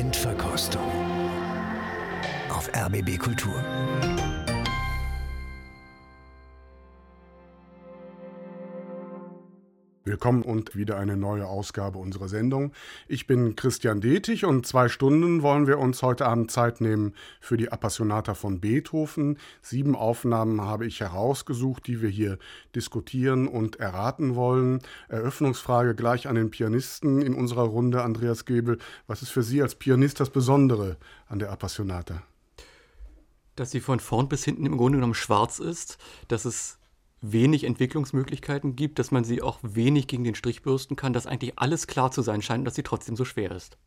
Endverkostung 0.00 0.80
auf 2.48 2.70
RBB 2.74 3.18
Kultur. 3.18 3.62
Willkommen 10.02 10.40
und 10.40 10.74
wieder 10.74 10.96
eine 10.96 11.14
neue 11.14 11.46
Ausgabe 11.46 11.98
unserer 11.98 12.30
Sendung. 12.30 12.72
Ich 13.06 13.26
bin 13.26 13.54
Christian 13.54 14.00
Detig 14.00 14.46
und 14.46 14.66
zwei 14.66 14.88
Stunden 14.88 15.42
wollen 15.42 15.66
wir 15.66 15.78
uns 15.78 16.00
heute 16.00 16.24
Abend 16.24 16.50
Zeit 16.50 16.80
nehmen 16.80 17.12
für 17.38 17.58
die 17.58 17.70
Appassionata 17.70 18.32
von 18.32 18.60
Beethoven. 18.60 19.36
Sieben 19.60 19.94
Aufnahmen 19.94 20.62
habe 20.62 20.86
ich 20.86 21.00
herausgesucht, 21.00 21.86
die 21.86 22.00
wir 22.00 22.08
hier 22.08 22.38
diskutieren 22.74 23.46
und 23.46 23.76
erraten 23.76 24.36
wollen. 24.36 24.80
Eröffnungsfrage 25.08 25.94
gleich 25.94 26.28
an 26.28 26.34
den 26.34 26.50
Pianisten 26.50 27.20
in 27.20 27.34
unserer 27.34 27.64
Runde, 27.64 28.02
Andreas 28.02 28.46
Gebel. 28.46 28.78
Was 29.06 29.20
ist 29.20 29.30
für 29.30 29.42
Sie 29.42 29.60
als 29.60 29.74
Pianist 29.74 30.18
das 30.18 30.30
Besondere 30.30 30.96
an 31.28 31.40
der 31.40 31.52
Appassionata? 31.52 32.22
Dass 33.54 33.70
sie 33.70 33.80
von 33.80 34.00
vorn 34.00 34.30
bis 34.30 34.46
hinten 34.46 34.64
im 34.64 34.78
Grunde 34.78 34.96
genommen 34.96 35.12
schwarz 35.12 35.58
ist, 35.58 35.98
dass 36.28 36.46
es 36.46 36.79
wenig 37.20 37.64
Entwicklungsmöglichkeiten 37.64 38.76
gibt, 38.76 38.98
dass 38.98 39.10
man 39.10 39.24
sie 39.24 39.42
auch 39.42 39.58
wenig 39.62 40.06
gegen 40.06 40.24
den 40.24 40.34
Strich 40.34 40.62
bürsten 40.62 40.96
kann, 40.96 41.12
dass 41.12 41.26
eigentlich 41.26 41.58
alles 41.58 41.86
klar 41.86 42.10
zu 42.10 42.22
sein 42.22 42.42
scheint 42.42 42.60
und 42.60 42.64
dass 42.64 42.74
sie 42.74 42.82
trotzdem 42.82 43.16
so 43.16 43.24
schwer 43.24 43.50
ist. 43.50 43.78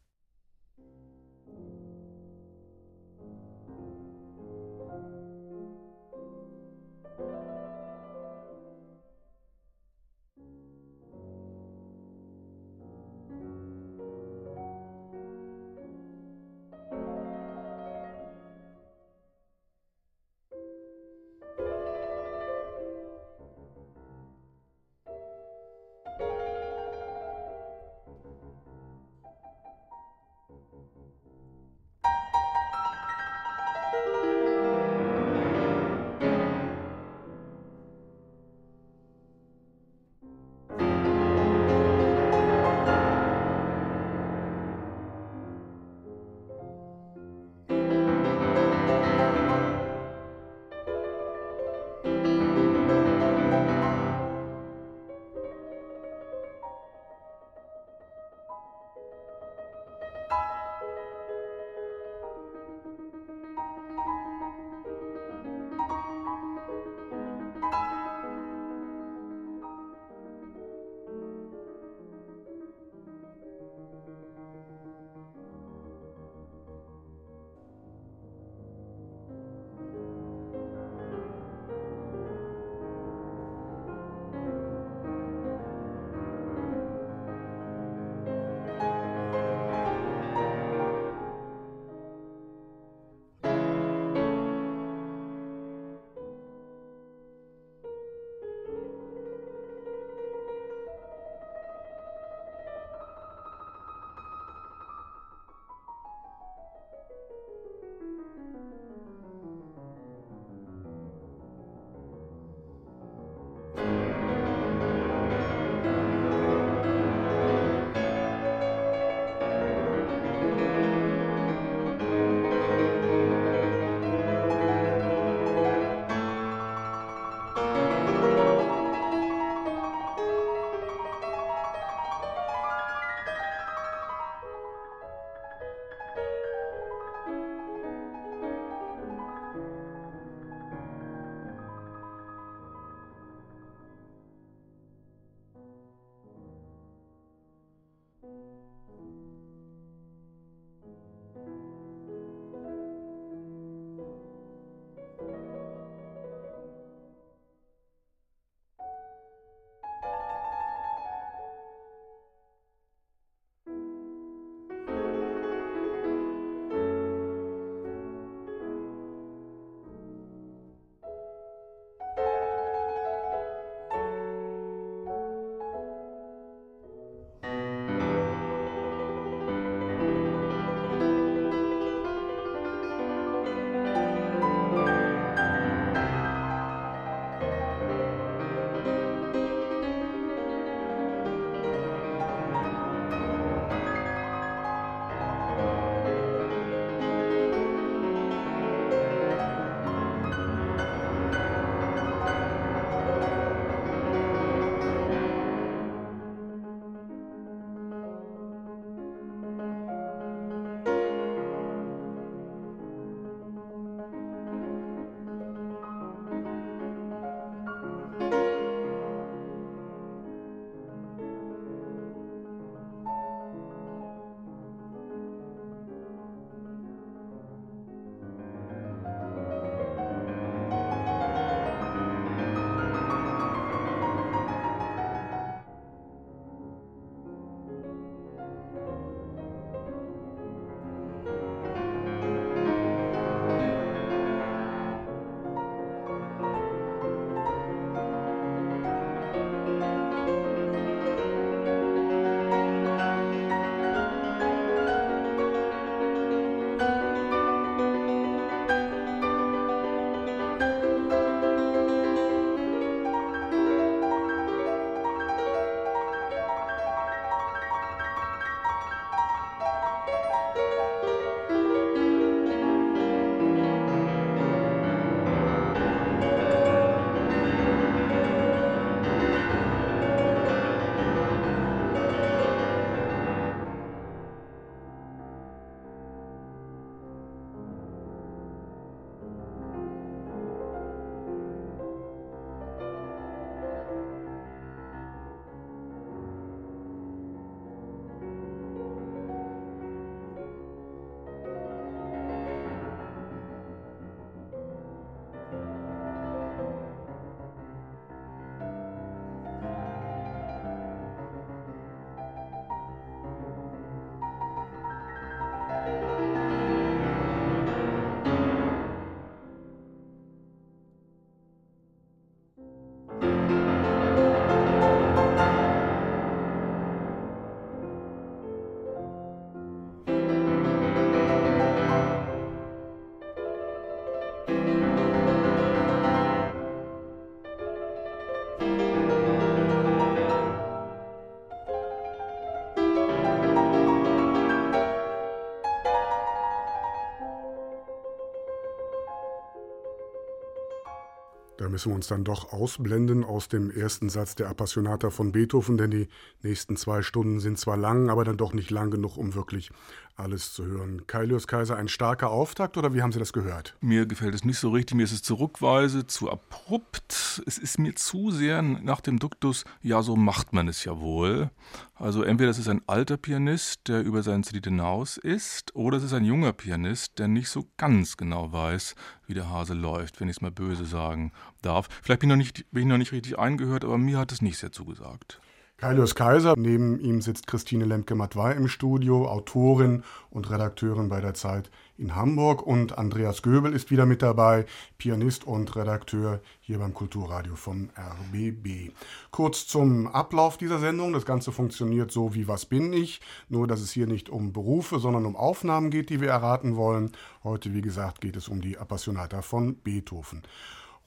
müssen 351.73 351.91
wir 351.91 351.95
uns 351.95 352.07
dann 352.07 352.23
doch 352.23 352.53
ausblenden 352.53 353.23
aus 353.23 353.47
dem 353.47 353.71
ersten 353.71 354.07
Satz 354.07 354.35
der 354.35 354.47
Appassionata 354.47 355.09
von 355.09 355.31
Beethoven, 355.31 355.75
denn 355.75 355.89
die 355.89 356.07
nächsten 356.43 356.77
zwei 356.77 357.01
Stunden 357.01 357.39
sind 357.39 357.57
zwar 357.57 357.77
lang, 357.77 358.11
aber 358.11 358.23
dann 358.23 358.37
doch 358.37 358.53
nicht 358.53 358.69
lang 358.69 358.91
genug, 358.91 359.17
um 359.17 359.33
wirklich 359.33 359.71
alles 360.15 360.53
zu 360.53 360.65
hören. 360.65 361.07
Kailius 361.07 361.47
Kaiser, 361.47 361.75
ein 361.75 361.87
starker 361.87 362.29
Auftakt 362.29 362.77
oder 362.77 362.93
wie 362.93 363.01
haben 363.01 363.11
Sie 363.11 363.19
das 363.19 363.33
gehört? 363.33 363.75
Mir 363.81 364.05
gefällt 364.05 364.35
es 364.35 364.45
nicht 364.45 364.59
so 364.59 364.69
richtig, 364.69 364.95
mir 364.95 365.03
ist 365.03 365.11
es 365.11 365.23
zurückweise, 365.23 366.05
zu 366.05 366.31
abrupt. 366.31 367.41
Es 367.45 367.57
ist 367.57 367.79
mir 367.79 367.95
zu 367.95 368.31
sehr 368.31 368.61
nach 368.61 369.01
dem 369.01 369.19
Duktus, 369.19 369.65
ja, 369.81 370.01
so 370.01 370.15
macht 370.15 370.53
man 370.53 370.67
es 370.67 370.83
ja 370.85 370.99
wohl. 370.99 371.49
Also 371.95 372.23
entweder 372.23 372.51
es 372.51 372.57
ist 372.57 372.67
ein 372.67 372.81
alter 372.87 373.17
Pianist, 373.17 373.87
der 373.87 374.03
über 374.03 374.23
seinen 374.23 374.43
Zenit 374.43 374.65
hinaus 374.65 375.17
ist, 375.17 375.75
oder 375.75 375.97
es 375.97 376.03
ist 376.03 376.13
ein 376.13 376.25
junger 376.25 376.53
Pianist, 376.53 377.17
der 377.19 377.27
nicht 377.27 377.49
so 377.49 377.67
ganz 377.77 378.17
genau 378.17 378.51
weiß, 378.51 378.95
wie 379.25 379.33
der 379.33 379.49
Hase 379.49 379.73
läuft, 379.73 380.19
wenn 380.19 380.29
ich 380.29 380.37
es 380.37 380.41
mal 380.41 380.51
böse 380.51 380.85
sagen 380.85 381.31
darf. 381.61 381.87
Vielleicht 382.01 382.21
bin 382.21 382.29
ich, 382.29 382.35
noch 382.35 382.43
nicht, 382.43 382.71
bin 382.71 382.83
ich 382.83 382.89
noch 382.89 382.97
nicht 382.97 383.11
richtig 383.11 383.39
eingehört, 383.39 383.83
aber 383.83 383.97
mir 383.97 384.19
hat 384.19 384.31
es 384.31 384.41
nicht 384.41 384.57
sehr 384.57 384.71
zugesagt. 384.71 385.39
Kailius 385.83 386.15
Kaiser, 386.15 386.53
neben 386.55 386.97
ihm 387.01 387.21
sitzt 387.21 387.45
Christine 387.45 387.83
Lemke-Matwei 387.83 388.53
im 388.53 388.69
Studio, 388.69 389.27
Autorin 389.27 390.05
und 390.29 390.49
Redakteurin 390.49 391.09
bei 391.09 391.19
der 391.19 391.33
Zeit 391.33 391.69
in 391.97 392.15
Hamburg 392.15 392.65
und 392.65 392.97
Andreas 392.97 393.41
Göbel 393.41 393.73
ist 393.73 393.91
wieder 393.91 394.05
mit 394.05 394.21
dabei, 394.21 394.65
Pianist 394.97 395.45
und 395.45 395.75
Redakteur 395.75 396.39
hier 396.61 396.79
beim 396.79 396.93
Kulturradio 396.93 397.57
vom 397.57 397.89
RBB. 397.97 398.93
Kurz 399.31 399.67
zum 399.67 400.07
Ablauf 400.07 400.55
dieser 400.55 400.79
Sendung. 400.79 401.11
Das 401.11 401.25
Ganze 401.25 401.51
funktioniert 401.51 402.13
so 402.13 402.33
wie 402.33 402.47
Was 402.47 402.65
bin 402.65 402.93
ich? 402.93 403.19
Nur, 403.49 403.67
dass 403.67 403.81
es 403.81 403.91
hier 403.91 404.07
nicht 404.07 404.29
um 404.29 404.53
Berufe, 404.53 404.99
sondern 404.99 405.25
um 405.25 405.35
Aufnahmen 405.35 405.89
geht, 405.89 406.09
die 406.09 406.21
wir 406.21 406.29
erraten 406.29 406.77
wollen. 406.77 407.11
Heute, 407.43 407.73
wie 407.73 407.81
gesagt, 407.81 408.21
geht 408.21 408.37
es 408.37 408.47
um 408.47 408.61
die 408.61 408.77
Appassionata 408.77 409.41
von 409.41 409.75
Beethoven. 409.75 410.43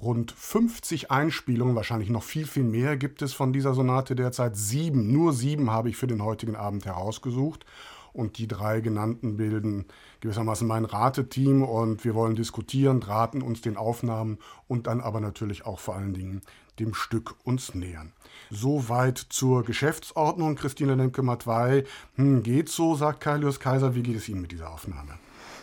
Rund 0.01 0.33
50 0.33 1.11
Einspielungen, 1.11 1.75
wahrscheinlich 1.75 2.11
noch 2.11 2.23
viel, 2.23 2.47
viel 2.47 2.65
mehr 2.65 2.99
gibt 2.99 3.23
es 3.23 3.33
von 3.33 3.53
dieser 3.53 3.73
Sonate 3.73 4.15
derzeit. 4.15 4.57
Sieben, 4.57 5.11
nur 5.11 5.33
sieben 5.33 5.71
habe 5.71 5.89
ich 5.89 5.97
für 5.97 6.07
den 6.07 6.23
heutigen 6.23 6.55
Abend 6.55 6.85
herausgesucht. 6.85 7.65
Und 8.13 8.39
die 8.39 8.49
drei 8.49 8.81
genannten 8.81 9.37
bilden 9.37 9.85
gewissermaßen 10.21 10.67
mein 10.67 10.87
Rateteam 10.87 11.63
und 11.63 12.05
wir 12.05 12.15
wollen 12.15 12.35
diskutieren, 12.35 13.03
raten 13.03 13.43
uns 13.43 13.61
den 13.61 13.77
Aufnahmen 13.77 14.39
und 14.69 14.87
dann 14.87 15.03
aber 15.03 15.21
natürlich 15.21 15.67
auch 15.67 15.79
vor 15.79 15.97
allen 15.97 16.15
Dingen 16.15 16.41
dem 16.79 16.95
Stück 16.95 17.35
uns 17.45 17.75
nähern. 17.75 18.13
Soweit 18.51 19.19
zur 19.19 19.65
Geschäftsordnung. 19.65 20.57
Christine 20.57 20.95
Lemke-Matwei, 20.95 21.85
hm, 22.17 22.43
geht 22.43 22.69
so, 22.69 22.95
sagt 22.95 23.21
Kailius 23.21 23.61
Kaiser. 23.61 23.95
Wie 23.95 24.03
geht 24.03 24.17
es 24.17 24.29
Ihnen 24.29 24.43
mit 24.43 24.53
dieser 24.53 24.71
Aufnahme? 24.71 25.19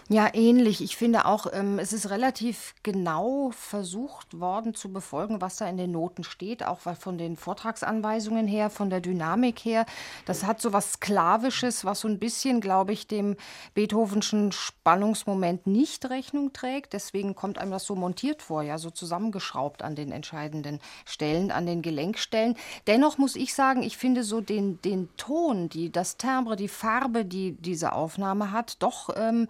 Ja, 0.09 0.29
ähnlich. 0.33 0.81
Ich 0.83 0.97
finde 0.97 1.25
auch, 1.25 1.47
ähm, 1.53 1.79
es 1.79 1.93
ist 1.93 2.09
relativ 2.09 2.75
genau 2.83 3.51
versucht 3.51 4.37
worden 4.37 4.75
zu 4.75 4.91
befolgen, 4.91 5.39
was 5.39 5.55
da 5.55 5.67
in 5.67 5.77
den 5.77 5.91
Noten 5.91 6.25
steht, 6.25 6.65
auch 6.65 6.79
von 6.79 7.17
den 7.17 7.37
Vortragsanweisungen 7.37 8.45
her, 8.45 8.69
von 8.69 8.89
der 8.89 8.99
Dynamik 8.99 9.59
her. 9.63 9.85
Das 10.25 10.43
hat 10.43 10.59
so 10.59 10.73
was 10.73 10.93
Sklavisches, 10.93 11.85
was 11.85 12.01
so 12.01 12.09
ein 12.09 12.19
bisschen, 12.19 12.59
glaube 12.59 12.91
ich, 12.91 13.07
dem 13.07 13.37
Beethovenschen 13.75 14.51
Spannungsmoment 14.51 15.67
nicht 15.67 16.09
Rechnung 16.09 16.51
trägt. 16.51 16.91
Deswegen 16.91 17.33
kommt 17.33 17.57
einem 17.57 17.71
das 17.71 17.85
so 17.85 17.95
montiert 17.95 18.41
vor, 18.41 18.61
ja, 18.61 18.77
so 18.77 18.89
zusammengeschraubt 18.89 19.83
an 19.83 19.95
den 19.95 20.11
entscheidenden 20.11 20.81
Stellen, 21.05 21.49
an 21.49 21.65
den 21.65 21.81
Gelenkstellen. 21.81 22.57
Dennoch 22.87 23.17
muss 23.17 23.37
ich 23.37 23.53
sagen, 23.53 23.83
ich 23.83 23.95
finde 23.95 24.25
so 24.25 24.41
den, 24.41 24.81
den 24.81 25.07
Ton, 25.15 25.69
die, 25.69 25.93
das 25.93 26.17
Timbre, 26.17 26.57
die 26.57 26.67
Farbe, 26.67 27.23
die 27.23 27.53
diese 27.53 27.93
Aufnahme 27.93 28.51
hat, 28.51 28.75
doch 28.83 29.09
ähm, 29.15 29.47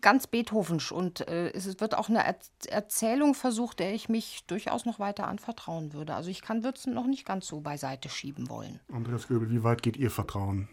ganz 0.00 0.26
Beethovensch 0.26 0.92
und 0.92 1.26
äh, 1.28 1.50
es 1.52 1.80
wird 1.80 1.96
auch 1.96 2.08
eine 2.08 2.24
er 2.24 2.36
Erzählung 2.68 3.34
versucht, 3.34 3.78
der 3.78 3.94
ich 3.94 4.08
mich 4.08 4.44
durchaus 4.46 4.84
noch 4.84 4.98
weiter 4.98 5.28
anvertrauen 5.28 5.92
würde. 5.92 6.14
Also 6.14 6.30
ich 6.30 6.42
kann 6.42 6.64
Würzen 6.64 6.94
noch 6.94 7.06
nicht 7.06 7.26
ganz 7.26 7.46
so 7.46 7.60
beiseite 7.60 8.08
schieben 8.08 8.48
wollen. 8.48 8.80
Andreas 8.92 9.28
Göbel, 9.28 9.50
wie 9.50 9.62
weit 9.62 9.82
geht 9.82 9.96
Ihr 9.96 10.10
Vertrauen? 10.10 10.68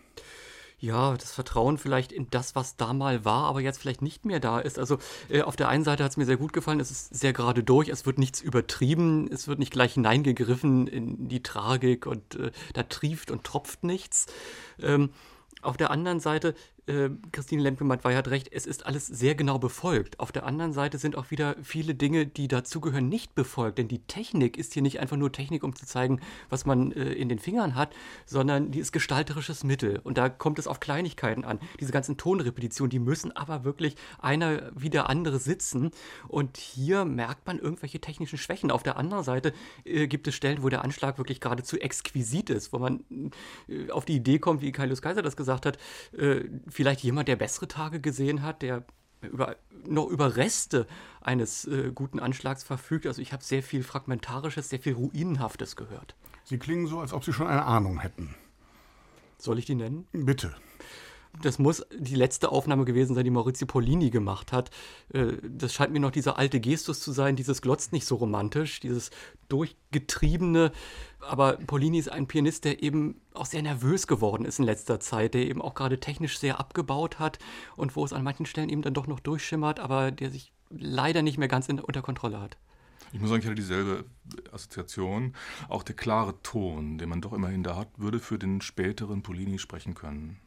ja, 0.79 1.15
das 1.15 1.33
Vertrauen 1.33 1.77
vielleicht 1.77 2.11
in 2.11 2.29
das, 2.29 2.55
was 2.55 2.77
da 2.77 2.93
mal 2.93 3.25
war, 3.25 3.45
aber 3.45 3.59
jetzt 3.59 3.79
vielleicht 3.79 4.01
nicht 4.01 4.25
mehr 4.25 4.39
da 4.39 4.59
ist. 4.59 4.79
Also 4.79 4.97
äh, 5.29 5.41
auf 5.41 5.55
der 5.55 5.67
einen 5.67 5.83
Seite 5.83 6.03
hat 6.03 6.11
es 6.11 6.17
mir 6.17 6.25
sehr 6.25 6.37
gut 6.37 6.53
gefallen, 6.53 6.79
es 6.79 6.89
ist 6.89 7.13
sehr 7.13 7.33
gerade 7.33 7.63
durch, 7.63 7.89
es 7.89 8.05
wird 8.05 8.17
nichts 8.17 8.41
übertrieben, 8.41 9.29
es 9.31 9.47
wird 9.47 9.59
nicht 9.59 9.71
gleich 9.71 9.93
hineingegriffen 9.93 10.87
in 10.87 11.27
die 11.27 11.43
Tragik 11.43 12.05
und 12.05 12.35
äh, 12.35 12.51
da 12.73 12.83
trieft 12.83 13.29
und 13.29 13.43
tropft 13.43 13.83
nichts. 13.83 14.27
Ähm, 14.81 15.11
auf 15.61 15.75
der 15.75 15.91
anderen 15.91 16.21
Seite 16.21 16.55
äh, 16.89 17.09
Christine 17.31 17.61
Lemke-Mattwey 17.61 18.15
hat 18.15 18.29
recht, 18.29 18.49
es 18.51 18.65
ist 18.65 18.85
alles 18.85 19.05
sehr 19.05 19.35
genau 19.35 19.59
befolgt. 19.59 20.19
Auf 20.19 20.31
der 20.31 20.45
anderen 20.45 20.73
Seite 20.73 20.97
sind 20.97 21.15
auch 21.15 21.31
wieder 21.31 21.55
viele 21.61 21.93
Dinge, 21.93 22.25
die 22.25 22.47
dazugehören, 22.47 23.07
nicht 23.07 23.35
befolgt. 23.35 23.77
Denn 23.77 23.87
die 23.87 23.99
Technik 23.99 24.57
ist 24.57 24.73
hier 24.73 24.81
nicht 24.81 24.99
einfach 24.99 25.17
nur 25.17 25.31
Technik, 25.31 25.63
um 25.63 25.75
zu 25.75 25.85
zeigen, 25.85 26.19
was 26.49 26.65
man 26.65 26.91
äh, 26.91 27.13
in 27.13 27.29
den 27.29 27.39
Fingern 27.39 27.75
hat, 27.75 27.93
sondern 28.25 28.71
die 28.71 28.79
ist 28.79 28.91
gestalterisches 28.91 29.63
Mittel. 29.63 29.99
Und 30.03 30.17
da 30.17 30.29
kommt 30.29 30.59
es 30.59 30.67
auf 30.67 30.79
Kleinigkeiten 30.79 31.45
an. 31.45 31.59
Diese 31.79 31.91
ganzen 31.91 32.17
Tonrepetitionen, 32.17 32.89
die 32.89 32.99
müssen 32.99 33.35
aber 33.35 33.63
wirklich 33.63 33.95
einer 34.17 34.71
wie 34.75 34.89
der 34.89 35.09
andere 35.09 35.39
sitzen. 35.39 35.91
Und 36.27 36.57
hier 36.57 37.05
merkt 37.05 37.45
man 37.45 37.59
irgendwelche 37.59 37.99
technischen 37.99 38.37
Schwächen. 38.37 38.71
Auf 38.71 38.83
der 38.83 38.97
anderen 38.97 39.23
Seite 39.23 39.53
äh, 39.83 40.07
gibt 40.07 40.27
es 40.27 40.35
Stellen, 40.35 40.63
wo 40.63 40.69
der 40.69 40.83
Anschlag 40.83 41.17
wirklich 41.19 41.39
geradezu 41.39 41.77
exquisit 41.77 42.49
ist, 42.49 42.73
wo 42.73 42.79
man 42.79 43.03
äh, 43.67 43.91
auf 43.91 44.05
die 44.05 44.15
Idee 44.15 44.39
kommt, 44.39 44.61
wie 44.61 44.71
Kaius 44.71 45.01
Kaiser 45.01 45.21
das 45.21 45.37
gesagt 45.37 45.65
hat, 45.65 45.77
äh, 46.17 46.41
vielleicht 46.79 47.03
jemand, 47.03 47.27
der 47.27 47.35
bessere 47.35 47.67
Tage 47.67 47.99
gesehen 47.99 48.41
hat, 48.41 48.61
der 48.61 48.85
über, 49.21 49.57
noch 49.85 50.07
über 50.07 50.37
Reste 50.37 50.87
eines 51.19 51.65
äh, 51.65 51.91
guten 51.93 52.21
Anschlags 52.21 52.63
verfügt. 52.63 53.05
Also 53.05 53.21
ich 53.21 53.33
habe 53.33 53.43
sehr 53.43 53.61
viel 53.61 53.83
Fragmentarisches, 53.83 54.69
sehr 54.69 54.79
viel 54.79 54.93
Ruinenhaftes 54.93 55.75
gehört. 55.75 56.15
Sie 56.45 56.57
klingen 56.57 56.87
so, 56.87 57.01
als 57.01 57.11
ob 57.11 57.25
Sie 57.25 57.33
schon 57.33 57.47
eine 57.47 57.65
Ahnung 57.65 57.99
hätten. 57.99 58.33
Soll 59.37 59.59
ich 59.59 59.65
die 59.65 59.75
nennen? 59.75 60.07
Bitte 60.13 60.55
das 61.41 61.59
muss 61.59 61.85
die 61.97 62.15
letzte 62.15 62.51
Aufnahme 62.51 62.85
gewesen 62.85 63.15
sein, 63.15 63.23
die 63.23 63.29
Maurizio 63.29 63.67
Polini 63.67 64.09
gemacht 64.09 64.51
hat. 64.51 64.71
Äh, 65.13 65.33
das 65.43 65.73
scheint 65.73 65.91
mir 65.91 65.99
noch 65.99 66.11
dieser 66.11 66.37
alte 66.37 66.59
Gestus 66.59 66.99
zu 66.99 67.11
sein, 67.11 67.35
dieses 67.35 67.61
glotzt 67.61 67.93
nicht 67.93 68.05
so 68.05 68.15
romantisch, 68.15 68.79
dieses 68.79 69.11
durchgetriebene. 69.47 70.71
Aber 71.21 71.53
Polini 71.53 71.99
ist 71.99 72.11
ein 72.11 72.27
Pianist, 72.27 72.65
der 72.65 72.83
eben 72.83 73.21
auch 73.33 73.45
sehr 73.45 73.61
nervös 73.61 74.07
geworden 74.07 74.45
ist 74.45 74.59
in 74.59 74.65
letzter 74.65 74.99
Zeit, 74.99 75.33
der 75.33 75.47
eben 75.47 75.61
auch 75.61 75.75
gerade 75.75 75.99
technisch 75.99 76.39
sehr 76.39 76.59
abgebaut 76.59 77.19
hat 77.19 77.39
und 77.75 77.95
wo 77.95 78.03
es 78.03 78.13
an 78.13 78.23
manchen 78.23 78.45
Stellen 78.45 78.69
eben 78.69 78.81
dann 78.81 78.93
doch 78.93 79.07
noch 79.07 79.19
durchschimmert, 79.19 79.79
aber 79.79 80.11
der 80.11 80.31
sich 80.31 80.51
leider 80.69 81.21
nicht 81.21 81.37
mehr 81.37 81.47
ganz 81.47 81.67
in, 81.67 81.79
unter 81.79 82.01
Kontrolle 82.01 82.39
hat. 82.41 82.57
Ich 83.11 83.19
muss 83.19 83.29
sagen, 83.29 83.41
ich 83.41 83.45
hatte 83.47 83.55
dieselbe 83.55 84.05
Assoziation. 84.51 85.33
Auch 85.67 85.83
der 85.83 85.95
klare 85.95 86.39
Ton, 86.43 86.99
den 86.99 87.09
man 87.09 87.21
doch 87.21 87.33
immerhin 87.33 87.63
da 87.63 87.75
hat, 87.75 87.87
würde 87.97 88.19
für 88.19 88.37
den 88.37 88.61
späteren 88.61 89.23
Polini 89.23 89.57
sprechen 89.57 89.95
können. 89.95 90.39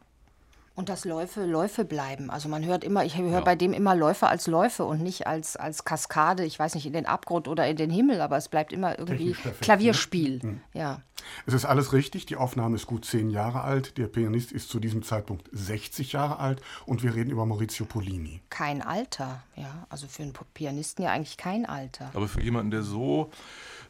Und 0.75 0.89
dass 0.89 1.05
Läufe 1.05 1.45
Läufe 1.45 1.85
bleiben. 1.85 2.31
Also 2.31 2.49
man 2.49 2.65
hört 2.65 2.83
immer, 2.83 3.05
ich 3.05 3.19
höre 3.19 3.31
ja. 3.31 3.41
bei 3.41 3.57
dem 3.57 3.73
immer 3.75 3.95
Läufe 3.95 4.27
als 4.27 4.47
Läufe 4.47 4.85
und 4.85 5.03
nicht 5.03 5.27
als, 5.27 5.57
als 5.57 5.85
Kaskade, 5.85 6.45
ich 6.45 6.59
weiß 6.59 6.75
nicht, 6.75 6.87
in 6.87 6.95
den 6.95 7.05
Abgrund 7.05 7.47
oder 7.47 7.69
in 7.69 7.77
den 7.77 7.91
Himmel, 7.91 8.21
aber 8.21 8.39
es 8.39 8.49
bleibt 8.49 8.73
immer 8.73 8.99
irgendwie 8.99 9.37
ne? 9.45 9.55
Klavierspiel. 9.61 10.41
Ne? 10.43 10.61
Ja. 10.73 11.03
Es 11.47 11.55
ist 11.55 11.65
alles 11.65 11.93
richtig, 11.93 12.27
die 12.27 12.37
Aufnahme 12.37 12.77
ist 12.77 12.87
gut 12.87 13.05
zehn 13.05 13.31
Jahre 13.31 13.63
alt, 13.63 13.99
der 13.99 14.07
Pianist 14.07 14.51
ist 14.51 14.71
zu 14.71 14.81
diesem 14.81 15.03
Zeitpunkt 15.03 15.49
60 15.53 16.13
Jahre 16.13 16.39
alt 16.39 16.63
und 16.87 17.03
wir 17.03 17.15
reden 17.15 17.31
über 17.31 17.47
Maurizio 17.47 17.87
Polini. 17.87 18.41
Kein 18.51 18.83
Alter, 18.83 19.43
ja. 19.57 19.87
Also 19.89 20.07
für 20.07 20.23
einen 20.23 20.33
Pianisten 20.55 21.05
ja 21.05 21.13
eigentlich 21.13 21.37
kein 21.37 21.67
Alter. 21.67 22.11
Aber 22.15 22.29
für 22.29 22.43
jemanden, 22.43 22.71
der 22.71 22.83
so 22.83 23.31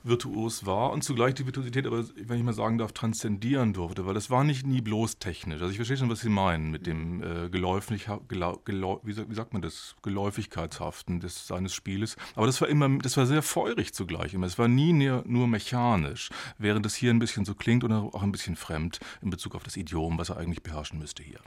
virtuos 0.05 0.67
war 0.67 0.93
und 0.93 1.03
zugleich 1.03 1.35
die 1.35 1.47
Virtuosität, 1.47 1.87
aber 1.87 2.05
wenn 2.17 2.39
ich 2.39 2.45
mal 2.45 2.53
sagen 2.53 2.79
darf, 2.79 2.93
transzendieren 2.93 3.73
durfte, 3.73 4.07
weil 4.07 4.15
das 4.15 4.31
war 4.31 4.45
nicht 4.45 4.67
nie 4.67 4.81
bloß 4.81 5.19
technisch. 5.19 5.61
Also 5.61 5.71
ich 5.71 5.77
verstehe 5.77 5.97
schon, 5.97 6.11
was 6.11 6.21
Sie 6.21 6.29
meinen 6.29 6.71
mit 6.71 6.87
dem 6.87 7.23
äh, 7.23 7.49
geläufig, 7.49 8.09
gelau, 8.29 8.61
gelau, 8.65 9.01
wie, 9.05 9.17
wie, 9.17 9.35
sagt 9.35 9.53
man 9.53 9.63
das, 9.63 9.97
Geläufigkeitshaften 10.03 11.21
des, 11.21 11.47
seines 11.47 11.75
Spieles. 11.75 12.17
Aber 12.35 12.47
das 12.47 12.61
war 12.61 12.69
immer, 12.69 12.89
das 12.99 13.17
war 13.17 13.27
sehr 13.27 13.43
feurig 13.43 13.95
zugleich 13.95 14.35
immer. 14.35 14.47
Es 14.47 14.59
war 14.59 14.69
nie 14.69 14.93
nur, 14.93 15.23
nur 15.27 15.47
mechanisch, 15.47 16.31
während 16.59 16.87
es 16.87 16.95
hier 16.95 17.11
ein 17.11 17.19
bisschen 17.19 17.45
so 17.45 17.55
klingt 17.55 17.85
und 17.85 17.93
auch 17.93 18.23
ein 18.23 18.33
bisschen 18.33 18.57
fremd 18.57 19.01
in 19.21 19.31
Bezug 19.31 19.55
auf 19.55 19.63
das 19.63 19.77
Idiom, 19.77 20.19
was 20.19 20.31
er 20.31 20.37
eigentlich 20.37 20.63
beherrschen 20.63 20.99
müsste 20.99 21.23
hier. 21.23 21.41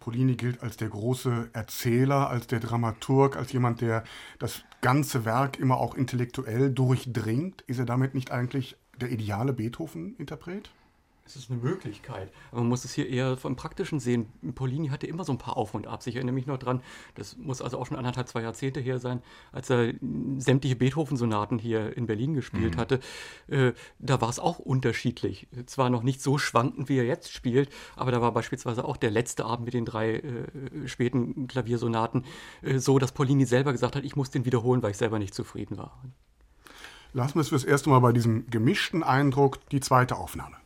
Polini 0.00 0.34
gilt 0.34 0.62
als 0.62 0.76
der 0.78 0.88
große 0.88 1.50
Erzähler, 1.52 2.30
als 2.30 2.46
der 2.46 2.58
Dramaturg, 2.58 3.36
als 3.36 3.52
jemand, 3.52 3.82
der 3.82 4.02
das 4.38 4.62
ganze 4.80 5.24
Werk 5.24 5.58
immer 5.58 5.76
auch 5.76 5.94
intellektuell 5.94 6.70
durchdringt. 6.72 7.62
Ist 7.66 7.78
er 7.78 7.84
damit 7.84 8.14
nicht 8.14 8.32
eigentlich 8.32 8.76
der 9.00 9.10
ideale 9.10 9.52
Beethoven-Interpret? 9.52 10.70
Es 11.24 11.36
ist 11.36 11.50
eine 11.50 11.60
Möglichkeit. 11.60 12.32
Aber 12.50 12.60
man 12.60 12.70
muss 12.70 12.84
es 12.84 12.92
hier 12.92 13.08
eher 13.08 13.36
vom 13.36 13.54
Praktischen 13.54 14.00
sehen. 14.00 14.26
Polini 14.54 14.88
hatte 14.88 15.06
immer 15.06 15.24
so 15.24 15.32
ein 15.32 15.38
paar 15.38 15.56
Auf 15.56 15.74
und 15.74 15.86
Abs. 15.86 16.06
Ich 16.06 16.16
erinnere 16.16 16.34
mich 16.34 16.46
noch 16.46 16.58
dran, 16.58 16.82
das 17.14 17.36
muss 17.36 17.62
also 17.62 17.78
auch 17.78 17.86
schon 17.86 17.96
anderthalb, 17.96 18.28
zwei 18.28 18.42
Jahrzehnte 18.42 18.80
her 18.80 18.98
sein, 18.98 19.22
als 19.52 19.70
er 19.70 19.94
sämtliche 20.38 20.76
Beethoven-Sonaten 20.76 21.58
hier 21.58 21.96
in 21.96 22.06
Berlin 22.06 22.34
gespielt 22.34 22.74
mhm. 22.74 22.80
hatte. 22.80 23.00
Äh, 23.46 23.72
da 23.98 24.20
war 24.20 24.28
es 24.28 24.38
auch 24.38 24.58
unterschiedlich. 24.58 25.46
Zwar 25.66 25.90
noch 25.90 26.02
nicht 26.02 26.20
so 26.20 26.36
schwankend, 26.38 26.88
wie 26.88 26.98
er 26.98 27.04
jetzt 27.04 27.32
spielt, 27.32 27.70
aber 27.94 28.10
da 28.10 28.20
war 28.20 28.32
beispielsweise 28.32 28.84
auch 28.84 28.96
der 28.96 29.10
letzte 29.10 29.44
Abend 29.44 29.66
mit 29.66 29.74
den 29.74 29.84
drei 29.84 30.16
äh, 30.16 30.88
späten 30.88 31.46
Klaviersonaten 31.46 32.24
äh, 32.62 32.78
so, 32.78 32.98
dass 32.98 33.12
Polini 33.12 33.44
selber 33.44 33.72
gesagt 33.72 33.94
hat, 33.94 34.04
ich 34.04 34.16
muss 34.16 34.30
den 34.30 34.44
wiederholen, 34.44 34.82
weil 34.82 34.90
ich 34.90 34.96
selber 34.96 35.18
nicht 35.18 35.34
zufrieden 35.34 35.78
war. 35.78 36.02
Lassen 37.12 37.34
wir 37.34 37.40
es 37.40 37.48
fürs 37.48 37.64
erste 37.64 37.90
Mal 37.90 37.98
bei 38.00 38.12
diesem 38.12 38.48
gemischten 38.50 39.02
Eindruck 39.02 39.58
die 39.70 39.80
zweite 39.80 40.16
Aufnahme. 40.16 40.59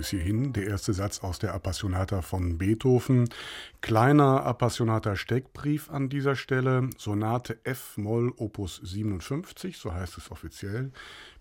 Bis 0.00 0.08
hierhin 0.08 0.54
der 0.54 0.66
erste 0.66 0.94
Satz 0.94 1.18
aus 1.18 1.40
der 1.40 1.52
Appassionata 1.52 2.22
von 2.22 2.56
Beethoven. 2.56 3.28
Kleiner 3.82 4.46
Appassionata 4.46 5.14
Steckbrief 5.14 5.90
an 5.90 6.08
dieser 6.08 6.36
Stelle. 6.36 6.88
Sonate 6.96 7.58
F-Moll 7.64 8.32
Opus 8.38 8.80
57, 8.82 9.76
so 9.76 9.92
heißt 9.92 10.16
es 10.16 10.30
offiziell. 10.30 10.90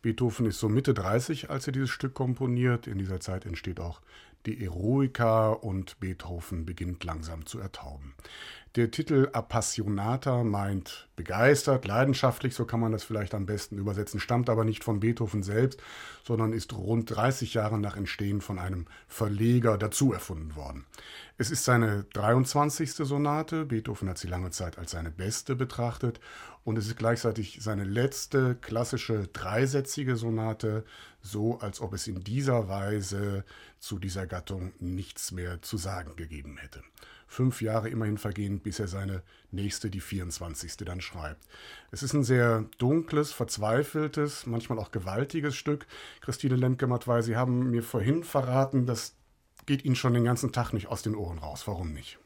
Beethoven 0.02 0.46
ist 0.46 0.60
so 0.60 0.68
Mitte 0.68 0.94
30, 0.94 1.50
als 1.50 1.68
er 1.68 1.72
dieses 1.72 1.90
Stück 1.90 2.14
komponiert. 2.14 2.86
In 2.86 2.98
dieser 2.98 3.22
Zeit 3.22 3.46
entsteht 3.46 3.80
auch 3.80 4.02
die 4.46 4.62
Eroica 4.62 5.52
und 5.52 5.98
Beethoven 6.02 6.66
beginnt 6.66 7.06
langsam 7.06 7.46
zu 7.46 7.60
ertauben. 7.60 8.14
Der 8.76 8.92
Titel 8.92 9.30
Appassionata 9.34 10.44
meint 10.44 11.08
begeistert, 11.16 11.88
leidenschaftlich, 11.88 12.54
so 12.54 12.66
kann 12.66 12.80
man 12.80 12.92
das 12.92 13.04
vielleicht 13.04 13.34
am 13.34 13.48
besten 13.48 13.80
übersetzen, 13.80 14.20
stammt 14.20 14.48
aber 14.48 14.64
nicht 14.64 14.84
von 14.84 15.00
Beethoven 15.00 15.42
selbst, 15.42 15.82
sondern 16.24 16.54
ist 16.54 16.74
rund 16.74 17.10
30 17.10 17.56
Jahre 17.56 17.80
nach 17.80 17.98
Entstehen 17.98 18.42
von 18.42 18.60
einem 18.60 18.86
Verleger 19.08 19.80
dazu 19.80 20.14
erfunden 20.14 20.56
worden. 20.56 20.86
Es 21.40 21.50
ist 21.50 21.66
seine 21.66 22.04
23. 22.14 22.92
Sonate, 22.92 23.66
Beethoven 23.66 24.08
hat 24.08 24.20
sie 24.20 24.28
lange 24.28 24.52
Zeit 24.52 24.78
als 24.78 24.92
seine 24.92 25.10
beste 25.10 25.56
betrachtet 25.56 26.20
und 26.64 26.78
es 26.78 26.86
ist 26.86 26.98
gleichzeitig 26.98 27.58
seine 27.62 27.86
letzte 27.86 28.54
klassische 28.54 29.30
dreisätzige 29.34 30.16
Sonate, 30.16 30.86
so 31.24 31.58
als 31.58 31.82
ob 31.82 31.94
es 31.94 32.06
in 32.06 32.24
dieser 32.24 32.70
Weise 32.70 33.46
zu 33.80 33.98
dieser 33.98 34.28
Gattung 34.28 34.74
nichts 34.80 35.32
mehr 35.32 35.60
zu 35.64 35.78
sagen 35.78 36.16
gegeben 36.16 36.58
hätte 36.58 36.84
fünf 37.30 37.62
Jahre 37.62 37.90
immerhin 37.90 38.18
vergehen, 38.18 38.60
bis 38.60 38.80
er 38.80 38.88
seine 38.88 39.22
nächste, 39.52 39.90
die 39.90 40.02
24. 40.02 40.78
dann 40.78 41.00
schreibt. 41.00 41.46
Es 41.92 42.04
ist 42.04 42.14
ein 42.14 42.24
sehr 42.24 42.66
dunkles, 42.80 43.32
verzweifeltes, 43.32 44.48
manchmal 44.48 44.80
auch 44.80 44.92
gewaltiges 44.92 45.56
Stück. 45.56 45.86
Christine 46.22 46.56
Lemke-Matwei, 46.56 47.22
Sie 47.22 47.38
haben 47.38 47.70
mir 47.70 47.84
vorhin 47.84 48.24
verraten, 48.24 48.88
das 48.88 49.16
geht 49.68 49.86
Ihnen 49.86 49.96
schon 49.96 50.16
den 50.16 50.26
ganzen 50.26 50.52
Tag 50.52 50.74
nicht 50.74 50.88
aus 50.88 51.04
den 51.04 51.16
Ohren 51.16 51.38
raus. 51.38 51.68
Warum 51.68 51.94
nicht? 51.94 52.18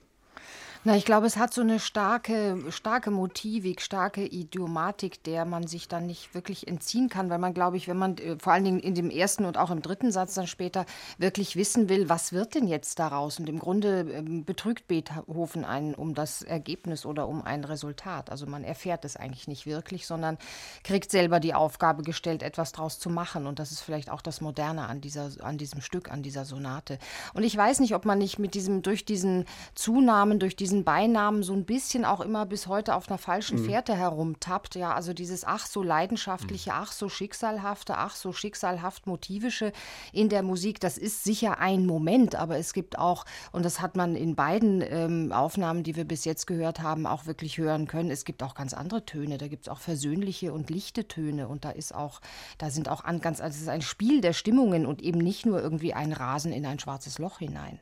Na, 0.85 0.97
ich 0.97 1.05
glaube, 1.05 1.25
es 1.27 1.37
hat 1.37 1.53
so 1.53 1.61
eine 1.61 1.79
starke, 1.79 2.61
starke 2.67 3.09
Motivik, 3.09 3.79
starke 3.79 4.25
Idiomatik, 4.25 5.23
der 5.23 5.45
man 5.45 5.65
sich 5.65 5.87
dann 5.87 6.05
nicht 6.05 6.35
wirklich 6.35 6.67
entziehen 6.67 7.07
kann, 7.07 7.29
weil 7.29 7.37
man, 7.37 7.53
glaube 7.53 7.77
ich, 7.77 7.87
wenn 7.87 7.95
man 7.95 8.17
äh, 8.17 8.35
vor 8.37 8.51
allen 8.51 8.65
Dingen 8.65 8.81
in 8.81 8.93
dem 8.93 9.09
ersten 9.09 9.45
und 9.45 9.57
auch 9.57 9.71
im 9.71 9.81
dritten 9.81 10.11
Satz 10.11 10.33
dann 10.33 10.45
später 10.45 10.85
wirklich 11.17 11.55
wissen 11.55 11.87
will, 11.87 12.09
was 12.09 12.33
wird 12.33 12.55
denn 12.55 12.67
jetzt 12.67 12.99
daraus? 12.99 13.39
Und 13.39 13.47
im 13.47 13.59
Grunde 13.59 14.01
ähm, 14.11 14.43
betrügt 14.43 14.89
Beethoven 14.89 15.63
einen 15.63 15.95
um 15.95 16.15
das 16.15 16.41
Ergebnis 16.41 17.05
oder 17.05 17.29
um 17.29 17.43
ein 17.43 17.63
Resultat. 17.63 18.29
Also 18.29 18.45
man 18.45 18.65
erfährt 18.65 19.05
es 19.05 19.15
eigentlich 19.15 19.47
nicht 19.47 19.65
wirklich, 19.65 20.05
sondern 20.05 20.37
kriegt 20.83 21.11
selber 21.11 21.39
die 21.39 21.53
Aufgabe 21.53 22.03
gestellt, 22.03 22.43
etwas 22.43 22.73
daraus 22.73 22.99
zu 22.99 23.09
machen. 23.09 23.47
Und 23.47 23.59
das 23.59 23.71
ist 23.71 23.79
vielleicht 23.79 24.11
auch 24.11 24.21
das 24.21 24.41
Moderne 24.41 24.89
an, 24.89 24.99
dieser, 24.99 25.29
an 25.45 25.57
diesem 25.57 25.79
Stück, 25.79 26.11
an 26.11 26.23
dieser 26.23 26.43
Sonate. 26.43 26.99
Und 27.33 27.43
ich 27.43 27.55
weiß 27.55 27.79
nicht, 27.79 27.95
ob 27.95 28.03
man 28.03 28.17
nicht 28.17 28.37
mit 28.37 28.53
diesem, 28.53 28.81
durch 28.81 29.05
diesen 29.05 29.45
Zunahmen, 29.75 30.39
durch 30.39 30.57
diesen 30.57 30.72
diesen 30.73 30.83
Beinamen 30.83 31.43
so 31.43 31.53
ein 31.53 31.65
bisschen 31.65 32.03
auch 32.03 32.19
immer 32.19 32.47
bis 32.47 32.65
heute 32.65 32.95
auf 32.95 33.07
einer 33.07 33.19
falschen 33.19 33.61
mhm. 33.61 33.65
Fährte 33.65 33.95
herumtappt. 33.95 34.73
Ja, 34.73 34.95
also 34.95 35.13
dieses 35.13 35.45
ach 35.45 35.67
so 35.67 35.83
leidenschaftliche, 35.83 36.71
mhm. 36.71 36.77
ach 36.79 36.91
so 36.91 37.09
schicksalhafte, 37.09 37.95
ach 37.95 38.15
so 38.15 38.33
schicksalhaft 38.33 39.05
motivische 39.05 39.71
in 40.13 40.29
der 40.29 40.41
Musik, 40.41 40.79
das 40.79 40.97
ist 40.97 41.23
sicher 41.23 41.59
ein 41.59 41.85
Moment, 41.85 42.33
aber 42.33 42.57
es 42.57 42.73
gibt 42.73 42.97
auch, 42.97 43.25
und 43.51 43.63
das 43.63 43.81
hat 43.81 43.95
man 43.95 44.15
in 44.15 44.35
beiden 44.35 44.81
ähm, 44.81 45.31
Aufnahmen, 45.31 45.83
die 45.83 45.95
wir 45.95 46.05
bis 46.05 46.25
jetzt 46.25 46.47
gehört 46.47 46.81
haben, 46.81 47.05
auch 47.05 47.27
wirklich 47.27 47.59
hören 47.59 47.85
können, 47.85 48.09
es 48.09 48.25
gibt 48.25 48.41
auch 48.41 48.55
ganz 48.55 48.73
andere 48.73 49.05
Töne. 49.05 49.37
Da 49.37 49.47
gibt 49.47 49.63
es 49.63 49.69
auch 49.69 49.79
versöhnliche 49.79 50.53
und 50.53 50.71
lichte 50.71 51.07
Töne 51.07 51.47
und 51.47 51.65
da 51.65 51.69
ist 51.69 51.93
auch, 51.93 52.19
da 52.57 52.71
sind 52.71 52.89
auch 52.89 53.03
an, 53.03 53.21
ganz, 53.21 53.41
also 53.41 53.55
es 53.55 53.61
ist 53.61 53.69
ein 53.69 53.83
Spiel 53.83 54.21
der 54.21 54.33
Stimmungen 54.33 54.87
und 54.87 55.03
eben 55.03 55.19
nicht 55.19 55.45
nur 55.45 55.61
irgendwie 55.61 55.93
ein 55.93 56.13
Rasen 56.13 56.51
in 56.51 56.65
ein 56.65 56.79
schwarzes 56.79 57.19
Loch 57.19 57.37
hinein. 57.37 57.79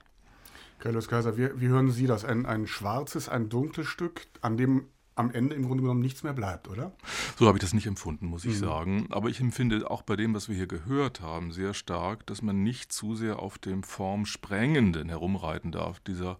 Carlos 0.81 1.07
Kaiser, 1.07 1.37
wie, 1.37 1.49
wie 1.61 1.67
hören 1.67 1.91
Sie 1.91 2.07
das? 2.07 2.25
Ein, 2.25 2.45
ein 2.45 2.67
schwarzes, 2.67 3.29
ein 3.29 3.49
dunkles 3.49 3.87
Stück, 3.87 4.27
an 4.41 4.57
dem 4.57 4.87
am 5.15 5.29
Ende 5.29 5.55
im 5.55 5.67
Grunde 5.67 5.83
genommen 5.83 5.99
nichts 5.99 6.23
mehr 6.23 6.33
bleibt, 6.33 6.69
oder? 6.69 6.93
So 7.37 7.45
habe 7.45 7.57
ich 7.57 7.61
das 7.61 7.73
nicht 7.73 7.85
empfunden, 7.85 8.25
muss 8.25 8.45
ich 8.45 8.55
mhm. 8.55 8.59
sagen. 8.59 9.07
Aber 9.11 9.29
ich 9.29 9.39
empfinde 9.39 9.91
auch 9.91 10.01
bei 10.01 10.15
dem, 10.15 10.33
was 10.33 10.49
wir 10.49 10.55
hier 10.55 10.67
gehört 10.67 11.21
haben, 11.21 11.51
sehr 11.51 11.73
stark, 11.73 12.25
dass 12.25 12.41
man 12.41 12.63
nicht 12.63 12.91
zu 12.91 13.15
sehr 13.15 13.39
auf 13.39 13.57
dem 13.57 13.83
Formsprengenden 13.83 15.09
herumreiten 15.09 15.71
darf, 15.71 15.99
dieser 15.99 16.39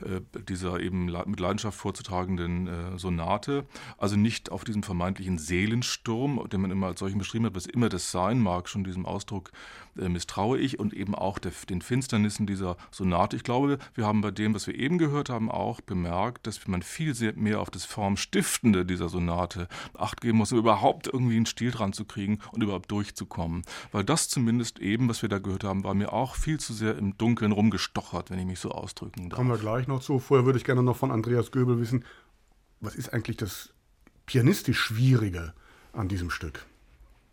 äh, 0.00 0.20
dieser 0.48 0.80
eben 0.80 1.06
mit 1.06 1.40
Leidenschaft 1.40 1.78
vorzutragenden 1.78 2.66
äh, 2.66 2.98
Sonate. 2.98 3.66
Also 3.98 4.16
nicht 4.16 4.50
auf 4.50 4.64
diesem 4.64 4.82
vermeintlichen 4.82 5.38
Seelensturm, 5.38 6.48
den 6.50 6.60
man 6.60 6.70
immer 6.70 6.88
als 6.88 7.00
solchen 7.00 7.18
beschrieben 7.18 7.46
hat, 7.46 7.54
was 7.54 7.66
immer 7.66 7.88
das 7.88 8.10
sein 8.10 8.40
mag, 8.40 8.68
schon 8.68 8.84
diesem 8.84 9.06
Ausdruck 9.06 9.52
äh, 9.98 10.08
misstraue 10.08 10.58
ich 10.58 10.78
und 10.78 10.94
eben 10.94 11.14
auch 11.14 11.38
der, 11.38 11.52
den 11.68 11.82
Finsternissen 11.82 12.46
dieser 12.46 12.76
Sonate. 12.90 13.36
Ich 13.36 13.44
glaube, 13.44 13.78
wir 13.94 14.06
haben 14.06 14.20
bei 14.20 14.30
dem, 14.30 14.54
was 14.54 14.66
wir 14.66 14.74
eben 14.74 14.98
gehört 14.98 15.28
haben, 15.28 15.50
auch 15.50 15.80
bemerkt, 15.80 16.46
dass 16.46 16.66
man 16.66 16.82
viel 16.82 17.12
mehr 17.36 17.60
auf 17.60 17.70
das 17.70 17.84
Formstiftende 17.84 18.86
dieser 18.86 19.08
Sonate 19.08 19.68
Acht 19.94 20.20
geben 20.20 20.38
muss, 20.38 20.52
um 20.52 20.58
überhaupt 20.58 21.06
irgendwie 21.06 21.36
einen 21.36 21.46
Stil 21.46 21.70
dran 21.70 21.92
zu 21.92 22.04
kriegen 22.04 22.38
und 22.52 22.62
überhaupt 22.62 22.90
durchzukommen. 22.90 23.62
Weil 23.90 24.04
das 24.04 24.28
zumindest 24.28 24.78
eben, 24.78 25.08
was 25.08 25.22
wir 25.22 25.28
da 25.28 25.38
gehört 25.38 25.64
haben, 25.64 25.84
war 25.84 25.94
mir 25.94 26.12
auch 26.12 26.36
viel 26.36 26.58
zu 26.58 26.72
sehr 26.72 26.96
im 26.96 27.18
Dunkeln 27.18 27.52
rumgestochert, 27.52 28.30
wenn 28.30 28.38
ich 28.38 28.46
mich 28.46 28.60
so 28.60 28.70
ausdrücken 28.70 29.28
darf. 29.28 29.36
Kommen 29.36 29.50
wir 29.50 29.58
gleich 29.58 29.88
noch 29.88 30.00
zu. 30.00 30.18
Vorher 30.18 30.46
würde 30.46 30.58
ich 30.58 30.64
gerne 30.64 30.82
noch 30.82 30.96
von 30.96 31.10
Andreas 31.10 31.50
Göbel 31.50 31.78
wissen, 31.78 32.04
was 32.80 32.94
ist 32.94 33.12
eigentlich 33.12 33.36
das 33.36 33.72
pianistisch 34.26 34.80
Schwierige 34.80 35.52
an 35.92 36.08
diesem 36.08 36.30
Stück? 36.30 36.66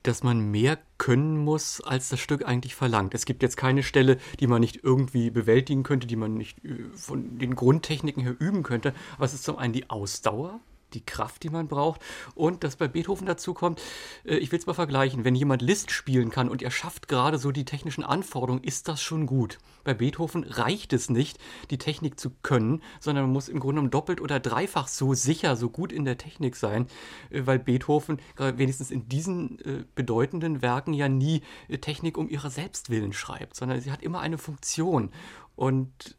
Dass 0.03 0.23
man 0.23 0.51
mehr 0.51 0.79
können 0.97 1.37
muss, 1.37 1.81
als 1.81 2.09
das 2.09 2.19
Stück 2.19 2.45
eigentlich 2.45 2.75
verlangt. 2.75 3.13
Es 3.13 3.25
gibt 3.25 3.43
jetzt 3.43 3.57
keine 3.57 3.83
Stelle, 3.83 4.17
die 4.39 4.47
man 4.47 4.61
nicht 4.61 4.83
irgendwie 4.83 5.29
bewältigen 5.29 5.83
könnte, 5.83 6.07
die 6.07 6.15
man 6.15 6.35
nicht 6.35 6.63
äh, 6.63 6.85
von 6.95 7.37
den 7.37 7.55
Grundtechniken 7.55 8.23
her 8.23 8.35
üben 8.39 8.63
könnte. 8.63 8.93
Es 9.19 9.33
ist 9.33 9.43
zum 9.43 9.57
einen 9.57 9.73
die 9.73 9.89
Ausdauer, 9.89 10.59
die 10.93 11.05
Kraft, 11.05 11.43
die 11.43 11.49
man 11.49 11.67
braucht. 11.67 12.01
Und 12.35 12.63
das 12.63 12.75
bei 12.75 12.87
Beethoven 12.87 13.25
dazu 13.25 13.53
kommt, 13.53 13.81
äh, 14.25 14.35
ich 14.37 14.51
will 14.51 14.59
es 14.59 14.65
mal 14.65 14.73
vergleichen, 14.73 15.25
wenn 15.25 15.35
jemand 15.35 15.61
List 15.61 15.91
spielen 15.91 16.29
kann 16.29 16.49
und 16.49 16.61
er 16.61 16.71
schafft 16.71 17.07
gerade 17.07 17.37
so 17.37 17.51
die 17.51 17.65
technischen 17.65 18.03
Anforderungen, 18.03 18.63
ist 18.63 18.87
das 18.87 19.01
schon 19.01 19.25
gut. 19.25 19.57
Bei 19.83 19.93
Beethoven 19.93 20.43
reicht 20.43 20.93
es 20.93 21.09
nicht, 21.09 21.39
die 21.69 21.77
Technik 21.77 22.19
zu 22.19 22.31
können, 22.43 22.81
sondern 22.99 23.25
man 23.25 23.33
muss 23.33 23.49
im 23.49 23.59
Grunde 23.59 23.75
genommen 23.75 23.91
doppelt 23.91 24.21
oder 24.21 24.39
dreifach 24.39 24.87
so 24.87 25.13
sicher, 25.13 25.55
so 25.55 25.69
gut 25.69 25.91
in 25.91 26.05
der 26.05 26.17
Technik 26.17 26.55
sein, 26.55 26.87
äh, 27.29 27.41
weil 27.45 27.59
Beethoven 27.59 28.19
wenigstens 28.37 28.91
in 28.91 29.07
diesen 29.09 29.59
äh, 29.59 29.83
bedeutenden 29.95 30.61
Werken 30.61 30.93
ja 30.93 31.09
nie 31.09 31.41
Technik 31.81 32.17
um 32.17 32.29
ihrer 32.29 32.49
Selbstwillen 32.49 33.13
schreibt, 33.13 33.55
sondern 33.55 33.81
sie 33.81 33.91
hat 33.91 34.01
immer 34.01 34.19
eine 34.21 34.37
Funktion. 34.37 35.11
Und 35.55 36.15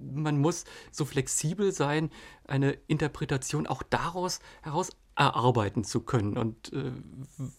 man 0.00 0.38
muss 0.38 0.64
so 0.90 1.04
flexibel 1.04 1.72
sein, 1.72 2.10
eine 2.44 2.72
Interpretation 2.86 3.66
auch 3.66 3.82
daraus 3.82 4.40
heraus 4.62 4.90
erarbeiten 5.16 5.82
zu 5.82 6.00
können. 6.00 6.36
Und 6.36 6.72
äh, 6.72 6.92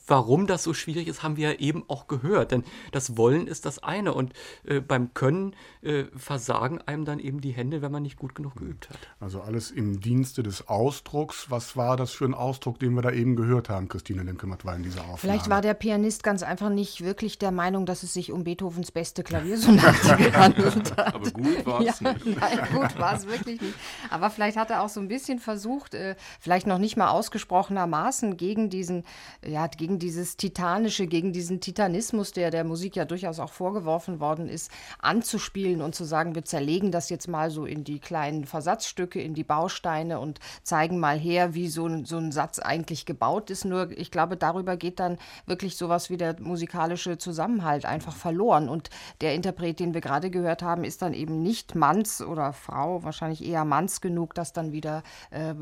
warum 0.06 0.46
das 0.48 0.64
so 0.64 0.74
schwierig 0.74 1.08
ist, 1.08 1.24
haben 1.24 1.38
wir 1.38 1.52
ja 1.52 1.60
eben 1.60 1.84
auch 1.88 2.08
gehört. 2.08 2.52
Denn 2.52 2.64
das 2.92 3.18
Wollen 3.18 3.48
ist 3.48 3.66
das 3.66 3.82
eine 3.82 4.14
und 4.14 4.34
äh, 4.64 4.80
beim 4.80 5.14
Können 5.16 5.56
äh, 5.82 6.06
versagen 6.16 6.80
einem 6.82 7.04
dann 7.04 7.20
eben 7.20 7.42
die 7.42 7.52
Hände, 7.52 7.82
wenn 7.82 7.92
man 7.92 8.04
nicht 8.04 8.18
gut 8.18 8.36
genug 8.36 8.56
geübt 8.58 8.90
hat. 8.90 9.00
Also 9.20 9.42
alles 9.42 9.72
im 9.72 10.00
Dienste 10.00 10.44
des 10.44 10.68
Ausdrucks. 10.68 11.50
Was 11.50 11.76
war 11.76 11.98
das 11.98 12.12
für 12.12 12.26
ein 12.26 12.36
Ausdruck, 12.36 12.80
den 12.80 12.94
wir 12.94 13.02
da 13.02 13.12
eben 13.12 13.36
gehört 13.36 13.70
haben, 13.70 13.88
Christine 13.90 14.22
Lemkemert 14.22 14.64
war 14.64 14.76
in 14.76 14.84
dieser 14.84 15.02
Aufnahme? 15.02 15.18
Vielleicht 15.18 15.50
war 15.50 15.62
der 15.62 15.74
Pianist 15.74 16.22
ganz 16.22 16.44
einfach 16.44 16.70
nicht 16.70 17.04
wirklich 17.04 17.40
der 17.40 17.52
Meinung, 17.52 17.88
dass 17.88 18.04
es 18.04 18.14
sich 18.14 18.32
um 18.32 18.44
Beethovens 18.44 18.92
beste 18.92 19.24
Klaviersonate 19.24 20.16
gehandelt 20.18 20.96
hat. 20.96 21.16
Aber 21.16 21.32
gut 21.32 21.66
war 21.66 21.82
es 21.82 22.00
ja, 22.00 22.14
nicht. 22.14 22.26
Nein, 22.40 22.60
gut 22.72 23.00
war 23.00 23.16
es 23.16 23.26
wirklich 23.26 23.60
nicht. 23.62 23.74
Aber 24.12 24.30
vielleicht 24.30 24.58
hat 24.58 24.70
er 24.70 24.84
auch 24.84 24.90
so 24.90 25.00
ein 25.00 25.08
bisschen 25.08 25.40
versucht, 25.40 25.96
äh, 25.96 26.16
vielleicht 26.40 26.68
noch 26.68 26.78
nicht 26.78 26.98
mal 26.98 27.10
ausgesprochen, 27.10 27.47
ausgesprochenermaßen 27.48 28.38
gegen 28.38 28.70
diesen, 28.70 29.04
ja, 29.46 29.68
gegen 29.68 30.00
dieses 30.00 30.38
Titanische, 30.38 31.08
gegen 31.08 31.34
diesen 31.34 31.60
Titanismus, 31.60 32.32
der 32.32 32.52
der 32.52 32.64
Musik 32.64 32.96
ja 32.96 33.06
durchaus 33.06 33.40
auch 33.40 33.52
vorgeworfen 33.52 34.20
worden 34.20 34.50
ist, 34.50 34.72
anzuspielen 35.00 35.82
und 35.82 35.96
zu 35.96 36.04
sagen, 36.04 36.36
wir 36.36 36.46
zerlegen 36.46 36.92
das 36.92 37.10
jetzt 37.10 37.28
mal 37.28 37.50
so 37.50 37.66
in 37.66 37.84
die 37.84 38.00
kleinen 38.00 38.46
Versatzstücke, 38.46 39.22
in 39.22 39.34
die 39.34 39.44
Bausteine 39.44 40.20
und 40.20 40.40
zeigen 40.64 41.00
mal 41.00 41.18
her, 41.18 41.54
wie 41.54 41.70
so 41.70 41.88
ein, 41.88 42.06
so 42.06 42.18
ein 42.18 42.32
Satz 42.32 42.60
eigentlich 42.60 43.06
gebaut 43.06 43.50
ist. 43.50 43.66
Nur 43.66 43.92
ich 43.92 44.12
glaube, 44.12 44.38
darüber 44.38 44.78
geht 44.78 45.00
dann 45.00 45.18
wirklich 45.46 45.78
sowas 45.78 46.10
wie 46.10 46.18
der 46.18 46.36
musikalische 46.40 47.18
Zusammenhalt 47.18 47.86
einfach 47.86 48.16
verloren. 48.16 48.70
Und 48.70 48.90
der 49.22 49.34
Interpret, 49.34 49.80
den 49.80 49.94
wir 49.94 50.02
gerade 50.02 50.30
gehört 50.30 50.62
haben, 50.62 50.84
ist 50.84 51.02
dann 51.02 51.14
eben 51.14 51.42
nicht 51.42 51.76
Manns 51.76 52.22
oder 52.22 52.54
Frau, 52.54 53.04
wahrscheinlich 53.04 53.46
eher 53.46 53.66
Manns 53.66 54.02
genug, 54.02 54.34
das 54.34 54.54
dann 54.54 54.72
wieder 54.72 55.04
äh, 55.32 55.54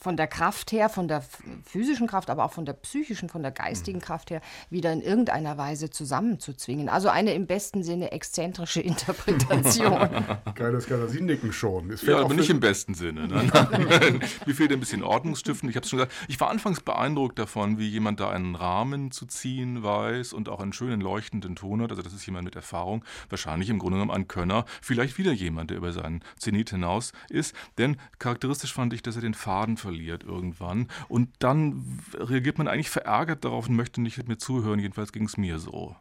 von 0.00 0.16
der 0.16 0.26
Kraft 0.26 0.72
her, 0.72 0.88
von 0.88 1.08
der 1.08 1.11
physischen 1.20 2.06
Kraft, 2.06 2.30
aber 2.30 2.44
auch 2.44 2.52
von 2.52 2.64
der 2.64 2.72
psychischen, 2.74 3.28
von 3.28 3.42
der 3.42 3.52
geistigen 3.52 3.98
mhm. 3.98 4.02
Kraft 4.02 4.30
her, 4.30 4.40
wieder 4.70 4.92
in 4.92 5.02
irgendeiner 5.02 5.58
Weise 5.58 5.90
zusammenzuzwingen. 5.90 6.88
Also 6.88 7.08
eine 7.08 7.34
im 7.34 7.46
besten 7.46 7.82
Sinne 7.82 8.12
exzentrische 8.12 8.80
Interpretation. 8.92 10.08
Geiles 10.54 10.86
Geiler, 10.86 11.08
Sie 11.08 11.20
nicken 11.20 11.52
schon. 11.52 11.94
ja, 12.02 12.18
aber 12.18 12.34
nicht 12.34 12.50
im 12.50 12.60
besten 12.60 12.94
Sinne. 12.94 13.28
Ne? 13.28 13.42
Mir 14.46 14.54
fehlt 14.54 14.72
ein 14.72 14.80
bisschen 14.80 15.02
Ordnungsstiften. 15.02 15.68
Ich 15.68 15.76
habe 15.76 15.86
schon 15.86 15.98
gesagt, 15.98 16.14
ich 16.28 16.40
war 16.40 16.50
anfangs 16.50 16.80
beeindruckt 16.80 17.38
davon, 17.38 17.78
wie 17.78 17.88
jemand 17.88 18.20
da 18.20 18.30
einen 18.30 18.54
Rahmen 18.54 19.10
zu 19.10 19.26
ziehen 19.26 19.82
weiß 19.82 20.32
und 20.32 20.48
auch 20.48 20.60
einen 20.60 20.72
schönen 20.72 21.00
leuchtenden 21.00 21.56
Ton 21.56 21.82
hat. 21.82 21.90
Also 21.90 22.02
das 22.02 22.12
ist 22.12 22.26
jemand 22.26 22.44
mit 22.44 22.56
Erfahrung, 22.56 23.04
wahrscheinlich 23.28 23.70
im 23.70 23.78
Grunde 23.78 23.96
genommen 23.96 24.10
ein 24.10 24.28
Könner, 24.28 24.64
vielleicht 24.80 25.18
wieder 25.18 25.32
jemand, 25.32 25.70
der 25.70 25.78
über 25.78 25.92
seinen 25.92 26.22
Zenit 26.38 26.70
hinaus 26.70 27.12
ist. 27.28 27.54
Denn 27.78 27.96
charakteristisch 28.18 28.72
fand 28.72 28.92
ich, 28.92 29.02
dass 29.02 29.16
er 29.16 29.22
den 29.22 29.34
Faden 29.34 29.76
verliert 29.76 30.24
irgendwann 30.24 30.88
und 31.08 31.28
dann 31.38 32.00
reagiert 32.14 32.58
man 32.58 32.68
eigentlich 32.68 32.90
verärgert 32.90 33.44
darauf 33.44 33.68
und 33.68 33.76
möchte 33.76 34.00
nicht 34.00 34.18
mit 34.18 34.28
mir 34.28 34.38
zuhören. 34.38 34.78
Jedenfalls 34.78 35.12
ging 35.12 35.24
es 35.24 35.36
mir 35.36 35.58
so. 35.58 35.96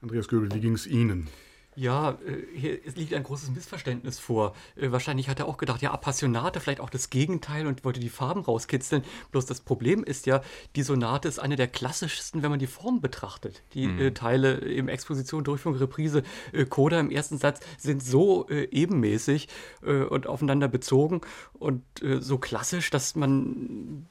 Andreas 0.00 0.28
Göbel, 0.28 0.52
wie 0.52 0.60
ging 0.60 0.74
es 0.74 0.86
Ihnen? 0.86 1.28
Ja, 1.76 2.10
äh, 2.10 2.56
hier 2.56 2.78
liegt 2.94 3.14
ein 3.14 3.22
großes 3.22 3.50
Missverständnis 3.50 4.18
vor. 4.18 4.54
Äh, 4.76 4.92
wahrscheinlich 4.92 5.28
hat 5.28 5.40
er 5.40 5.46
auch 5.46 5.56
gedacht, 5.56 5.82
ja, 5.82 5.92
Appassionate, 5.92 6.60
vielleicht 6.60 6.80
auch 6.80 6.90
das 6.90 7.10
Gegenteil 7.10 7.66
und 7.66 7.84
wollte 7.84 8.00
die 8.00 8.08
Farben 8.08 8.42
rauskitzeln. 8.42 9.02
Bloß 9.32 9.46
das 9.46 9.60
Problem 9.60 10.04
ist 10.04 10.26
ja, 10.26 10.42
die 10.76 10.82
Sonate 10.82 11.28
ist 11.28 11.38
eine 11.38 11.56
der 11.56 11.68
klassischsten, 11.68 12.42
wenn 12.42 12.50
man 12.50 12.60
die 12.60 12.66
Form 12.66 13.00
betrachtet. 13.00 13.62
Die 13.74 13.88
mhm. 13.88 13.98
äh, 13.98 14.10
Teile 14.12 14.54
im 14.54 14.88
Exposition, 14.88 15.42
Durchführung, 15.42 15.78
Reprise, 15.78 16.22
äh, 16.52 16.64
Coda 16.64 17.00
im 17.00 17.10
ersten 17.10 17.38
Satz 17.38 17.60
sind 17.78 18.02
so 18.02 18.48
äh, 18.48 18.68
ebenmäßig 18.70 19.48
äh, 19.82 20.02
und 20.02 20.26
aufeinander 20.26 20.68
bezogen 20.68 21.20
und 21.54 21.82
so 22.20 22.38
klassisch, 22.38 22.90
dass 22.90 23.14
man 23.14 24.06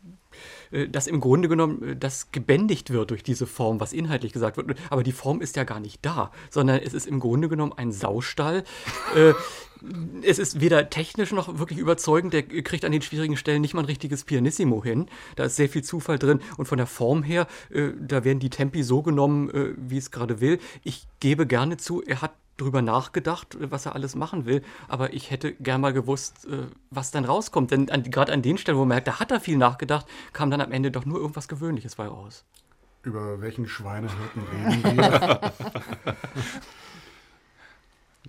dass 0.88 1.08
im 1.08 1.20
Grunde 1.20 1.48
genommen 1.48 1.84
äh, 1.84 1.96
das 1.96 2.32
gebändigt 2.32 2.92
wird 2.92 3.12
durch 3.12 3.24
diese 3.24 3.46
Form, 3.48 3.80
was 3.80 3.94
inhaltlich 3.94 4.34
gesagt 4.34 4.58
wird. 4.58 4.78
Aber 4.90 5.04
die 5.04 5.12
Form 5.12 5.42
ist 5.42 5.56
ja 5.56 5.64
gar 5.64 5.80
nicht 5.80 6.00
da, 6.04 6.32
sondern 6.50 6.80
es 6.80 6.94
ist 6.94 7.08
im 7.08 7.20
Grunde 7.20 7.50
genommen 7.50 7.74
ein 7.76 7.92
Saustall. 7.92 8.64
Äh, 9.16 9.34
es 10.22 10.40
ist 10.40 10.62
weder 10.62 10.90
technisch 10.90 11.34
noch 11.34 11.60
wirklich 11.60 11.78
überzeugend. 11.78 12.34
Der 12.34 12.44
kriegt 12.44 12.86
an 12.86 12.94
den 12.94 13.02
schwierigen 13.02 13.36
Stellen 13.36 13.62
nicht 13.62 13.74
mal 13.74 13.82
ein 13.82 13.86
richtiges 13.86 14.24
Pianissimo 14.24 14.82
hin. 14.82 15.08
Da 15.36 15.44
ist 15.44 15.58
sehr 15.58 15.68
viel 15.68 15.84
Zufall 15.84 16.18
drin. 16.18 16.40
Und 16.56 16.68
von 16.68 16.78
der 16.78 16.88
Form 16.88 17.22
her, 17.22 17.48
da 17.70 18.24
werden 18.24 18.40
die 18.40 18.50
Tempi 18.50 18.82
so 18.82 19.02
genommen, 19.02 19.76
wie 19.76 19.98
es 19.98 20.10
gerade 20.10 20.40
will. 20.40 20.60
Ich 20.86 21.06
gebe 21.20 21.46
gerne 21.46 21.76
zu, 21.76 22.02
er 22.02 22.22
hat 22.22 22.32
drüber 22.58 22.82
nachgedacht, 22.82 23.58
was 23.60 23.86
er 23.86 23.96
alles 23.96 24.16
machen 24.16 24.46
will, 24.46 24.62
aber 24.88 25.14
ich 25.14 25.32
hätte 25.32 25.54
gern 25.54 25.82
mal 25.82 25.94
gewusst, 25.94 26.46
äh, 26.46 26.68
was 26.90 27.12
dann 27.12 27.26
rauskommt. 27.26 27.72
Denn 27.72 27.88
gerade 27.88 28.32
an 28.32 28.42
den 28.42 28.58
Stellen, 28.58 28.78
wo 28.78 28.82
man 28.82 28.90
merkt, 28.90 29.08
da 29.08 29.20
hat 29.20 29.32
er 29.32 29.40
viel 29.40 29.58
nachgedacht, 29.58 30.06
kam 30.34 30.52
dann 30.52 30.62
am 30.62 30.72
Ende 30.72 30.92
doch 30.92 31.06
nur 31.06 31.20
irgendwas 31.20 31.48
Gewöhnliches 31.48 31.96
bei 31.96 32.08
raus. 32.08 32.46
Über 33.04 33.42
welchen 33.42 33.68
Schweinehirten 33.68 34.44
reden 34.44 34.98
wir? 34.98 35.54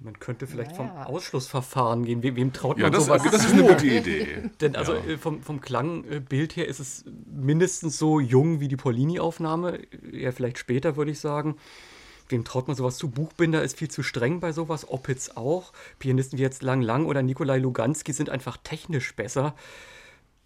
Man 0.00 0.18
könnte 0.18 0.46
vielleicht 0.46 0.72
ja, 0.72 0.76
vom 0.76 0.90
Ausschlussverfahren 0.90 2.04
gehen. 2.04 2.22
We 2.22 2.36
wem 2.36 2.52
traut 2.52 2.78
ja, 2.78 2.84
man 2.84 2.92
das, 2.92 3.06
sowas 3.06 3.22
Das 3.22 3.46
ist 3.46 3.52
eine 3.52 3.62
gute 3.62 3.86
Idee. 3.86 4.50
Denn 4.60 4.76
also 4.76 4.94
ja. 4.94 5.04
Äh, 5.04 5.16
vom, 5.16 5.40
vom 5.40 5.60
Klangbild 5.60 6.56
her 6.56 6.68
ist 6.68 6.80
es 6.80 7.04
mindestens 7.32 7.96
so 7.96 8.20
jung 8.20 8.60
wie 8.60 8.68
die 8.68 8.76
Polini-Aufnahme. 8.76 9.78
Ja, 10.12 10.32
vielleicht 10.32 10.58
später, 10.58 10.96
würde 10.96 11.12
ich 11.12 11.20
sagen. 11.20 11.56
Wem 12.28 12.44
traut 12.44 12.68
man 12.68 12.76
sowas 12.76 12.96
zu? 12.96 13.10
Buchbinder 13.10 13.62
ist 13.62 13.78
viel 13.78 13.90
zu 13.90 14.02
streng 14.02 14.40
bei 14.40 14.52
sowas, 14.52 14.88
Opitz 14.88 15.30
auch. 15.30 15.72
Pianisten 15.98 16.38
wie 16.38 16.42
jetzt 16.42 16.62
Lang 16.62 16.80
Lang 16.80 17.06
oder 17.06 17.22
Nikolai 17.22 17.58
Luganski 17.58 18.12
sind 18.12 18.30
einfach 18.30 18.56
technisch 18.56 19.14
besser. 19.14 19.54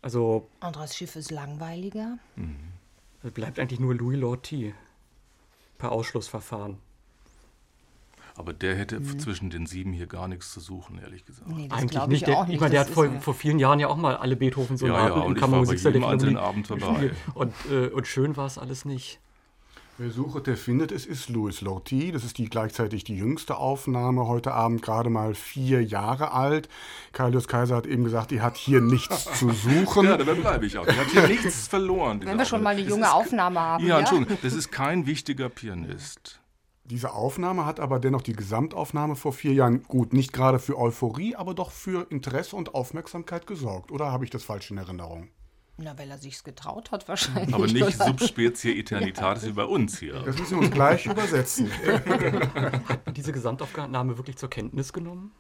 Also. 0.03 0.49
Andras 0.61 0.97
Schiff 0.97 1.17
ist 1.17 1.31
langweiliger. 1.31 2.19
Mhm. 2.37 2.57
Bleibt 3.33 3.59
eigentlich 3.59 3.81
nur 3.81 3.95
Louis 3.95 4.19
Lorty. 4.19 4.75
Per 5.79 5.93
Ausschlussverfahren. 5.93 6.79
Aber 8.39 8.53
der 8.53 8.77
hätte 8.77 9.01
mhm. 9.01 9.19
zwischen 9.19 9.51
den 9.51 9.67
sieben 9.67 9.93
hier 9.93 10.07
gar 10.07 10.29
nichts 10.29 10.53
zu 10.53 10.61
suchen, 10.61 10.99
ehrlich 10.99 11.25
gesagt. 11.25 11.49
Nee, 11.49 11.69
Eigentlich 11.71 12.07
nicht. 12.07 12.27
Der, 12.27 12.45
nicht. 12.45 12.55
Ich 12.55 12.61
meine, 12.61 12.71
der 12.71 12.81
hat 12.81 12.91
vor, 12.91 13.11
vor, 13.21 13.35
vielen 13.35 13.59
Jahren 13.59 13.81
ja 13.81 13.89
auch 13.89 13.97
mal 13.97 14.17
alle 14.17 14.37
Beethoven-Sonaten 14.37 15.09
ja, 15.09 15.19
ja, 15.19 15.27
im 15.27 15.35
Kammermusikstelle 15.35 16.05
Abend 16.39 16.71
dabei. 16.71 17.11
Und, 17.35 17.53
äh, 17.69 17.89
und 17.89 18.07
schön 18.07 18.37
war 18.37 18.47
es 18.47 18.57
alles 18.57 18.85
nicht. 18.85 19.19
Wer 20.01 20.13
sucht, 20.13 20.47
der 20.47 20.57
findet. 20.57 20.93
Es 20.93 21.07
ist 21.07 21.29
Louis 21.29 21.61
Lorty. 21.61 22.13
Das 22.13 22.23
ist 22.23 22.39
die 22.39 22.49
gleichzeitig 22.49 23.03
die 23.03 23.17
jüngste 23.17 23.57
Aufnahme. 23.57 24.29
Heute 24.29 24.53
Abend 24.53 24.81
gerade 24.81 25.11
mal 25.11 25.35
vier 25.35 25.83
Jahre 25.83 26.31
alt. 26.31 26.69
Kaius 27.11 27.49
Kaiser 27.49 27.75
hat 27.75 27.85
eben 27.85 28.05
gesagt, 28.05 28.31
die 28.31 28.41
hat 28.41 28.57
hier 28.57 28.81
nichts 28.81 29.25
zu 29.37 29.51
suchen. 29.51 30.07
Ja, 30.09 30.17
dabei 30.17 30.35
bleibe 30.35 30.67
ich 30.67 30.79
auch. 30.79 30.87
Die 30.87 30.97
hat 30.97 31.09
hier 31.09 31.27
nichts 31.27 31.67
verloren. 31.67 32.21
Wenn 32.25 32.39
wir 32.39 32.45
schon 32.45 32.63
mal 32.63 32.77
eine 32.77 32.83
junge 32.83 33.13
Aufnahme 33.13 33.59
haben. 33.59 33.83
Ja, 33.85 33.95
ja, 33.95 33.99
Entschuldigung. 33.99 34.39
Das 34.41 34.53
ist 34.53 34.71
kein 34.71 35.07
wichtiger 35.07 35.49
Pianist. 35.49 36.41
Diese 36.85 37.13
Aufnahme 37.13 37.67
hat 37.67 37.81
aber 37.81 37.99
dennoch 37.99 38.23
die 38.23 38.35
Gesamtaufnahme 38.35 39.17
vor 39.17 39.33
vier 39.33 39.53
Jahren 39.53 39.83
gut, 39.83 40.13
nicht 40.13 40.33
gerade 40.33 40.61
für 40.61 40.79
Euphorie, 40.79 41.35
aber 41.35 41.55
doch 41.55 41.73
für 41.73 42.07
Interesse 42.11 42.55
und 42.55 42.75
Aufmerksamkeit 42.75 43.49
gesorgt. 43.49 43.91
Oder 43.91 44.13
habe 44.13 44.25
ich 44.25 44.31
das 44.31 44.45
falsch 44.45 44.71
in 44.71 44.79
Erinnerung? 44.79 45.29
Na, 45.81 45.97
weil 45.97 46.11
er 46.11 46.19
sich's 46.19 46.43
getraut 46.43 46.91
hat 46.91 47.07
wahrscheinlich. 47.07 47.55
Aber 47.55 47.67
nicht 47.67 47.83
oder? 47.83 48.07
Subspezie 48.07 48.73
Eternitatis 48.81 49.47
wie 49.47 49.53
bei 49.53 49.65
uns 49.65 49.99
hier. 50.01 50.21
Das 50.25 50.37
müssen 50.37 50.59
wir 50.59 50.67
uns 50.67 50.71
gleich 50.73 51.07
übersetzen. 51.07 51.71
Hat 53.07 53.17
diese 53.17 53.31
Gesamtaufnahme 53.31 54.17
wirklich 54.17 54.37
zur 54.37 54.51
Kenntnis 54.51 54.93
genommen? 54.93 55.31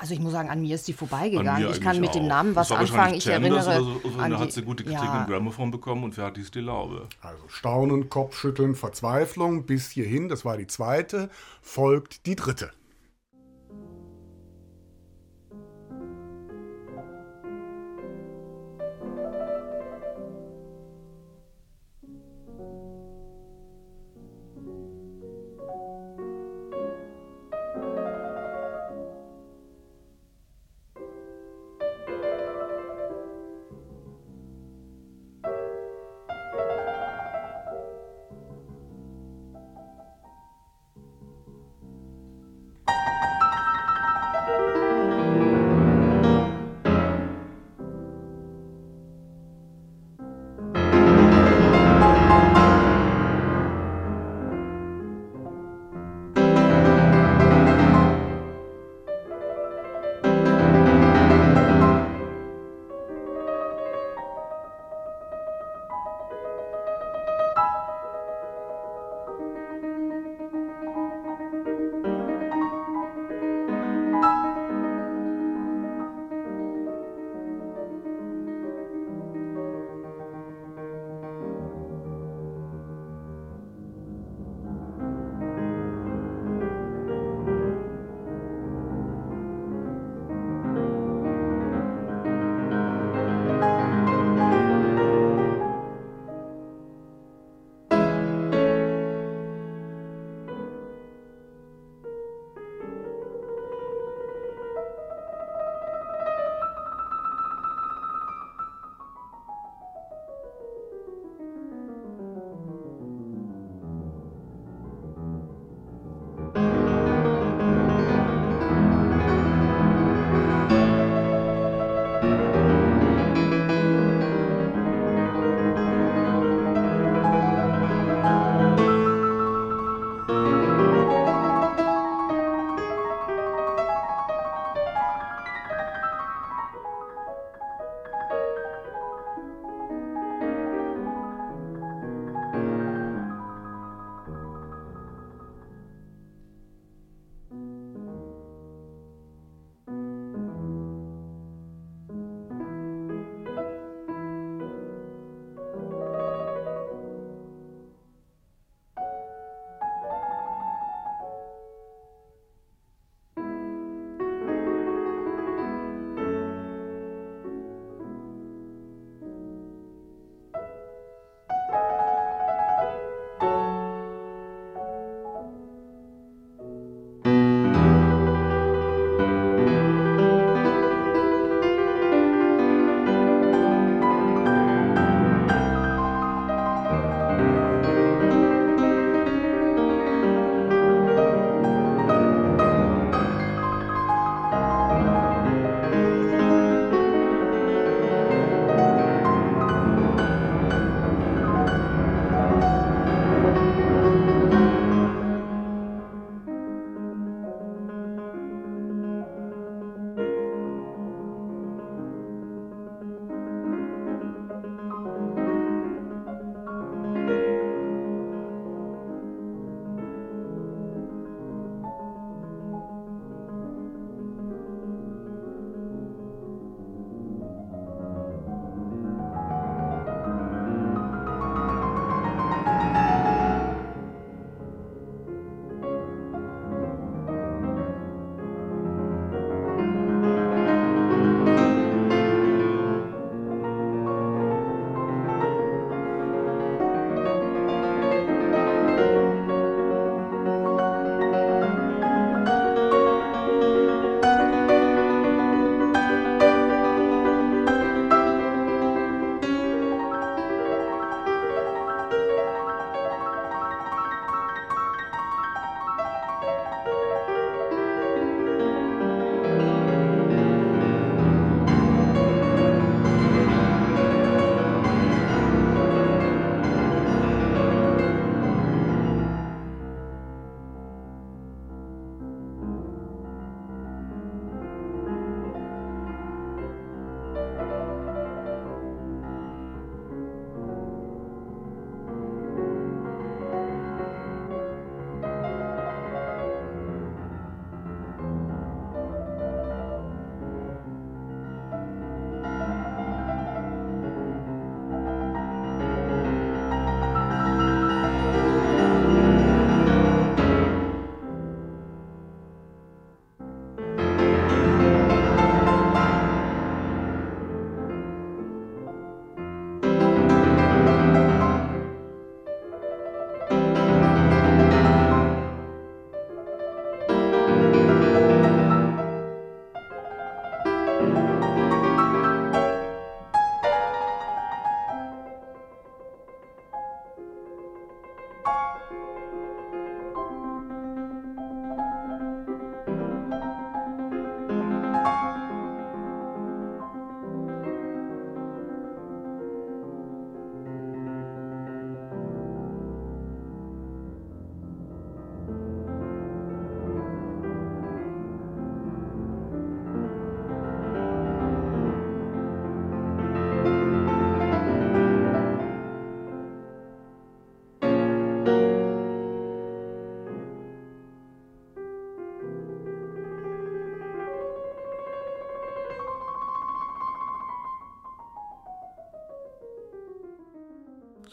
Also 0.00 0.14
ich 0.14 0.20
muss 0.20 0.30
sagen, 0.30 0.48
an 0.48 0.60
mir 0.60 0.76
ist 0.76 0.86
die 0.86 0.92
vorbeigegangen. 0.92 1.72
Ich 1.72 1.80
kann 1.80 2.00
mit 2.00 2.10
auch. 2.10 2.12
dem 2.12 2.28
Namen 2.28 2.54
was 2.54 2.70
anfangen. 2.70 3.14
Ich 3.14 3.26
erinnere 3.26 3.64
oder 3.64 3.82
so, 3.82 4.18
an 4.18 4.38
hat 4.38 4.52
sie 4.52 4.62
gute 4.62 4.84
Kritik 4.84 5.02
ja. 5.02 5.22
im 5.22 5.26
Grammophon 5.28 5.72
bekommen 5.72 6.04
und 6.04 6.14
fertig 6.14 6.44
ist 6.44 6.54
die 6.54 6.60
Laube. 6.60 7.08
Also 7.20 7.42
Staunen, 7.48 8.08
Kopfschütteln, 8.08 8.76
Verzweiflung 8.76 9.66
bis 9.66 9.90
hierhin, 9.90 10.28
das 10.28 10.44
war 10.44 10.56
die 10.56 10.68
zweite, 10.68 11.30
folgt 11.62 12.26
die 12.26 12.36
dritte. 12.36 12.70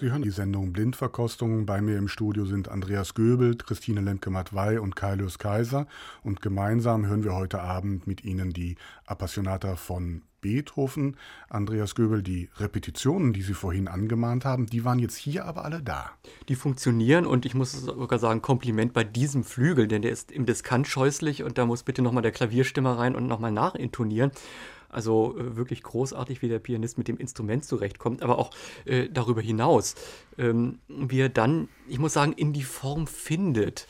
Sie 0.05 0.11
hören 0.11 0.21
die 0.21 0.29
Sendung 0.29 0.71
Blindverkostung. 0.71 1.65
Bei 1.65 1.81
mir 1.81 1.97
im 1.97 2.07
Studio 2.07 2.45
sind 2.45 2.69
Andreas 2.69 3.15
Göbel, 3.15 3.55
Christine 3.55 4.01
Lemke-Matwei 4.01 4.79
und 4.79 4.95
Kailius 4.95 5.39
Kaiser. 5.39 5.87
Und 6.21 6.43
gemeinsam 6.43 7.07
hören 7.07 7.23
wir 7.23 7.33
heute 7.33 7.59
Abend 7.59 8.05
mit 8.05 8.23
Ihnen 8.23 8.53
die 8.53 8.75
Appassionata 9.07 9.77
von 9.77 10.21
Beethoven. 10.41 11.17
Andreas 11.49 11.95
Göbel, 11.95 12.21
die 12.21 12.51
Repetitionen, 12.57 13.33
die 13.33 13.41
Sie 13.41 13.55
vorhin 13.55 13.87
angemahnt 13.87 14.45
haben, 14.45 14.67
die 14.67 14.85
waren 14.85 14.99
jetzt 14.99 15.15
hier 15.15 15.45
aber 15.45 15.65
alle 15.65 15.81
da. 15.81 16.11
Die 16.49 16.55
funktionieren 16.55 17.25
und 17.25 17.47
ich 17.47 17.55
muss 17.55 17.71
sogar 17.71 18.19
sagen, 18.19 18.43
Kompliment 18.43 18.93
bei 18.93 19.03
diesem 19.03 19.43
Flügel, 19.43 19.87
denn 19.87 20.03
der 20.03 20.11
ist 20.11 20.31
im 20.31 20.45
Diskant 20.45 20.87
scheußlich 20.87 21.41
und 21.41 21.57
da 21.57 21.65
muss 21.65 21.81
bitte 21.81 22.03
nochmal 22.03 22.21
der 22.21 22.31
Klavierstimmer 22.31 22.99
rein 22.99 23.15
und 23.15 23.25
nochmal 23.25 23.51
nachintonieren. 23.51 24.29
Also 24.95 25.35
äh, 25.37 25.57
wirklich 25.57 25.83
großartig, 25.83 26.41
wie 26.41 26.47
der 26.47 26.59
Pianist 26.59 26.97
mit 26.97 27.09
dem 27.09 27.17
Instrument 27.17 27.65
zurechtkommt, 27.65 28.23
aber 28.23 28.39
auch 28.39 28.51
äh, 28.85 29.09
darüber 29.09 29.41
hinaus, 29.41 29.95
ähm, 30.37 30.79
wie 30.87 31.19
er 31.19 31.29
dann, 31.29 31.69
ich 31.87 31.99
muss 31.99 32.13
sagen, 32.13 32.33
in 32.33 32.53
die 32.53 32.63
Form 32.63 33.07
findet. 33.07 33.87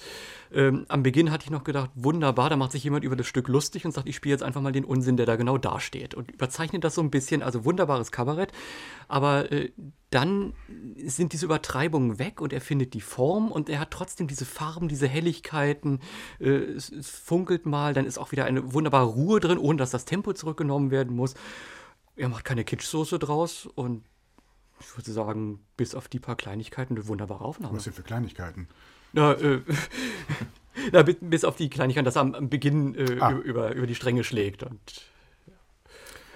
Ähm, 0.54 0.86
am 0.88 1.04
Beginn 1.04 1.32
hatte 1.32 1.44
ich 1.46 1.52
noch 1.52 1.64
gedacht, 1.64 1.90
wunderbar, 1.96 2.50
da 2.50 2.56
macht 2.56 2.72
sich 2.72 2.84
jemand 2.84 3.04
über 3.04 3.16
das 3.16 3.28
Stück 3.28 3.48
lustig 3.48 3.86
und 3.86 3.92
sagt, 3.92 4.08
ich 4.08 4.16
spiele 4.16 4.34
jetzt 4.34 4.44
einfach 4.44 4.62
mal 4.62 4.72
den 4.72 4.86
Unsinn, 4.86 5.18
der 5.18 5.26
da 5.26 5.36
genau 5.36 5.58
dasteht. 5.58 6.14
Und 6.14 6.32
überzeichnet 6.32 6.84
das 6.84 6.96
so 6.96 7.02
ein 7.02 7.12
bisschen, 7.12 7.44
also 7.44 7.66
wunderbares 7.66 8.12
Kabarett. 8.12 8.52
Aber 9.08 9.52
äh, 9.52 9.72
dann 10.12 10.54
sind 10.98 11.34
diese 11.34 11.46
Übertreibungen 11.46 12.20
weg 12.20 12.40
und 12.40 12.54
er 12.54 12.62
findet 12.62 12.94
die 12.94 13.02
Form 13.02 13.52
und 13.52 13.70
er 13.70 13.80
hat 13.80 13.92
trotzdem 13.92 14.28
diese 14.28 14.46
Farben, 14.46 14.88
diese 14.88 15.08
Helligkeiten. 15.08 16.00
Äh, 16.40 16.50
es, 16.50 16.90
es 16.90 17.10
funkelt 17.10 17.66
mal, 17.66 17.94
dann 17.94 18.06
ist 18.06 18.18
auch 18.18 18.32
wieder 18.32 18.46
eine 18.46 18.74
wunderbare 18.74 19.08
Ruhe 19.08 19.42
drin, 19.42 19.58
ohne 19.58 19.78
dass 19.78 19.92
das 19.92 20.06
Tempo 20.06 20.32
zurückgenommen 20.32 20.90
werden 20.90 21.16
muss. 21.16 21.34
Er 22.16 22.30
macht 22.30 22.46
keine 22.46 22.64
Kitschsoße 22.64 23.20
draus 23.20 23.68
und 23.76 24.04
ich 24.80 24.98
würde 24.98 25.12
sagen, 25.12 25.60
bis 25.78 25.96
auf 25.96 26.08
die 26.08 26.20
paar 26.20 26.36
Kleinigkeiten 26.36 26.96
eine 26.96 27.08
wunderbare 27.08 27.44
Aufnahme. 27.44 27.76
Was 27.78 27.86
sind 27.86 27.96
für 27.96 28.04
Kleinigkeiten? 28.04 28.68
Na, 29.14 29.34
äh, 29.34 29.62
na, 30.92 31.04
bis 31.04 31.44
auf 31.44 31.56
die 31.56 31.70
Kleinigkeit, 31.70 32.06
dass 32.06 32.16
er 32.16 32.22
am 32.22 32.50
Beginn 32.50 32.96
äh, 32.96 33.18
ah. 33.20 33.32
über, 33.32 33.74
über 33.74 33.88
die 33.88 33.96
Stränge 33.96 34.24
schlägt. 34.24 34.64
Und 34.64 34.80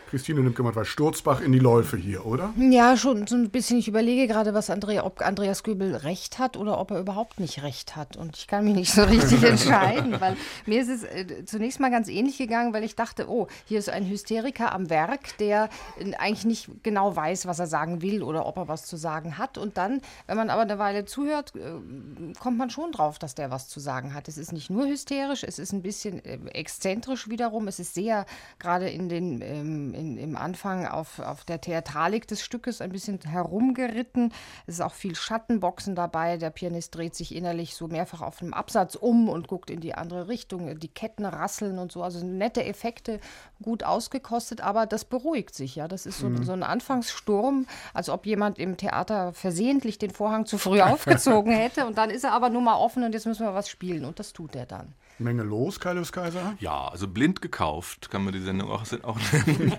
Christine 0.10 0.42
nimmt 0.42 0.58
mal 0.58 0.86
Sturzbach 0.86 1.40
in 1.40 1.52
die 1.52 1.60
Läufe 1.60 1.96
hier, 1.96 2.26
oder? 2.26 2.52
Ja, 2.58 2.98
schon 2.98 3.28
so 3.28 3.36
ein 3.36 3.52
bisschen. 3.52 3.78
Ich 3.78 3.88
überlege 3.88 4.26
gerade, 4.26 4.56
was 4.56 4.72
Andrea, 4.72 5.06
ob 5.06 5.22
Andreas 5.22 5.62
Göbel 5.62 5.96
recht 5.96 6.40
hat 6.40 6.58
oder 6.58 6.80
ob 6.80 6.90
er 6.90 7.00
überhaupt 7.00 7.40
nicht 7.40 7.62
recht 7.62 7.96
hat. 7.96 8.18
Und 8.18 8.36
ich 8.36 8.48
kann 8.48 8.64
mich 8.64 8.74
nicht 8.74 8.92
so 8.92 9.04
richtig 9.04 9.44
entscheiden, 9.50 10.20
weil 10.20 10.36
mir 10.66 10.82
ist 10.82 10.90
es 10.90 11.04
äh, 11.04 11.46
zunächst 11.46 11.80
mal 11.80 11.92
ganz 11.92 12.08
ähnlich 12.08 12.40
gegangen, 12.40 12.74
weil 12.74 12.84
ich 12.84 12.96
dachte, 12.96 13.30
oh, 13.30 13.46
hier 13.66 13.78
ist 13.78 13.88
ein 13.88 14.10
Hysteriker 14.10 14.74
am 14.74 14.90
Werk, 14.90 15.38
der 15.38 15.70
äh, 16.00 16.16
eigentlich 16.16 16.46
nicht 16.46 16.70
genau 16.82 17.16
weiß, 17.16 17.46
was 17.46 17.60
er 17.60 17.68
sagen 17.68 18.02
will 18.02 18.24
oder 18.24 18.48
ob 18.48 18.58
er 18.58 18.68
was 18.68 18.88
zu 18.88 18.98
sagen 18.98 19.38
hat. 19.38 19.60
Und 19.60 19.78
dann, 19.78 20.02
wenn 20.26 20.38
man 20.38 20.50
aber 20.50 20.64
eine 20.64 20.80
Weile 20.80 21.06
zuhört, 21.06 21.54
äh, 21.56 22.34
kommt 22.40 22.58
man 22.58 22.72
schon 22.72 22.92
drauf, 22.92 23.20
dass 23.20 23.36
der 23.36 23.52
was 23.52 23.68
zu 23.68 23.80
sagen 23.80 24.16
hat. 24.16 24.28
Es 24.28 24.40
ist 24.40 24.54
nicht 24.54 24.72
nur 24.72 24.88
hysterisch, 24.88 25.44
es 25.44 25.60
ist 25.60 25.72
ein 25.72 25.84
bisschen 25.84 26.26
äh, 26.26 26.40
exzentrisch 26.54 27.30
wiederum. 27.30 27.68
Es 27.68 27.78
ist 27.78 27.94
sehr, 27.94 28.26
gerade 28.58 28.90
in 28.90 29.08
den 29.08 29.42
ähm, 29.44 29.99
in, 30.00 30.18
im 30.18 30.38
Anfang 30.38 30.88
auf, 30.88 31.20
auf 31.20 31.44
der 31.44 31.62
Theatralik 31.62 32.28
des 32.28 32.42
Stückes 32.42 32.82
ein 32.82 32.92
bisschen 32.92 33.20
herumgeritten. 33.20 34.32
Es 34.66 34.76
ist 34.76 34.82
auch 34.82 34.94
viel 34.94 35.16
Schattenboxen 35.16 35.96
dabei. 35.96 36.38
Der 36.38 36.50
Pianist 36.50 36.96
dreht 36.96 37.16
sich 37.16 37.36
innerlich 37.36 37.76
so 37.76 37.88
mehrfach 37.88 38.22
auf 38.22 38.42
einem 38.42 38.54
Absatz 38.54 38.96
um 38.96 39.30
und 39.30 39.48
guckt 39.48 39.70
in 39.70 39.82
die 39.82 39.94
andere 39.94 40.28
Richtung. 40.28 40.80
Die 40.80 40.88
Ketten 40.88 41.26
rasseln 41.26 41.78
und 41.78 41.92
so. 41.92 42.02
Also 42.02 42.26
nette 42.26 42.64
Effekte, 42.64 43.20
gut 43.62 43.84
ausgekostet, 43.84 44.62
aber 44.62 44.86
das 44.86 45.06
beruhigt 45.06 45.54
sich. 45.54 45.76
Ja, 45.76 45.88
Das 45.88 46.06
ist 46.06 46.20
so, 46.20 46.30
mhm. 46.30 46.44
so 46.44 46.54
ein 46.54 46.64
Anfangssturm, 46.64 47.68
als 47.94 48.10
ob 48.10 48.26
jemand 48.26 48.58
im 48.58 48.78
Theater 48.78 49.34
versehentlich 49.34 49.98
den 49.98 50.12
Vorhang 50.12 50.46
zu 50.46 50.58
früh 50.58 50.82
aufgezogen 50.82 51.52
hätte. 51.52 51.86
Und 51.86 51.98
dann 51.98 52.10
ist 52.10 52.24
er 52.24 52.32
aber 52.32 52.50
nur 52.50 52.62
mal 52.62 52.78
offen 52.78 53.04
und 53.04 53.14
jetzt 53.14 53.26
müssen 53.26 53.46
wir 53.46 53.54
was 53.54 53.70
spielen. 53.70 54.06
Und 54.06 54.20
das 54.20 54.34
tut 54.34 54.56
er 54.56 54.66
dann. 54.66 54.94
Menge 55.20 55.44
los, 55.44 55.80
Kaius 55.80 56.12
Kaiser? 56.12 56.56
Ja, 56.60 56.88
also 56.88 57.08
blind 57.08 57.42
gekauft 57.42 58.10
kann 58.10 58.24
man 58.24 58.34
die 58.34 58.40
Sendung 58.40 58.70
auch, 58.72 58.84
auch 59.04 59.20
nennen. 59.34 59.74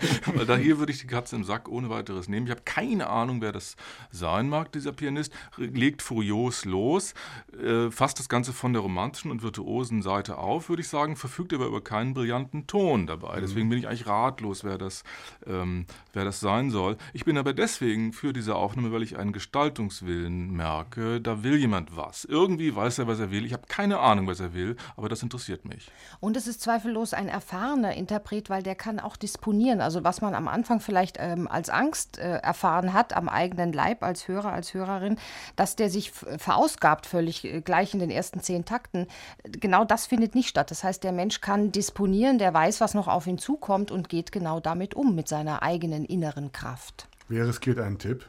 Da 0.46 0.56
hier 0.56 0.78
würde 0.78 0.92
ich 0.92 1.00
die 1.00 1.06
Katze 1.06 1.36
im 1.36 1.44
Sack 1.44 1.68
ohne 1.68 1.90
weiteres 1.90 2.28
nehmen. 2.28 2.46
Ich 2.46 2.50
habe 2.50 2.62
keine 2.64 3.08
Ahnung, 3.08 3.40
wer 3.40 3.52
das 3.52 3.76
sein 4.10 4.48
mag, 4.48 4.72
dieser 4.72 4.92
Pianist. 4.92 5.32
Legt 5.56 6.02
furios 6.02 6.64
los, 6.64 7.14
äh, 7.62 7.90
fasst 7.90 8.18
das 8.18 8.28
Ganze 8.28 8.52
von 8.52 8.72
der 8.72 8.82
romantischen 8.82 9.30
und 9.30 9.42
virtuosen 9.42 10.02
Seite 10.02 10.38
auf, 10.38 10.68
würde 10.68 10.82
ich 10.82 10.88
sagen, 10.88 11.16
verfügt 11.16 11.54
aber 11.54 11.66
über 11.66 11.82
keinen 11.82 12.14
brillanten 12.14 12.66
Ton 12.66 13.06
dabei. 13.06 13.36
Mhm. 13.36 13.40
Deswegen 13.40 13.68
bin 13.68 13.78
ich 13.78 13.88
eigentlich 13.88 14.06
ratlos, 14.06 14.64
wer 14.64 14.78
das, 14.78 15.04
ähm, 15.46 15.86
wer 16.12 16.24
das 16.24 16.40
sein 16.40 16.70
soll. 16.70 16.96
Ich 17.12 17.24
bin 17.24 17.38
aber 17.38 17.52
deswegen 17.52 18.12
für 18.12 18.32
diese 18.32 18.56
Aufnahme, 18.56 18.92
weil 18.92 19.02
ich 19.02 19.16
einen 19.16 19.32
Gestaltungswillen 19.32 20.50
merke. 20.50 21.20
Da 21.20 21.42
will 21.42 21.56
jemand 21.56 21.96
was. 21.96 22.24
Irgendwie 22.24 22.74
weiß 22.74 22.98
er, 22.98 23.06
was 23.06 23.20
er 23.20 23.30
will. 23.30 23.46
Ich 23.46 23.52
habe 23.52 23.64
keine 23.68 24.00
Ahnung, 24.00 24.26
was 24.26 24.40
er 24.40 24.54
will, 24.54 24.76
aber 24.96 25.08
das 25.08 25.20
interessiert 25.30 25.64
mich. 25.64 25.88
Und 26.18 26.36
es 26.36 26.48
ist 26.48 26.60
zweifellos 26.60 27.14
ein 27.14 27.28
erfahrener 27.28 27.94
Interpret, 27.94 28.50
weil 28.50 28.64
der 28.64 28.74
kann 28.74 28.98
auch 28.98 29.16
disponieren. 29.16 29.80
Also 29.80 30.02
was 30.02 30.20
man 30.20 30.34
am 30.34 30.48
Anfang 30.48 30.80
vielleicht 30.80 31.16
ähm, 31.20 31.46
als 31.46 31.70
Angst 31.70 32.18
äh, 32.18 32.38
erfahren 32.38 32.92
hat, 32.92 33.16
am 33.16 33.28
eigenen 33.28 33.72
Leib 33.72 34.02
als 34.02 34.26
Hörer, 34.26 34.52
als 34.52 34.74
Hörerin, 34.74 35.18
dass 35.54 35.76
der 35.76 35.88
sich 35.88 36.10
verausgabt 36.10 37.06
völlig 37.06 37.44
äh, 37.44 37.60
gleich 37.60 37.94
in 37.94 38.00
den 38.00 38.10
ersten 38.10 38.40
zehn 38.40 38.64
Takten. 38.64 39.06
Genau 39.44 39.84
das 39.84 40.06
findet 40.06 40.34
nicht 40.34 40.48
statt. 40.48 40.72
Das 40.72 40.82
heißt, 40.82 41.04
der 41.04 41.12
Mensch 41.12 41.40
kann 41.40 41.70
disponieren, 41.70 42.38
der 42.38 42.52
weiß, 42.52 42.80
was 42.80 42.94
noch 42.94 43.06
auf 43.06 43.28
ihn 43.28 43.38
zukommt 43.38 43.92
und 43.92 44.08
geht 44.08 44.32
genau 44.32 44.58
damit 44.58 44.94
um, 44.94 45.14
mit 45.14 45.28
seiner 45.28 45.62
eigenen 45.62 46.04
inneren 46.04 46.50
Kraft. 46.50 47.08
Wer 47.28 47.46
riskiert 47.46 47.78
einen 47.78 47.98
Tipp? 47.98 48.26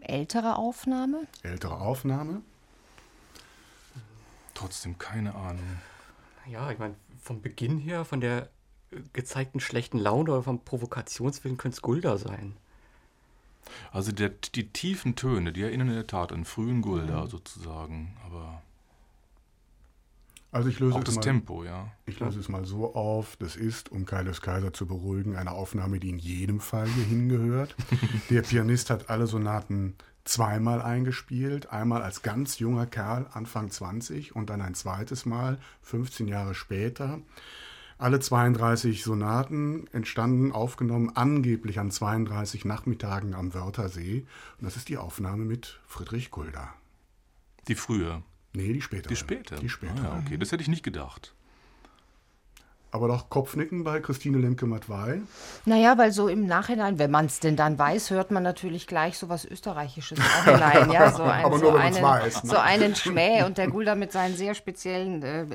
Ältere 0.00 0.56
Aufnahme? 0.56 1.22
Ältere 1.42 1.80
Aufnahme? 1.80 2.42
Trotzdem 4.58 4.98
keine 4.98 5.36
Ahnung. 5.36 5.78
Ja, 6.46 6.70
ich 6.72 6.78
meine, 6.78 6.96
vom 7.22 7.40
Beginn 7.42 7.78
her, 7.78 8.04
von 8.04 8.20
der 8.20 8.50
äh, 8.90 8.96
gezeigten 9.12 9.60
schlechten 9.60 9.98
Laune 9.98 10.32
oder 10.32 10.42
vom 10.42 10.64
Provokationswillen 10.64 11.56
könnte 11.58 11.76
es 11.76 11.82
Gulda 11.82 12.18
sein. 12.18 12.56
Also 13.92 14.10
der, 14.10 14.30
die 14.30 14.68
tiefen 14.68 15.14
Töne, 15.14 15.52
die 15.52 15.62
erinnern 15.62 15.88
in 15.88 15.94
der 15.94 16.06
Tat 16.08 16.32
an 16.32 16.44
frühen 16.44 16.82
Gulda 16.82 17.24
mhm. 17.24 17.28
sozusagen, 17.28 18.16
aber 18.24 18.62
also 20.50 20.70
ich 20.70 20.80
löse 20.80 20.96
auch 20.96 21.04
das 21.04 21.16
mal, 21.16 21.20
Tempo, 21.20 21.62
ja. 21.62 21.92
Ich 22.06 22.18
löse 22.18 22.40
es 22.40 22.48
mal 22.48 22.64
so 22.64 22.94
auf, 22.94 23.36
das 23.36 23.54
ist, 23.54 23.92
um 23.92 24.06
Kaius 24.06 24.40
Kaiser 24.40 24.72
zu 24.72 24.86
beruhigen, 24.86 25.36
eine 25.36 25.52
Aufnahme, 25.52 26.00
die 26.00 26.08
in 26.08 26.18
jedem 26.18 26.58
Fall 26.60 26.88
hier 26.88 27.04
hingehört. 27.04 27.76
der 28.30 28.42
Pianist 28.42 28.88
hat 28.88 29.10
alle 29.10 29.26
Sonaten 29.26 29.94
zweimal 30.28 30.82
eingespielt. 30.82 31.72
Einmal 31.72 32.02
als 32.02 32.22
ganz 32.22 32.58
junger 32.58 32.86
Kerl, 32.86 33.26
Anfang 33.32 33.70
20, 33.70 34.36
und 34.36 34.50
dann 34.50 34.60
ein 34.60 34.74
zweites 34.74 35.26
Mal, 35.26 35.58
15 35.82 36.28
Jahre 36.28 36.54
später. 36.54 37.20
Alle 37.96 38.20
32 38.20 39.02
Sonaten 39.02 39.88
entstanden, 39.92 40.52
aufgenommen, 40.52 41.10
angeblich 41.16 41.80
an 41.80 41.90
32 41.90 42.64
Nachmittagen 42.64 43.34
am 43.34 43.54
Wörthersee. 43.54 44.24
Und 44.58 44.64
das 44.64 44.76
ist 44.76 44.88
die 44.88 44.98
Aufnahme 44.98 45.44
mit 45.44 45.80
Friedrich 45.86 46.30
Gulda. 46.30 46.72
Die 47.66 47.74
frühe? 47.74 48.22
Nee, 48.52 48.72
die 48.72 48.82
später. 48.82 49.08
Die 49.08 49.16
später? 49.16 49.56
Die 49.56 49.68
später. 49.68 50.12
Ah, 50.12 50.22
okay, 50.24 50.36
das 50.36 50.52
hätte 50.52 50.62
ich 50.62 50.68
nicht 50.68 50.84
gedacht 50.84 51.34
aber 52.90 53.08
doch 53.08 53.28
Kopfnicken 53.28 53.84
bei 53.84 54.00
Christine 54.00 54.38
Lemke-Matwei. 54.38 55.20
Naja, 55.66 55.98
weil 55.98 56.10
so 56.10 56.28
im 56.28 56.46
Nachhinein, 56.46 56.98
wenn 56.98 57.10
man 57.10 57.26
es 57.26 57.38
denn 57.38 57.54
dann 57.54 57.78
weiß, 57.78 58.10
hört 58.10 58.30
man 58.30 58.42
natürlich 58.42 58.86
gleich 58.86 59.18
so 59.18 59.28
was 59.28 59.44
Österreichisches 59.44 60.18
hinein. 60.44 60.90
Ja, 60.90 61.12
so, 61.12 61.22
ein, 61.24 61.44
aber 61.44 61.58
nur, 61.58 61.72
so, 61.72 61.76
einen, 61.76 62.02
weiß, 62.02 62.44
ne? 62.44 62.50
so 62.50 62.56
einen 62.56 62.94
Schmäh 62.94 63.42
und 63.42 63.58
der 63.58 63.68
Gulda 63.68 63.94
mit 63.94 64.12
seinen 64.12 64.36
sehr 64.36 64.54
speziellen, 64.54 65.22
äh, 65.22 65.46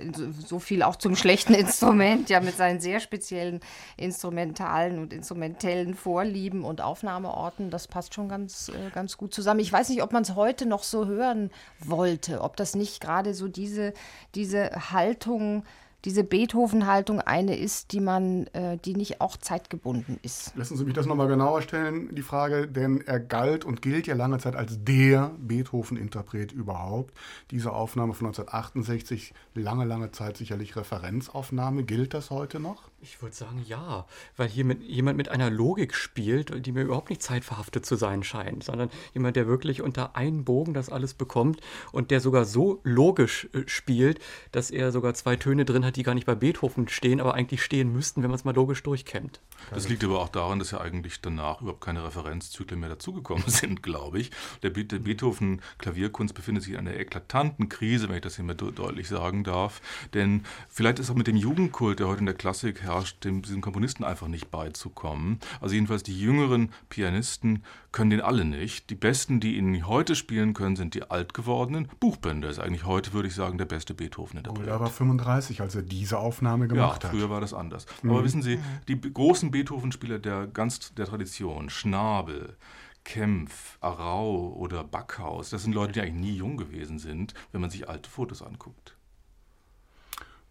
so 0.46 0.60
viel 0.60 0.84
auch 0.84 0.96
zum 0.96 1.16
schlechten 1.16 1.56
Instrument, 1.56 2.30
ja, 2.30 2.40
mit 2.40 2.56
seinen 2.56 2.80
sehr 2.80 3.00
speziellen 3.00 3.62
instrumentalen 3.98 5.00
und 5.00 5.12
instrumentellen 5.12 5.96
Vorlieben 5.96 6.64
und 6.64 6.82
Aufnahmeorten, 6.82 7.72
das 7.72 7.88
passt 7.88 8.14
schon 8.14 8.30
ganz, 8.30 8.70
äh, 8.70 8.92
ganz 8.94 9.18
gut 9.18 9.34
zusammen. 9.34 9.60
Ich 9.60 9.74
weiß 9.74 9.90
nicht, 9.90 10.04
ob 10.04 10.14
man 10.14 10.22
es 10.22 10.36
heute 10.36 10.68
noch 10.68 10.84
so 10.84 11.08
hören 11.08 11.50
wollte, 11.80 12.42
ob 12.42 12.58
das 12.58 12.76
nicht 12.76 13.02
gerade 13.02 13.34
so 13.34 13.48
diese, 13.48 13.94
diese 14.36 14.92
Haltung 14.92 15.64
diese 16.06 16.24
Beethoven-Haltung 16.24 17.22
eine 17.22 17.56
ist, 17.56 17.91
die 17.93 17.99
man, 17.99 18.47
äh, 18.47 18.78
die 18.78 18.95
nicht 18.95 19.22
auch 19.22 19.38
zeitgebunden 19.38 20.20
ist. 20.22 20.54
Lassen 20.56 20.78
Sie 20.78 20.84
mich 20.84 20.93
das 20.93 21.06
nochmal 21.06 21.28
genauer 21.28 21.62
stellen, 21.62 22.14
die 22.14 22.22
Frage, 22.22 22.68
denn 22.68 23.01
er 23.01 23.20
galt 23.20 23.64
und 23.64 23.82
gilt 23.82 24.08
ja 24.08 24.16
lange 24.16 24.38
Zeit 24.39 24.56
als 24.56 24.84
der 24.84 25.32
Beethoven-Interpret 25.39 26.51
überhaupt. 26.51 27.14
Diese 27.51 27.72
Aufnahme 27.72 28.14
von 28.14 28.28
1968, 28.28 29.34
lange, 29.54 29.86
lange 29.86 30.12
Zeit 30.12 30.38
sicherlich 30.38 30.76
Referenzaufnahme. 30.76 31.84
Gilt 31.84 32.14
das 32.14 32.30
heute 32.30 32.60
noch? 32.60 32.93
Ich 33.04 33.22
würde 33.22 33.36
sagen, 33.36 33.62
ja, 33.68 34.06
weil 34.38 34.47
hier 34.47 34.64
mit, 34.64 34.82
jemand 34.82 35.18
mit 35.18 35.28
einer 35.28 35.49
Logik 35.49 35.93
spielt, 35.93 36.66
die 36.66 36.72
mir 36.72 36.84
überhaupt 36.84 37.10
nicht 37.10 37.22
zeitverhaftet 37.22 37.86
zu 37.86 37.97
sein 37.97 38.24
scheint, 38.24 38.64
sondern 38.64 38.89
jemand, 39.14 39.36
der 39.36 39.45
wirklich 39.45 39.82
unter 39.82 40.16
einen 40.16 40.45
Bogen 40.45 40.74
das 40.74 40.88
alles 40.88 41.14
bekommt 41.14 41.60
und 41.91 42.12
der 42.12 42.22
sogar 42.22 42.45
so 42.45 42.80
logisch 42.86 43.49
äh, 43.51 43.64
spielt, 43.66 44.22
dass 44.54 44.72
er 44.72 44.93
sogar 44.93 45.14
zwei 45.16 45.36
Töne 45.36 45.66
drin 45.66 45.84
hat, 45.84 45.97
die 45.97 46.04
gar 46.04 46.14
nicht 46.14 46.26
bei 46.26 46.36
Beethoven 46.36 46.88
stehen, 46.88 47.20
aber 47.20 47.34
eigentlich 47.34 47.62
stehen 47.62 47.91
müssten, 47.91 48.24
wenn 48.24 48.30
man 48.30 48.39
es 48.39 48.45
mal 48.45 48.56
logisch 48.56 48.82
durchkämmt. 48.84 49.41
Das 49.72 49.89
liegt 49.89 50.06
aber 50.06 50.22
auch 50.22 50.30
daran, 50.30 50.60
dass 50.60 50.72
ja 50.72 50.80
eigentlich 50.80 51.20
danach 51.20 51.60
überhaupt 51.60 51.82
keine 51.82 52.06
Referenzzyklen 52.06 52.80
mehr 52.80 52.89
dazugekommen 52.89 53.43
sind, 53.47 53.84
glaube 53.84 54.20
ich. 54.20 54.32
Der, 54.62 54.70
der 54.70 54.99
Beethoven-Klavierkunst 54.99 56.34
befindet 56.34 56.64
sich 56.64 56.74
in 56.74 56.80
einer 56.80 56.95
eklatanten 56.95 57.68
Krise, 57.68 58.08
wenn 58.08 58.16
ich 58.16 58.22
das 58.22 58.38
hier 58.38 58.45
mal 58.45 58.56
deutlich 58.56 59.10
sagen 59.10 59.43
darf. 59.43 59.82
Denn 60.14 60.45
vielleicht 60.70 60.99
ist 60.99 61.10
auch 61.10 61.16
mit 61.16 61.28
dem 61.28 61.36
Jugendkult, 61.36 61.99
der 61.99 62.08
heute 62.08 62.20
in 62.20 62.28
der 62.28 62.36
Klassik 62.36 62.82
herrscht, 62.82 62.93
herrscht, 62.94 63.24
dem, 63.24 63.41
diesem 63.41 63.62
Komponisten 63.62 64.04
einfach 64.04 64.28
nicht 64.28 64.52
beizukommen. 64.52 65.39
Also 65.62 65.76
jedenfalls 65.76 66.04
die 66.04 66.20
jüngeren 66.20 66.72
Pianisten 66.89 67.64
können 67.91 68.10
den 68.10 68.22
alle 68.22 68.46
nicht. 68.46 68.89
Die 68.89 68.96
besten, 68.96 69.39
die 69.39 69.58
ihn 69.58 69.88
heute 69.88 70.16
spielen 70.16 70.54
können, 70.54 70.76
sind 70.76 70.94
die 70.94 71.10
alt 71.10 71.34
gewordenen. 71.34 71.88
Buchbänder 72.00 72.50
ist 72.50 72.60
eigentlich 72.60 72.86
heute, 72.86 73.14
würde 73.14 73.28
ich 73.28 73.36
sagen, 73.36 73.58
der 73.58 73.66
beste 73.66 73.94
Beethoven 73.94 74.38
in 74.38 74.44
der 74.44 74.68
Er 74.68 74.80
war 74.80 74.89
35, 74.89 75.62
als 75.62 75.76
er 75.76 75.84
diese 75.84 76.20
Aufnahme 76.20 76.68
gemacht 76.68 77.04
ja, 77.04 77.10
hat. 77.10 77.16
früher 77.16 77.30
war 77.30 77.41
das 77.41 77.54
anders. 77.54 77.86
Mhm. 78.02 78.12
Aber 78.12 78.24
wissen 78.24 78.41
Sie, 78.41 78.60
die 78.88 79.00
großen 79.00 79.52
Beethoven-Spieler 79.52 80.20
der 80.20 80.48
ganz 80.48 80.94
der 80.94 81.06
Tradition, 81.06 81.70
Schnabel, 81.70 82.58
Kempf, 83.04 83.78
Arau 83.82 84.54
oder 84.54 84.84
Backhaus, 84.84 85.50
das 85.50 85.64
sind 85.64 85.74
Leute, 85.74 85.94
die 85.94 86.02
eigentlich 86.02 86.32
nie 86.32 86.38
jung 86.38 86.58
gewesen 86.58 87.00
sind, 87.00 87.34
wenn 87.52 87.62
man 87.62 87.70
sich 87.70 87.89
alte 87.89 88.10
Fotos 88.10 88.41
anguckt. 88.41 88.96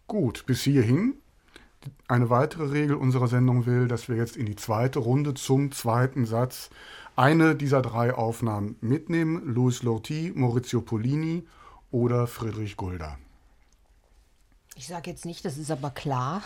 Gut, 0.07 0.45
bis 0.45 0.61
hierhin 0.63 1.15
eine 2.07 2.29
weitere 2.29 2.65
Regel 2.65 2.95
unserer 2.95 3.27
Sendung 3.27 3.65
will, 3.65 3.87
dass 3.87 4.09
wir 4.09 4.15
jetzt 4.15 4.37
in 4.37 4.45
die 4.45 4.55
zweite 4.55 4.99
Runde 4.99 5.33
zum 5.33 5.71
zweiten 5.71 6.25
Satz 6.25 6.69
eine 7.15 7.55
dieser 7.55 7.81
drei 7.81 8.13
Aufnahmen 8.13 8.75
mitnehmen. 8.81 9.41
Louis 9.45 9.83
Lorty, 9.83 10.31
Maurizio 10.35 10.81
Polini 10.81 11.43
oder 11.91 12.27
Friedrich 12.27 12.77
Gulda. 12.77 13.17
Ich 14.75 14.87
sage 14.87 15.11
jetzt 15.11 15.25
nicht, 15.25 15.45
das 15.45 15.57
ist 15.57 15.69
aber 15.69 15.91
klar. 15.91 16.41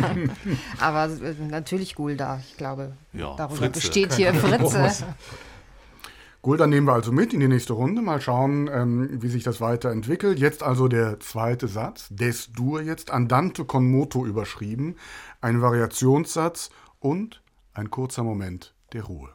aber 0.80 1.04
äh, 1.04 1.34
natürlich 1.48 1.94
Gulda, 1.94 2.40
ich 2.44 2.56
glaube. 2.56 2.96
Ja, 3.12 3.36
darüber 3.36 3.56
Fritze. 3.56 3.72
besteht 3.72 4.14
hier 4.14 4.34
Fritze. 4.34 5.06
Gut, 6.42 6.58
dann 6.58 6.70
nehmen 6.70 6.88
wir 6.88 6.92
also 6.92 7.12
mit 7.12 7.32
in 7.32 7.38
die 7.38 7.46
nächste 7.46 7.72
Runde. 7.72 8.02
Mal 8.02 8.20
schauen, 8.20 8.68
ähm, 8.72 9.22
wie 9.22 9.28
sich 9.28 9.44
das 9.44 9.60
weiterentwickelt. 9.60 10.40
Jetzt 10.40 10.64
also 10.64 10.88
der 10.88 11.20
zweite 11.20 11.68
Satz. 11.68 12.08
Des 12.10 12.52
Dur 12.52 12.82
jetzt 12.82 13.12
Andante 13.12 13.64
con 13.64 13.88
moto 13.88 14.26
überschrieben. 14.26 14.96
Ein 15.40 15.62
Variationssatz 15.62 16.70
und 16.98 17.42
ein 17.74 17.90
kurzer 17.90 18.24
Moment 18.24 18.74
der 18.92 19.04
Ruhe. 19.04 19.28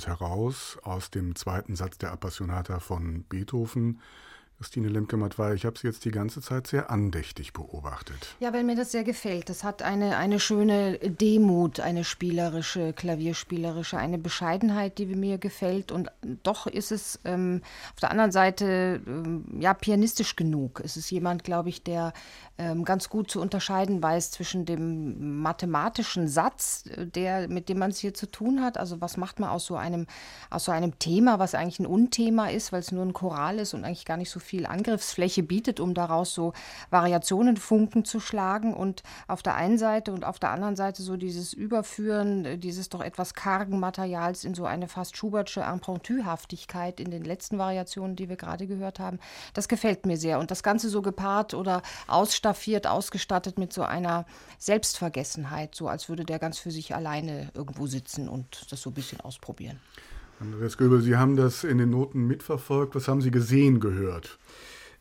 Uns 0.00 0.06
heraus 0.06 0.78
aus 0.82 1.10
dem 1.10 1.36
zweiten 1.36 1.76
Satz 1.76 1.98
der 1.98 2.12
Appassionata 2.12 2.80
von 2.80 3.24
Beethoven. 3.24 4.00
Christine 4.56 4.88
Lemke-Matwei, 4.88 5.54
ich 5.54 5.64
habe 5.64 5.78
Sie 5.78 5.86
jetzt 5.86 6.04
die 6.04 6.10
ganze 6.10 6.42
Zeit 6.42 6.66
sehr 6.66 6.90
andächtig 6.90 7.54
beobachtet. 7.54 8.34
Ja, 8.40 8.52
weil 8.52 8.62
mir 8.62 8.76
das 8.76 8.92
sehr 8.92 9.04
gefällt. 9.04 9.48
Das 9.48 9.64
hat 9.64 9.82
eine, 9.82 10.18
eine 10.18 10.38
schöne 10.38 10.98
Demut, 10.98 11.80
eine 11.80 12.04
spielerische, 12.04 12.92
klavierspielerische, 12.92 13.96
eine 13.96 14.18
Bescheidenheit, 14.18 14.98
die 14.98 15.06
mir 15.06 15.38
gefällt. 15.38 15.92
Und 15.92 16.10
doch 16.42 16.66
ist 16.66 16.92
es 16.92 17.20
ähm, 17.24 17.62
auf 17.94 18.00
der 18.00 18.10
anderen 18.10 18.32
Seite 18.32 19.00
ähm, 19.06 19.44
ja 19.58 19.74
pianistisch 19.74 20.36
genug. 20.36 20.80
Es 20.84 20.96
ist 20.96 21.10
jemand, 21.10 21.44
glaube 21.44 21.68
ich, 21.68 21.82
der 21.82 22.12
ähm, 22.58 22.84
ganz 22.84 23.08
gut 23.08 23.30
zu 23.30 23.40
unterscheiden 23.40 24.02
weiß 24.02 24.30
zwischen 24.32 24.66
dem 24.66 25.40
mathematischen 25.40 26.28
Satz, 26.28 26.84
äh, 26.86 27.06
der, 27.06 27.48
mit 27.48 27.68
dem 27.68 27.78
man 27.78 27.90
es 27.90 27.98
hier 27.98 28.14
zu 28.14 28.30
tun 28.30 28.62
hat. 28.62 28.78
Also 28.78 29.00
was 29.00 29.16
macht 29.16 29.40
man 29.40 29.50
aus 29.50 29.66
so 29.66 29.76
einem, 29.76 30.06
aus 30.50 30.64
so 30.64 30.72
einem 30.72 30.98
Thema, 30.98 31.38
was 31.38 31.54
eigentlich 31.54 31.80
ein 31.80 31.86
Unthema 31.86 32.48
ist, 32.48 32.72
weil 32.72 32.80
es 32.80 32.92
nur 32.92 33.04
ein 33.04 33.12
Choral 33.12 33.58
ist 33.58 33.74
und 33.74 33.84
eigentlich 33.84 34.04
gar 34.04 34.16
nicht 34.16 34.30
so 34.30 34.40
viel 34.40 34.66
Angriffsfläche 34.66 35.42
bietet, 35.42 35.80
um 35.80 35.94
daraus 35.94 36.34
so 36.34 36.52
Variationen, 36.90 37.56
Funken 37.56 38.04
zu 38.04 38.20
schlagen. 38.20 38.74
Und 38.74 39.02
auf 39.26 39.42
der 39.42 39.54
einen 39.54 39.78
Seite 39.78 40.12
und 40.12 40.24
auf 40.24 40.38
der 40.38 40.50
anderen 40.50 40.76
Seite 40.76 41.02
so 41.02 41.16
dieses 41.16 41.52
Überführen 41.52 42.44
äh, 42.44 42.58
dieses 42.58 42.88
doch 42.88 43.00
etwas 43.00 43.34
kargen 43.34 43.80
Materials 43.80 44.44
in 44.44 44.54
so 44.54 44.64
eine 44.64 44.88
fast 44.88 45.16
Schubertsche 45.16 45.64
Impromptuhaftigkeit 46.20 47.00
in 47.00 47.10
den 47.10 47.24
letzten 47.24 47.58
Variationen, 47.58 48.16
die 48.16 48.28
wir 48.28 48.36
gerade 48.36 48.66
gehört 48.66 49.00
haben. 49.00 49.18
Das 49.54 49.68
gefällt 49.68 50.06
mir 50.06 50.16
sehr. 50.16 50.38
Und 50.38 50.50
das 50.50 50.62
Ganze 50.62 50.88
so 50.88 51.02
gepaart 51.02 51.54
oder 51.54 51.82
ausstaffiert, 52.06 52.86
ausgestattet 52.86 53.58
mit 53.58 53.72
so 53.72 53.82
einer 53.82 54.26
Selbstvergessenheit, 54.58 55.74
so 55.74 55.88
als 55.88 56.08
würde 56.08 56.24
der 56.24 56.38
ganz 56.38 56.58
für 56.58 56.70
sich 56.70 56.94
alleine 56.94 57.50
irgendwo 57.54 57.86
sitzen 57.86 58.28
und 58.28 58.70
das 58.70 58.82
so 58.82 58.90
ein 58.90 58.94
bisschen 58.94 59.20
ausprobieren. 59.20 59.80
Andreas 60.40 60.78
Göbel, 60.78 61.02
Sie 61.02 61.16
haben 61.16 61.36
das 61.36 61.64
in 61.64 61.78
den 61.78 61.90
Noten 61.90 62.26
mitverfolgt. 62.26 62.94
Was 62.94 63.08
haben 63.08 63.20
Sie 63.20 63.30
gesehen, 63.30 63.80
gehört? 63.80 64.38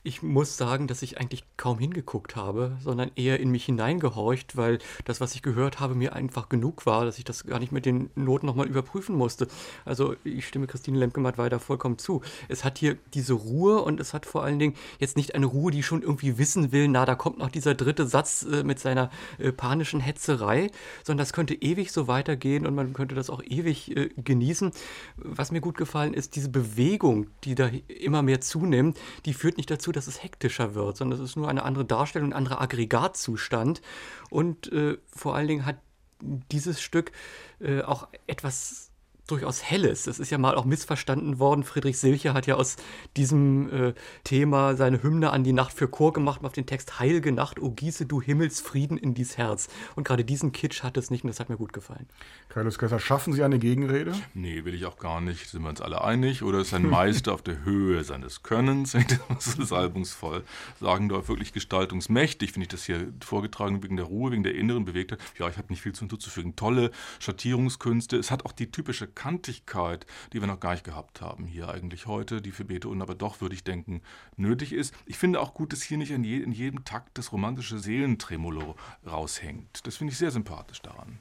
Ich 0.01 0.23
muss 0.23 0.55
sagen, 0.55 0.87
dass 0.87 1.01
ich 1.01 1.19
eigentlich 1.19 1.43
kaum 1.57 1.77
hingeguckt 1.77 2.37
habe, 2.37 2.77
sondern 2.81 3.11
eher 3.17 3.41
in 3.41 3.51
mich 3.51 3.65
hineingehorcht, 3.65 4.55
weil 4.55 4.79
das, 5.03 5.19
was 5.19 5.35
ich 5.35 5.41
gehört 5.41 5.81
habe, 5.81 5.93
mir 5.93 6.13
einfach 6.13 6.47
genug 6.47 6.85
war, 6.85 7.03
dass 7.03 7.17
ich 7.17 7.25
das 7.25 7.43
gar 7.43 7.59
nicht 7.59 7.73
mit 7.73 7.85
den 7.85 8.09
Noten 8.15 8.45
nochmal 8.45 8.67
überprüfen 8.67 9.13
musste. 9.17 9.49
Also 9.83 10.15
ich 10.23 10.47
stimme 10.47 10.67
Christine 10.67 10.97
Lemke-Matt 10.99 11.37
weiter 11.37 11.59
vollkommen 11.59 11.97
zu. 11.97 12.21
Es 12.47 12.63
hat 12.63 12.77
hier 12.77 12.95
diese 13.13 13.33
Ruhe 13.33 13.81
und 13.81 13.99
es 13.99 14.13
hat 14.13 14.25
vor 14.25 14.41
allen 14.41 14.57
Dingen 14.57 14.73
jetzt 14.99 15.17
nicht 15.17 15.35
eine 15.35 15.47
Ruhe, 15.47 15.69
die 15.69 15.83
schon 15.83 16.01
irgendwie 16.01 16.37
wissen 16.37 16.71
will, 16.71 16.87
na, 16.87 17.05
da 17.05 17.15
kommt 17.15 17.37
noch 17.37 17.49
dieser 17.49 17.75
dritte 17.75 18.07
Satz 18.07 18.43
äh, 18.43 18.63
mit 18.63 18.79
seiner 18.79 19.09
äh, 19.37 19.51
panischen 19.51 19.99
Hetzerei, 19.99 20.71
sondern 21.03 21.25
das 21.25 21.33
könnte 21.33 21.55
ewig 21.55 21.91
so 21.91 22.07
weitergehen 22.07 22.65
und 22.65 22.73
man 22.73 22.93
könnte 22.93 23.15
das 23.15 23.29
auch 23.29 23.43
ewig 23.43 23.97
äh, 23.97 24.07
genießen. 24.15 24.71
Was 25.17 25.51
mir 25.51 25.59
gut 25.59 25.75
gefallen 25.75 26.13
ist, 26.13 26.37
diese 26.37 26.47
Bewegung, 26.47 27.27
die 27.43 27.55
da 27.55 27.69
immer 27.87 28.21
mehr 28.21 28.39
zunimmt, 28.39 28.97
die 29.25 29.33
führt 29.33 29.57
nicht 29.57 29.69
dazu, 29.69 29.88
dass 29.91 30.07
es 30.07 30.23
hektischer 30.23 30.75
wird, 30.75 30.97
sondern 30.97 31.19
es 31.19 31.29
ist 31.29 31.35
nur 31.35 31.49
eine 31.49 31.63
andere 31.63 31.85
Darstellung, 31.85 32.29
ein 32.29 32.37
anderer 32.37 32.61
Aggregatzustand. 32.61 33.81
Und 34.29 34.71
äh, 34.71 34.97
vor 35.15 35.35
allen 35.35 35.47
Dingen 35.47 35.65
hat 35.65 35.77
dieses 36.21 36.81
Stück 36.81 37.11
äh, 37.59 37.81
auch 37.81 38.07
etwas 38.27 38.88
durchaus 39.31 39.63
Helles. 39.63 40.03
Das 40.03 40.19
ist 40.19 40.29
ja 40.29 40.37
mal 40.37 40.55
auch 40.55 40.65
missverstanden 40.65 41.39
worden. 41.39 41.63
Friedrich 41.63 41.97
Silcher 41.97 42.33
hat 42.33 42.47
ja 42.47 42.55
aus 42.55 42.77
diesem 43.17 43.71
äh, 43.71 43.93
Thema 44.23 44.75
seine 44.75 45.01
Hymne 45.03 45.31
an 45.31 45.43
die 45.43 45.53
Nacht 45.53 45.73
für 45.73 45.87
Chor 45.87 46.13
gemacht, 46.13 46.43
auf 46.43 46.53
den 46.53 46.65
Text 46.65 46.99
Heilge 46.99 47.31
Nacht, 47.31 47.59
o 47.59 47.71
gieße 47.71 48.05
du 48.05 48.21
Himmelsfrieden 48.21 48.97
in 48.97 49.13
dies 49.13 49.37
Herz. 49.37 49.67
Und 49.95 50.05
gerade 50.05 50.25
diesen 50.25 50.51
Kitsch 50.51 50.83
hat 50.83 50.97
es 50.97 51.11
nicht 51.11 51.23
und 51.23 51.29
das 51.29 51.39
hat 51.39 51.49
mir 51.49 51.57
gut 51.57 51.73
gefallen. 51.73 52.07
Carlos 52.49 52.77
Kessler, 52.79 52.99
schaffen 52.99 53.33
Sie 53.33 53.43
eine 53.43 53.59
Gegenrede? 53.59 54.13
Nee, 54.33 54.65
will 54.65 54.73
ich 54.73 54.85
auch 54.85 54.97
gar 54.97 55.21
nicht. 55.21 55.49
Sind 55.49 55.61
wir 55.61 55.69
uns 55.69 55.81
alle 55.81 56.03
einig? 56.03 56.43
Oder 56.43 56.59
ist 56.59 56.73
ein 56.73 56.89
Meister 56.89 57.33
auf 57.33 57.41
der 57.41 57.63
Höhe 57.63 58.03
seines 58.03 58.43
Könnens? 58.43 58.97
Das 59.29 59.47
ist 59.47 59.69
salbungsvoll. 59.69 60.43
Sagen 60.79 61.09
darf 61.09 61.29
wirklich 61.29 61.53
gestaltungsmächtig, 61.53 62.51
finde 62.51 62.63
ich 62.63 62.69
das 62.69 62.85
hier 62.85 63.13
vorgetragen, 63.23 63.83
wegen 63.83 63.95
der 63.95 64.05
Ruhe, 64.05 64.31
wegen 64.31 64.43
der 64.43 64.55
inneren 64.55 64.85
Bewegtheit. 64.85 65.19
Ja, 65.37 65.47
ich 65.47 65.57
habe 65.57 65.67
nicht 65.69 65.81
viel 65.81 65.93
hinzuzufügen. 65.95 66.55
Tolle 66.55 66.91
Schattierungskünste. 67.19 68.17
Es 68.17 68.31
hat 68.31 68.45
auch 68.45 68.51
die 68.51 68.71
typische 68.71 69.07
Kantigkeit, 69.19 70.05
die 70.31 70.39
wir 70.39 70.47
noch 70.47 70.61
gar 70.61 70.71
nicht 70.71 70.85
gehabt 70.85 71.19
haben 71.19 71.45
hier 71.45 71.67
eigentlich 71.67 72.07
heute, 72.07 72.41
die 72.41 72.51
für 72.51 72.63
Beethoven 72.63 73.01
aber 73.01 73.15
doch, 73.15 73.41
würde 73.41 73.53
ich 73.53 73.65
denken, 73.65 74.01
nötig 74.37 74.71
ist. 74.71 74.93
Ich 75.05 75.17
finde 75.17 75.41
auch 75.41 75.53
gut, 75.53 75.73
dass 75.73 75.81
hier 75.81 75.97
nicht 75.97 76.11
in, 76.11 76.23
je, 76.23 76.37
in 76.37 76.53
jedem 76.53 76.85
Takt 76.85 77.17
das 77.17 77.33
romantische 77.33 77.79
Seelentremolo 77.79 78.77
raushängt. 79.05 79.85
Das 79.85 79.97
finde 79.97 80.13
ich 80.13 80.17
sehr 80.17 80.31
sympathisch 80.31 80.81
daran. 80.81 81.19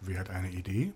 Wer 0.00 0.18
hat 0.18 0.30
eine 0.30 0.50
Idee? 0.50 0.92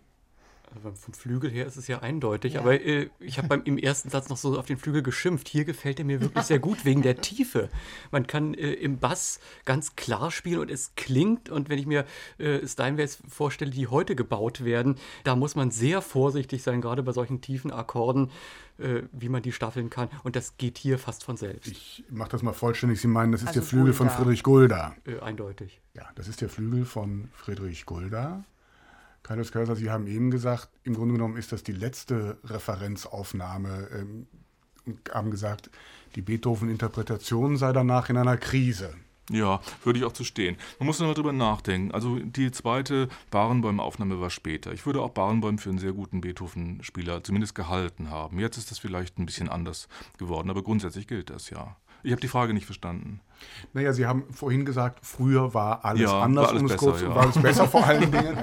Also 0.75 0.93
vom 0.93 1.15
Flügel 1.15 1.51
her 1.51 1.67
ist 1.67 1.77
es 1.77 1.89
ja 1.89 1.99
eindeutig, 1.99 2.55
ja. 2.55 2.61
aber 2.61 2.81
äh, 2.81 3.11
ich 3.19 3.39
habe 3.39 3.49
beim 3.49 3.63
im 3.65 3.77
ersten 3.77 4.09
Satz 4.09 4.29
noch 4.29 4.37
so 4.37 4.59
auf 4.59 4.67
den 4.67 4.79
Flügel 4.79 5.03
geschimpft. 5.03 5.49
Hier 5.49 5.65
gefällt 5.65 5.99
er 5.99 6.05
mir 6.05 6.21
wirklich 6.21 6.45
sehr 6.45 6.61
gut 6.61 6.85
wegen 6.85 7.03
der 7.03 7.21
Tiefe. 7.21 7.69
Man 8.13 8.27
kann 8.27 8.55
äh, 8.55 8.73
im 8.73 8.99
Bass 8.99 9.41
ganz 9.65 9.97
klar 9.97 10.31
spielen 10.31 10.61
und 10.61 10.71
es 10.71 10.95
klingt. 10.95 11.49
Und 11.49 11.69
wenn 11.69 11.79
ich 11.79 11.87
mir 11.87 12.05
äh, 12.39 12.67
Steinways 12.67 13.19
vorstelle, 13.29 13.73
die 13.73 13.89
heute 13.89 14.15
gebaut 14.15 14.65
werden, 14.65 14.97
da 15.25 15.35
muss 15.35 15.57
man 15.57 15.71
sehr 15.71 16.03
vorsichtig 16.03 16.63
sein, 16.63 16.81
gerade 16.81 17.03
bei 17.03 17.13
solchen 17.13 17.41
tiefen 17.41 17.73
Akkorden, 17.73 18.31
äh, 18.79 19.03
wie 19.13 19.29
man 19.29 19.43
die 19.43 19.53
staffeln 19.53 19.91
kann. 19.91 20.09
Und 20.23 20.37
das 20.37 20.57
geht 20.57 20.79
hier 20.79 20.99
fast 20.99 21.25
von 21.25 21.37
selbst. 21.37 21.71
Ich 21.71 22.05
mache 22.11 22.31
das 22.31 22.43
mal 22.43 22.53
vollständig. 22.53 23.01
Sie 23.01 23.09
meinen, 23.09 23.33
das 23.33 23.43
ist 23.43 23.49
also 23.49 23.61
der 23.61 23.69
Flügel 23.69 23.93
Gulda. 23.93 23.99
von 23.99 24.11
Friedrich 24.11 24.43
Gulda. 24.45 24.95
Äh, 25.05 25.19
eindeutig. 25.19 25.81
Ja, 25.95 26.09
das 26.15 26.29
ist 26.29 26.41
der 26.41 26.49
Flügel 26.49 26.85
von 26.85 27.29
Friedrich 27.35 27.87
Gulda. 27.87 28.45
Carlos 29.23 29.53
Kaiser, 29.53 29.77
Sie 29.77 29.91
haben 29.91 30.07
eben 30.07 30.31
gesagt, 30.31 30.69
im 30.83 30.95
Grunde 30.95 31.15
genommen 31.15 31.37
ist 31.37 31.53
das 31.53 31.63
die 31.63 31.73
letzte 31.73 32.39
Referenzaufnahme 32.45 33.89
ähm, 33.93 34.27
und 34.87 35.13
haben 35.13 35.31
gesagt, 35.31 35.71
die 36.17 36.23
Beethoven-Interpretation 36.23 37.57
sei 37.57 37.73
danach 37.73 38.09
in 38.11 38.17
einer 38.17 38.37
Krise. 38.37 38.95
Ja, 39.31 39.61
würde 39.85 40.01
ich 40.01 40.05
auch 40.05 40.13
zu 40.13 40.25
stehen. 40.25 40.57
Man 40.81 40.87
muss 40.87 40.99
nochmal 40.99 41.15
drüber 41.15 41.33
nachdenken. 41.33 41.93
Also 41.93 42.19
die 42.19 42.51
zweite 42.51 43.09
Barenbäum-Aufnahme 43.31 44.21
war 44.21 44.31
später. 44.31 44.73
Ich 44.73 44.85
würde 44.87 45.01
auch 45.01 45.11
Barenbäum 45.11 45.59
für 45.59 45.71
einen 45.71 45.79
sehr 45.79 45.93
guten 45.93 46.21
Beethoven-Spieler 46.21 47.23
zumindest 47.23 47.55
gehalten 47.55 48.11
haben. 48.11 48.41
Jetzt 48.41 48.57
ist 48.57 48.73
das 48.73 48.81
vielleicht 48.81 49.19
ein 49.19 49.27
bisschen 49.27 49.49
anders 49.49 49.87
geworden, 50.19 50.51
aber 50.51 50.65
grundsätzlich 50.65 51.07
gilt 51.07 51.31
das 51.31 51.49
ja. 51.51 51.77
Ich 52.03 52.11
habe 52.11 52.21
die 52.21 52.29
Frage 52.29 52.55
nicht 52.55 52.67
verstanden. 52.67 53.21
Naja, 53.73 53.93
Sie 53.93 54.07
haben 54.07 54.25
vorhin 54.33 54.65
gesagt, 54.65 55.01
früher 55.03 55.55
war 55.55 55.85
alles 55.85 56.03
ja, 56.03 56.21
anders 56.21 56.45
war 56.45 56.51
alles 56.51 56.63
um 56.63 56.69
besser, 56.69 56.79
kurz, 56.79 57.03
ja. 57.03 57.15
war 57.15 57.23
alles 57.23 57.39
besser 57.39 57.69
vor 57.69 57.85
allen 57.85 58.11
Dingen. 58.13 58.37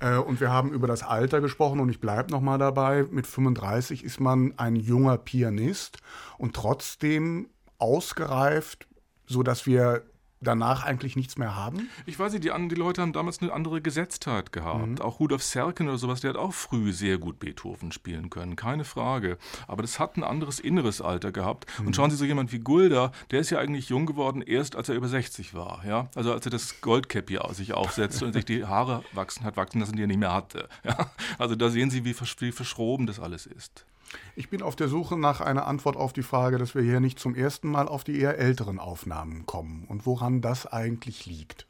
Ja. 0.00 0.16
Äh, 0.16 0.18
und 0.18 0.40
wir 0.40 0.50
haben 0.50 0.72
über 0.72 0.86
das 0.86 1.02
Alter 1.02 1.40
gesprochen 1.40 1.80
und 1.80 1.88
ich 1.88 2.00
bleibe 2.00 2.30
nochmal 2.30 2.58
dabei. 2.58 3.06
Mit 3.10 3.26
35 3.26 4.04
ist 4.04 4.20
man 4.20 4.54
ein 4.56 4.76
junger 4.76 5.18
Pianist 5.18 5.98
und 6.38 6.54
trotzdem 6.54 7.48
ausgereift, 7.78 8.86
sodass 9.26 9.66
wir 9.66 10.02
danach 10.46 10.84
eigentlich 10.84 11.16
nichts 11.16 11.36
mehr 11.38 11.54
haben? 11.56 11.88
Ich 12.06 12.18
weiß 12.18 12.32
nicht, 12.32 12.44
die, 12.44 12.68
die 12.68 12.74
Leute 12.74 13.02
haben 13.02 13.12
damals 13.12 13.40
eine 13.40 13.52
andere 13.52 13.80
Gesetztheit 13.80 14.52
gehabt. 14.52 14.86
Mhm. 14.86 15.00
Auch 15.00 15.20
Rudolf 15.20 15.42
Serkin 15.42 15.88
oder 15.88 15.98
sowas, 15.98 16.20
der 16.20 16.30
hat 16.30 16.36
auch 16.36 16.54
früh 16.54 16.92
sehr 16.92 17.18
gut 17.18 17.38
Beethoven 17.38 17.92
spielen 17.92 18.30
können, 18.30 18.56
keine 18.56 18.84
Frage. 18.84 19.38
Aber 19.66 19.82
das 19.82 19.98
hat 19.98 20.16
ein 20.16 20.24
anderes 20.24 20.60
inneres 20.60 21.00
Alter 21.00 21.32
gehabt. 21.32 21.66
Mhm. 21.78 21.88
Und 21.88 21.96
schauen 21.96 22.10
Sie 22.10 22.16
so 22.16 22.24
jemand 22.24 22.52
wie 22.52 22.58
Gulda, 22.60 23.12
der 23.30 23.40
ist 23.40 23.50
ja 23.50 23.58
eigentlich 23.58 23.88
jung 23.88 24.06
geworden, 24.06 24.42
erst 24.42 24.76
als 24.76 24.88
er 24.88 24.94
über 24.94 25.08
60 25.08 25.54
war. 25.54 25.84
Ja? 25.86 26.08
Also 26.14 26.32
als 26.32 26.44
er 26.46 26.50
das 26.50 26.80
Goldcappy 26.80 27.38
sich 27.52 27.74
aufsetzte 27.74 28.24
und 28.24 28.32
sich 28.32 28.44
die 28.44 28.64
Haare 28.64 29.02
wachsen 29.12 29.44
hat 29.44 29.56
wachsen 29.56 29.80
lassen, 29.80 29.96
die 29.96 30.02
er 30.02 30.06
nicht 30.06 30.20
mehr 30.20 30.32
hatte. 30.32 30.68
Ja? 30.84 31.10
Also 31.38 31.56
da 31.56 31.68
sehen 31.68 31.90
Sie, 31.90 32.04
wie 32.04 32.14
verschroben 32.14 33.06
das 33.06 33.18
alles 33.18 33.46
ist. 33.46 33.86
Ich 34.34 34.48
bin 34.50 34.62
auf 34.62 34.76
der 34.76 34.88
Suche 34.88 35.18
nach 35.18 35.40
einer 35.40 35.66
Antwort 35.66 35.96
auf 35.96 36.12
die 36.12 36.22
Frage, 36.22 36.58
dass 36.58 36.74
wir 36.74 36.82
hier 36.82 37.00
nicht 37.00 37.18
zum 37.18 37.34
ersten 37.34 37.68
Mal 37.68 37.88
auf 37.88 38.04
die 38.04 38.18
eher 38.18 38.38
älteren 38.38 38.78
Aufnahmen 38.78 39.46
kommen 39.46 39.84
und 39.88 40.06
woran 40.06 40.40
das 40.40 40.66
eigentlich 40.66 41.26
liegt. 41.26 41.66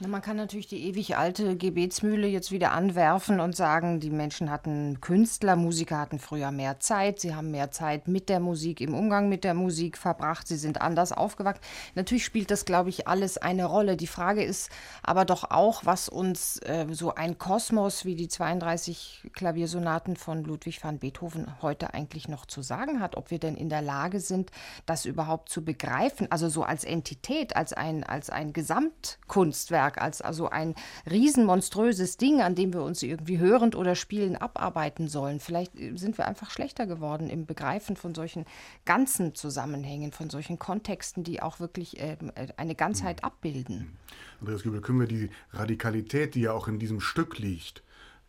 Man 0.00 0.22
kann 0.22 0.36
natürlich 0.36 0.66
die 0.66 0.88
ewig 0.88 1.16
alte 1.16 1.56
Gebetsmühle 1.56 2.26
jetzt 2.26 2.50
wieder 2.50 2.72
anwerfen 2.72 3.38
und 3.38 3.54
sagen, 3.54 4.00
die 4.00 4.10
Menschen 4.10 4.50
hatten 4.50 5.00
Künstler, 5.00 5.54
Musiker 5.54 6.00
hatten 6.00 6.18
früher 6.18 6.50
mehr 6.50 6.80
Zeit, 6.80 7.20
sie 7.20 7.36
haben 7.36 7.52
mehr 7.52 7.70
Zeit 7.70 8.08
mit 8.08 8.28
der 8.28 8.40
Musik, 8.40 8.80
im 8.80 8.92
Umgang 8.92 9.28
mit 9.28 9.44
der 9.44 9.54
Musik 9.54 9.96
verbracht, 9.96 10.48
sie 10.48 10.56
sind 10.56 10.80
anders 10.80 11.12
aufgewachsen. 11.12 11.62
Natürlich 11.94 12.24
spielt 12.24 12.50
das, 12.50 12.64
glaube 12.64 12.90
ich, 12.90 13.06
alles 13.06 13.38
eine 13.38 13.66
Rolle. 13.66 13.96
Die 13.96 14.08
Frage 14.08 14.42
ist 14.42 14.68
aber 15.04 15.24
doch 15.24 15.52
auch, 15.52 15.86
was 15.86 16.08
uns 16.08 16.58
äh, 16.62 16.86
so 16.90 17.14
ein 17.14 17.38
Kosmos 17.38 18.04
wie 18.04 18.16
die 18.16 18.28
32 18.28 19.30
Klaviersonaten 19.32 20.16
von 20.16 20.42
Ludwig 20.42 20.82
van 20.82 20.98
Beethoven 20.98 21.46
heute 21.62 21.94
eigentlich 21.94 22.26
noch 22.26 22.46
zu 22.46 22.62
sagen 22.62 22.98
hat, 22.98 23.16
ob 23.16 23.30
wir 23.30 23.38
denn 23.38 23.54
in 23.54 23.68
der 23.68 23.82
Lage 23.82 24.18
sind, 24.18 24.50
das 24.86 25.04
überhaupt 25.04 25.50
zu 25.50 25.64
begreifen, 25.64 26.26
also 26.32 26.48
so 26.48 26.64
als 26.64 26.82
Entität, 26.82 27.54
als 27.54 27.72
ein, 27.72 28.02
als 28.02 28.28
ein 28.28 28.52
Gesamtkunstwerk 28.52 29.83
Kunstwerk, 29.84 30.00
als 30.00 30.22
also 30.22 30.48
ein 30.48 30.74
riesenmonströses 31.10 32.16
Ding, 32.16 32.40
an 32.40 32.54
dem 32.54 32.72
wir 32.72 32.82
uns 32.82 33.02
irgendwie 33.02 33.38
hörend 33.38 33.76
oder 33.76 33.94
spielend 33.94 34.40
abarbeiten 34.40 35.08
sollen. 35.08 35.40
Vielleicht 35.40 35.78
äh, 35.78 35.96
sind 35.96 36.18
wir 36.18 36.26
einfach 36.26 36.50
schlechter 36.50 36.86
geworden 36.86 37.28
im 37.28 37.46
Begreifen 37.46 37.96
von 37.96 38.14
solchen 38.14 38.44
ganzen 38.84 39.34
Zusammenhängen, 39.34 40.12
von 40.12 40.30
solchen 40.30 40.58
Kontexten, 40.58 41.24
die 41.24 41.42
auch 41.42 41.60
wirklich 41.60 42.00
ähm, 42.00 42.32
äh, 42.34 42.48
eine 42.56 42.74
Ganzheit 42.74 43.24
abbilden. 43.24 43.96
Andreas 44.40 44.62
Gübel, 44.62 44.80
können 44.80 45.00
wir 45.00 45.06
die 45.06 45.30
Radikalität, 45.52 46.34
die 46.34 46.42
ja 46.42 46.52
auch 46.52 46.68
in 46.68 46.78
diesem 46.78 47.00
Stück 47.00 47.38
liegt, 47.38 47.82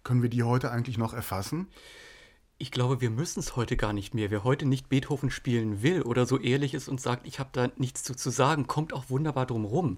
Können 0.03 0.21
wir 0.21 0.29
die 0.29 0.43
heute 0.43 0.71
eigentlich 0.71 0.99
noch 0.99 1.13
erfassen? 1.13 1.67
Ich 2.57 2.71
glaube, 2.71 3.01
wir 3.01 3.09
müssen 3.09 3.41
es 3.41 3.57
heute 3.57 3.75
gar 3.75 3.91
nicht 3.91 4.13
mehr. 4.13 4.31
Wer 4.31 4.45
heute 4.45 4.65
nicht 4.65 4.87
Beethoven 4.87 5.29
spielen 5.29 5.83
will 5.83 6.03
oder 6.03 6.25
so 6.25 6.39
ehrlich 6.39 6.73
ist 6.73 6.87
und 6.87 7.01
sagt, 7.01 7.27
ich 7.27 7.37
habe 7.39 7.49
da 7.51 7.67
nichts 7.75 8.01
zu, 8.03 8.15
zu 8.15 8.29
sagen, 8.29 8.65
kommt 8.65 8.93
auch 8.93 9.09
wunderbar 9.09 9.45
drum 9.45 9.65
rum. 9.65 9.97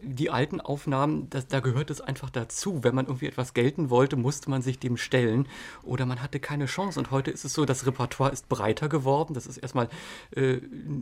Die 0.00 0.28
alten 0.28 0.60
Aufnahmen, 0.60 1.30
das, 1.30 1.46
da 1.46 1.60
gehört 1.60 1.90
es 1.90 2.00
einfach 2.00 2.28
dazu. 2.28 2.82
Wenn 2.82 2.96
man 2.96 3.06
irgendwie 3.06 3.28
etwas 3.28 3.54
gelten 3.54 3.88
wollte, 3.88 4.16
musste 4.16 4.50
man 4.50 4.62
sich 4.62 4.80
dem 4.80 4.96
stellen 4.96 5.46
oder 5.84 6.04
man 6.04 6.20
hatte 6.20 6.40
keine 6.40 6.66
Chance. 6.66 6.98
Und 6.98 7.12
heute 7.12 7.30
ist 7.30 7.44
es 7.44 7.54
so, 7.54 7.64
das 7.66 7.86
Repertoire 7.86 8.32
ist 8.32 8.48
breiter 8.48 8.88
geworden. 8.88 9.34
Das 9.34 9.46
ist 9.46 9.58
erstmal 9.58 9.88
äh, 10.34 10.56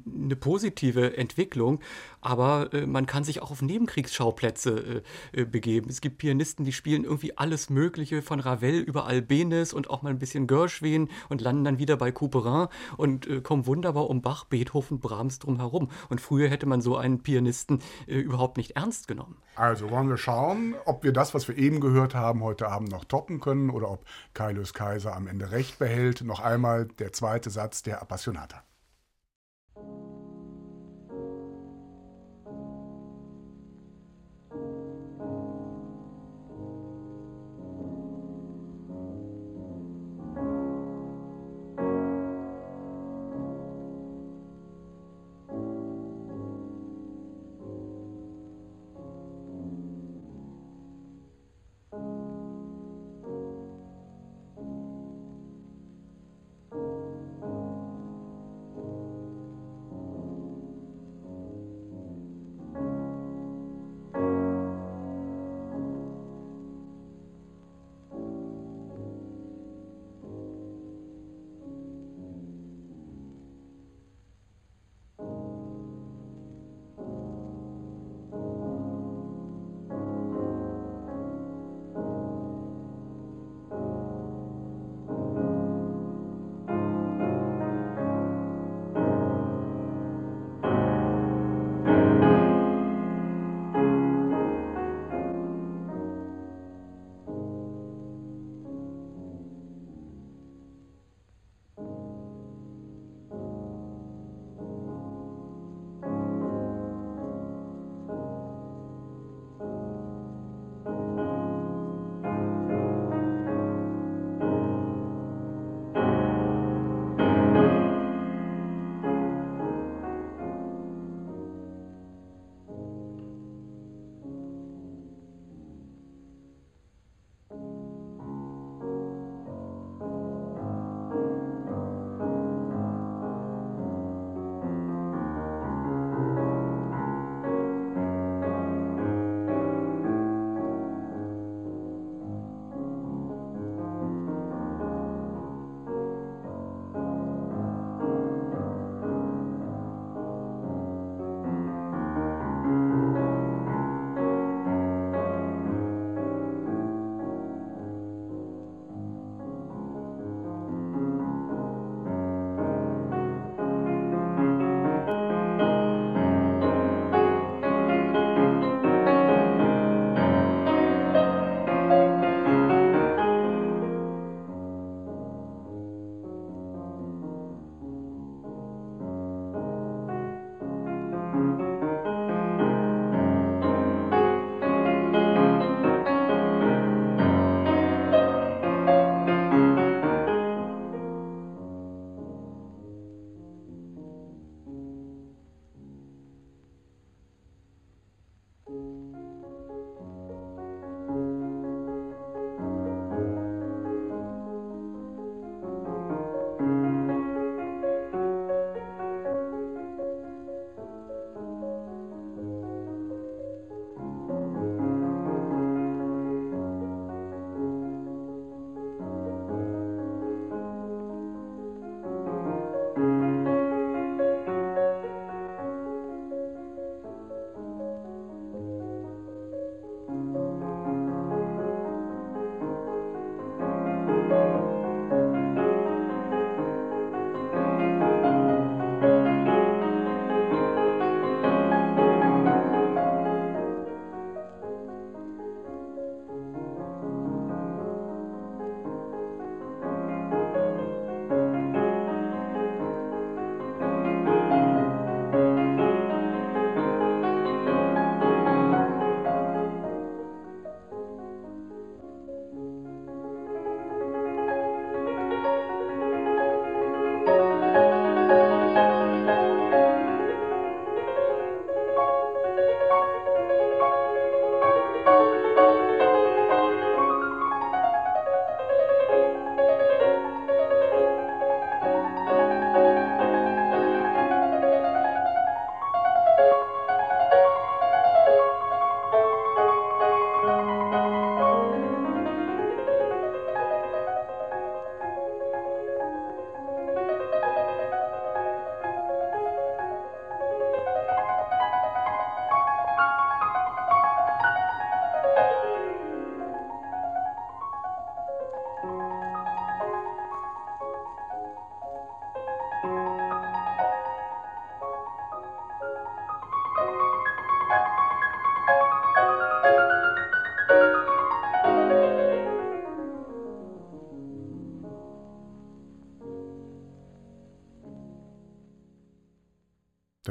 eine 0.06 0.36
positive 0.36 1.16
Entwicklung, 1.16 1.80
aber 2.20 2.74
äh, 2.74 2.84
man 2.84 3.06
kann 3.06 3.24
sich 3.24 3.40
auch 3.40 3.50
auf 3.50 3.62
Nebenkriegsschauplätze 3.62 5.02
äh, 5.32 5.40
äh, 5.40 5.44
begeben. 5.46 5.88
Es 5.88 6.02
gibt 6.02 6.18
Pianisten, 6.18 6.66
die 6.66 6.74
spielen 6.74 7.04
irgendwie 7.04 7.38
alles 7.38 7.70
Mögliche 7.70 8.20
von 8.20 8.38
Ravel 8.38 8.80
über 8.80 9.06
Albenis 9.06 9.72
und 9.72 9.88
auch 9.88 10.02
mal 10.02 10.10
ein 10.10 10.18
bisschen 10.18 10.46
Gershwin 10.46 10.89
Schweden 10.90 11.08
und 11.28 11.40
landen 11.40 11.64
dann 11.64 11.78
wieder 11.78 11.96
bei 11.96 12.10
Couperin 12.12 12.68
und 12.96 13.26
äh, 13.26 13.40
kommen 13.40 13.66
wunderbar 13.66 14.10
um 14.10 14.22
Bach, 14.22 14.44
Beethoven, 14.44 14.98
Brahms 14.98 15.38
drum 15.38 15.58
herum. 15.58 15.88
Und 16.08 16.20
früher 16.20 16.48
hätte 16.48 16.66
man 16.66 16.80
so 16.80 16.96
einen 16.96 17.22
Pianisten 17.22 17.80
äh, 18.06 18.18
überhaupt 18.18 18.56
nicht 18.56 18.76
ernst 18.76 19.08
genommen. 19.08 19.36
Also 19.54 19.90
wollen 19.90 20.08
wir 20.08 20.16
schauen, 20.16 20.74
ob 20.84 21.04
wir 21.04 21.12
das, 21.12 21.34
was 21.34 21.46
wir 21.48 21.56
eben 21.56 21.80
gehört 21.80 22.14
haben, 22.14 22.42
heute 22.42 22.68
Abend 22.68 22.90
noch 22.90 23.04
toppen 23.04 23.40
können 23.40 23.70
oder 23.70 23.90
ob 23.90 24.04
Kaius 24.34 24.74
Kaiser 24.74 25.14
am 25.14 25.26
Ende 25.26 25.50
recht 25.52 25.78
behält. 25.78 26.22
Noch 26.22 26.40
einmal 26.40 26.86
der 26.86 27.12
zweite 27.12 27.50
Satz 27.50 27.82
der 27.82 28.02
Appassionata. 28.02 28.62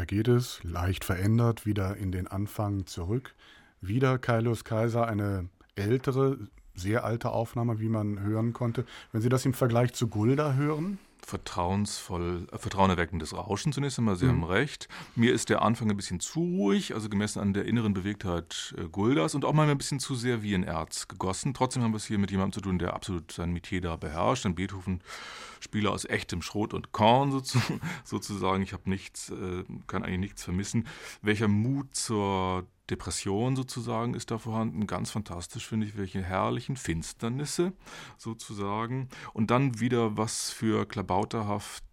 Geht 0.10 0.28
es, 0.28 0.60
leicht 0.64 1.06
verändert, 1.06 1.68
wieder 1.68 1.96
in 1.96 2.12
den 2.12 2.28
Anfang 2.28 2.88
zurück. 2.88 3.36
Wieder 3.80 4.18
Kaius 4.18 4.64
Kaiser, 4.64 5.08
eine 5.08 5.50
ältere, 5.76 6.40
sehr 6.74 7.06
alte 7.06 7.30
Aufnahme, 7.30 7.80
wie 7.80 7.90
man 7.90 8.20
hören 8.20 8.52
konnte. 8.52 8.86
Wenn 9.12 9.22
Sie 9.22 9.30
das 9.30 9.46
im 9.46 9.54
Vergleich 9.54 9.94
zu 9.94 10.08
Gulda 10.08 10.54
hören? 10.54 10.98
Vertrauensvoll, 11.30 12.48
äh, 12.52 12.58
vertrauenerweckendes 12.58 13.36
Rauschen 13.36 13.72
zunächst 13.72 14.00
einmal. 14.00 14.16
Sie 14.16 14.26
mhm. 14.26 14.30
haben 14.30 14.44
recht. 14.46 14.88
Mir 15.16 15.34
ist 15.34 15.50
der 15.50 15.62
Anfang 15.62 15.90
ein 15.90 15.96
bisschen 15.96 16.20
zu 16.20 16.40
ruhig, 16.42 16.94
also 16.94 17.08
gemessen 17.08 17.40
an 17.40 17.54
der 17.54 17.66
inneren 17.66 17.94
Bewegtheit 17.94 18.76
äh, 18.78 18.88
Guldas 18.90 19.36
und 19.36 19.46
auch 19.46 19.54
mal 19.54 19.70
ein 19.70 19.78
bisschen 19.78 20.00
zu 20.00 20.16
sehr 20.16 20.44
wie 20.44 20.56
ein 20.56 20.64
Erz 20.64 21.08
gegossen. 21.08 21.54
Trotzdem 21.54 21.84
haben 21.84 21.92
wir 21.92 21.98
es 21.98 22.06
hier 22.06 22.18
mit 22.18 22.32
jemandem 22.32 22.54
zu 22.54 22.62
tun, 22.62 22.80
der 22.80 22.94
absolut 22.94 23.32
sein 23.32 23.52
Metier 23.52 23.82
da 23.82 23.96
beherrscht. 23.96 24.46
Ein 24.46 24.56
Beethoven-Spieler 24.56 25.92
aus 25.92 26.06
echtem 26.06 26.42
Schrot 26.42 26.74
und 26.74 26.92
Korn 26.92 27.32
sozusagen. 28.04 28.64
Ich 28.64 28.74
habe 28.74 28.90
nichts, 28.90 29.30
äh, 29.30 29.64
kann 29.88 30.04
eigentlich 30.04 30.20
nichts 30.20 30.44
vermissen. 30.44 30.88
Welcher 31.22 31.48
Mut 31.48 31.96
zur 31.96 32.66
Depression 32.90 33.56
sozusagen 33.56 34.14
ist 34.14 34.32
da 34.32 34.38
vorhanden. 34.38 34.88
Ganz 34.88 35.12
fantastisch 35.12 35.68
finde 35.68 35.88
ich, 35.88 35.98
welche 35.98 36.22
herrlichen 36.22 36.76
Finsternisse 36.76 37.74
sozusagen. 38.18 39.10
Und 39.34 39.52
dann 39.52 39.80
wieder 39.80 40.18
was 40.18 40.52
für 40.52 40.86
klabauterhaft 40.86 41.84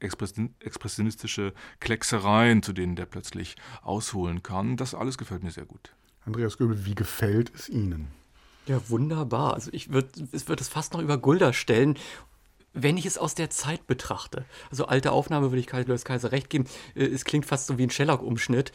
expressionistische 0.00 1.52
Klecksereien, 1.80 2.62
zu 2.62 2.72
denen 2.72 2.96
der 2.96 3.06
plötzlich 3.06 3.56
ausholen 3.82 4.42
kann. 4.42 4.76
Das 4.76 4.94
alles 4.94 5.18
gefällt 5.18 5.42
mir 5.42 5.50
sehr 5.50 5.66
gut. 5.66 5.92
Andreas 6.24 6.58
Göbel, 6.58 6.84
wie 6.84 6.94
gefällt 6.94 7.52
es 7.54 7.68
Ihnen? 7.68 8.08
Ja, 8.66 8.88
wunderbar. 8.88 9.54
Also 9.54 9.70
ich 9.72 9.92
würde 9.92 10.10
würd 10.30 10.60
es 10.60 10.68
fast 10.68 10.92
noch 10.92 11.00
über 11.00 11.18
Gulda 11.18 11.52
stellen 11.52 11.96
wenn 12.72 12.96
ich 12.96 13.06
es 13.06 13.18
aus 13.18 13.34
der 13.34 13.50
Zeit 13.50 13.86
betrachte, 13.86 14.44
also 14.70 14.86
alte 14.86 15.12
Aufnahme 15.12 15.50
würde 15.50 15.60
ich 15.60 15.72
Louis 15.86 16.04
Kaiser 16.04 16.32
recht 16.32 16.50
geben, 16.50 16.66
äh, 16.94 17.04
es 17.04 17.24
klingt 17.24 17.46
fast 17.46 17.66
so 17.66 17.78
wie 17.78 17.84
ein 17.84 17.90
Shellac-Umschnitt. 17.90 18.72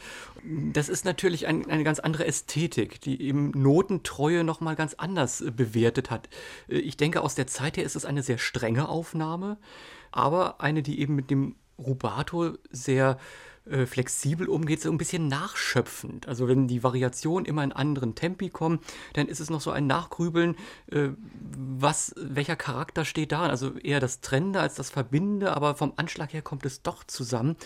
Das 0.72 0.88
ist 0.88 1.04
natürlich 1.04 1.46
ein, 1.46 1.70
eine 1.70 1.84
ganz 1.84 1.98
andere 1.98 2.26
Ästhetik, 2.26 3.00
die 3.00 3.22
eben 3.22 3.50
Notentreue 3.50 4.44
nochmal 4.44 4.76
ganz 4.76 4.94
anders 4.94 5.40
äh, 5.40 5.50
bewertet 5.50 6.10
hat. 6.10 6.28
Äh, 6.68 6.78
ich 6.78 6.96
denke, 6.96 7.22
aus 7.22 7.34
der 7.34 7.46
Zeit 7.46 7.76
her 7.76 7.84
ist 7.84 7.96
es 7.96 8.04
eine 8.04 8.22
sehr 8.22 8.38
strenge 8.38 8.88
Aufnahme, 8.88 9.56
aber 10.12 10.60
eine, 10.60 10.82
die 10.82 11.00
eben 11.00 11.14
mit 11.14 11.30
dem 11.30 11.56
Rubato 11.78 12.56
sehr 12.70 13.18
äh, 13.70 13.86
flexibel 13.86 14.48
umgeht, 14.48 14.80
so 14.80 14.90
ein 14.90 14.98
bisschen 14.98 15.28
nachschöpfend. 15.28 16.28
Also 16.28 16.48
wenn 16.48 16.68
die 16.68 16.82
Variationen 16.82 17.44
immer 17.46 17.64
in 17.64 17.72
anderen 17.72 18.14
Tempi 18.14 18.50
kommen, 18.50 18.78
dann 19.14 19.26
ist 19.26 19.40
es 19.40 19.50
noch 19.50 19.60
so 19.60 19.70
ein 19.70 19.86
Nachgrübeln, 19.86 20.56
äh, 20.90 21.08
was, 21.78 22.14
welcher 22.16 22.56
Charakter 22.56 23.04
steht 23.04 23.32
da. 23.32 23.42
Also 23.46 23.72
eher 23.74 24.00
das 24.00 24.20
Trennende 24.20 24.60
als 24.60 24.74
das 24.74 24.90
Verbindende, 24.90 25.54
aber 25.56 25.74
vom 25.74 25.92
Anschlag 25.96 26.32
her 26.32 26.42
kommt 26.42 26.64
es 26.64 26.82
doch 26.82 27.04
zusammen. 27.04 27.56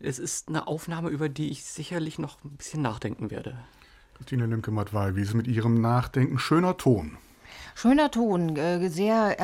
Es 0.00 0.18
ist 0.18 0.48
eine 0.48 0.66
Aufnahme, 0.66 1.08
über 1.08 1.28
die 1.28 1.50
ich 1.50 1.64
sicherlich 1.64 2.18
noch 2.18 2.42
ein 2.44 2.56
bisschen 2.56 2.82
nachdenken 2.82 3.30
werde. 3.30 3.58
Christine 4.16 4.46
Lemke-Matwei, 4.46 5.14
wie 5.14 5.22
ist 5.22 5.28
es 5.28 5.34
mit 5.34 5.46
Ihrem 5.46 5.80
Nachdenken? 5.80 6.38
Schöner 6.38 6.76
Ton. 6.76 7.18
Schöner 7.78 8.10
Ton, 8.10 8.56
äh, 8.56 8.88
sehr 8.88 9.36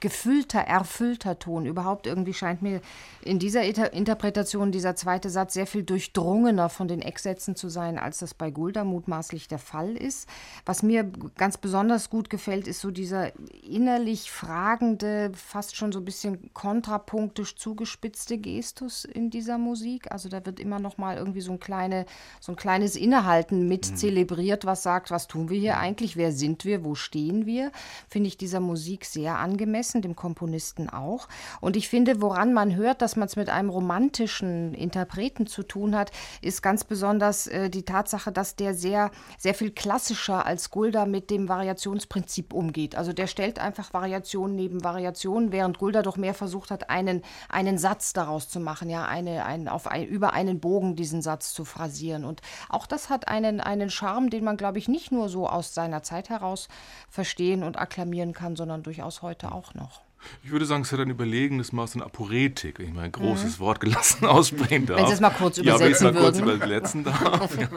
gefüllter, 0.00 0.58
erfüllter 0.58 1.38
Ton. 1.38 1.64
Überhaupt 1.64 2.08
irgendwie 2.08 2.34
scheint 2.34 2.60
mir 2.60 2.80
in 3.24 3.38
dieser 3.38 3.62
Interpretation 3.92 4.72
dieser 4.72 4.96
zweite 4.96 5.30
Satz 5.30 5.54
sehr 5.54 5.68
viel 5.68 5.84
durchdrungener 5.84 6.68
von 6.68 6.88
den 6.88 7.00
Ecksätzen 7.00 7.54
zu 7.54 7.68
sein, 7.68 8.00
als 8.00 8.18
das 8.18 8.34
bei 8.34 8.50
Gulda 8.50 8.82
mutmaßlich 8.82 9.46
der 9.46 9.60
Fall 9.60 9.96
ist. 9.96 10.28
Was 10.66 10.82
mir 10.82 11.08
ganz 11.36 11.56
besonders 11.56 12.10
gut 12.10 12.30
gefällt, 12.30 12.66
ist 12.66 12.80
so 12.80 12.90
dieser 12.90 13.30
innerlich 13.62 14.32
fragende, 14.32 15.30
fast 15.32 15.76
schon 15.76 15.92
so 15.92 16.00
ein 16.00 16.04
bisschen 16.04 16.52
kontrapunktisch 16.54 17.54
zugespitzte 17.54 18.38
Gestus 18.38 19.04
in 19.04 19.30
dieser 19.30 19.56
Musik. 19.58 20.10
Also 20.10 20.28
da 20.28 20.44
wird 20.44 20.58
immer 20.58 20.80
noch 20.80 20.98
mal 20.98 21.16
irgendwie 21.16 21.42
so 21.42 21.52
ein, 21.52 21.60
kleine, 21.60 22.06
so 22.40 22.50
ein 22.50 22.56
kleines 22.56 22.96
Innehalten 22.96 23.68
mit 23.68 23.88
mhm. 23.88 23.94
zelebriert, 23.94 24.66
was 24.66 24.82
sagt, 24.82 25.12
was 25.12 25.28
tun 25.28 25.48
wir 25.48 25.60
hier 25.60 25.78
eigentlich, 25.78 26.16
wer 26.16 26.32
sind 26.32 26.64
wir, 26.64 26.84
wo 26.84 26.96
stehen 26.96 27.46
wir 27.46 27.51
wir, 27.52 27.70
finde 28.08 28.28
ich 28.28 28.38
dieser 28.38 28.60
Musik 28.60 29.04
sehr 29.04 29.38
angemessen, 29.38 30.00
dem 30.00 30.16
Komponisten 30.16 30.88
auch. 30.88 31.28
Und 31.60 31.76
ich 31.76 31.88
finde, 31.88 32.22
woran 32.22 32.54
man 32.54 32.74
hört, 32.74 33.02
dass 33.02 33.14
man 33.16 33.28
es 33.28 33.36
mit 33.36 33.50
einem 33.50 33.68
romantischen 33.68 34.72
Interpreten 34.72 35.46
zu 35.46 35.62
tun 35.62 35.94
hat, 35.94 36.10
ist 36.40 36.62
ganz 36.62 36.84
besonders 36.84 37.46
äh, 37.46 37.68
die 37.68 37.84
Tatsache, 37.84 38.32
dass 38.32 38.56
der 38.56 38.74
sehr, 38.74 39.10
sehr 39.38 39.54
viel 39.54 39.70
klassischer 39.70 40.46
als 40.46 40.70
Gulda 40.70 41.04
mit 41.04 41.30
dem 41.30 41.48
Variationsprinzip 41.48 42.54
umgeht. 42.54 42.96
Also 42.96 43.12
der 43.12 43.26
stellt 43.26 43.58
einfach 43.58 43.92
Variation 43.92 44.56
neben 44.56 44.82
Variation, 44.82 45.52
während 45.52 45.78
Gulda 45.78 46.02
doch 46.02 46.16
mehr 46.16 46.34
versucht 46.34 46.70
hat, 46.70 46.88
einen, 46.88 47.22
einen 47.50 47.76
Satz 47.76 48.14
daraus 48.14 48.48
zu 48.48 48.60
machen, 48.60 48.88
ja, 48.88 49.04
eine, 49.04 49.44
ein, 49.44 49.68
auf 49.68 49.86
ein, 49.86 50.06
über 50.06 50.32
einen 50.32 50.60
Bogen 50.60 50.96
diesen 50.96 51.20
Satz 51.20 51.52
zu 51.52 51.66
phrasieren. 51.66 52.24
Und 52.24 52.40
auch 52.70 52.86
das 52.86 53.10
hat 53.10 53.28
einen, 53.28 53.60
einen 53.60 53.90
Charme, 53.90 54.30
den 54.30 54.44
man, 54.44 54.56
glaube 54.56 54.78
ich, 54.78 54.88
nicht 54.88 55.12
nur 55.12 55.28
so 55.28 55.46
aus 55.48 55.74
seiner 55.74 56.02
Zeit 56.02 56.30
heraus 56.30 56.68
versteht, 57.10 57.41
verstehen 57.42 57.62
und 57.62 57.78
akklamieren 57.78 58.32
kann, 58.32 58.56
sondern 58.56 58.82
durchaus 58.82 59.22
heute 59.22 59.52
auch 59.52 59.74
noch. 59.74 60.02
Ich 60.44 60.52
würde 60.52 60.66
sagen, 60.66 60.82
es 60.82 60.92
hat 60.92 61.00
ein 61.00 61.10
überlegenes 61.10 61.72
Maß 61.72 61.96
an 61.96 62.02
Aporetik, 62.02 62.78
wenn 62.78 62.86
ich 62.86 62.94
mal 62.94 63.02
ein 63.02 63.10
großes 63.10 63.58
mhm. 63.58 63.62
Wort 63.64 63.80
gelassen 63.80 64.24
aussprechen 64.26 64.86
darf. 64.86 64.98
Wenn 64.98 65.06
Sie 65.08 65.14
es 65.14 65.20
mal 65.20 65.30
kurz 65.30 65.58
übersetzen 65.58 65.80
ja, 65.80 65.84
wenn 65.84 65.92
ich 65.92 66.14
mal 66.14 66.22
kurz 66.22 66.38
übersetzen 66.38 67.02
darf. 67.02 67.58
Ja. 67.58 67.68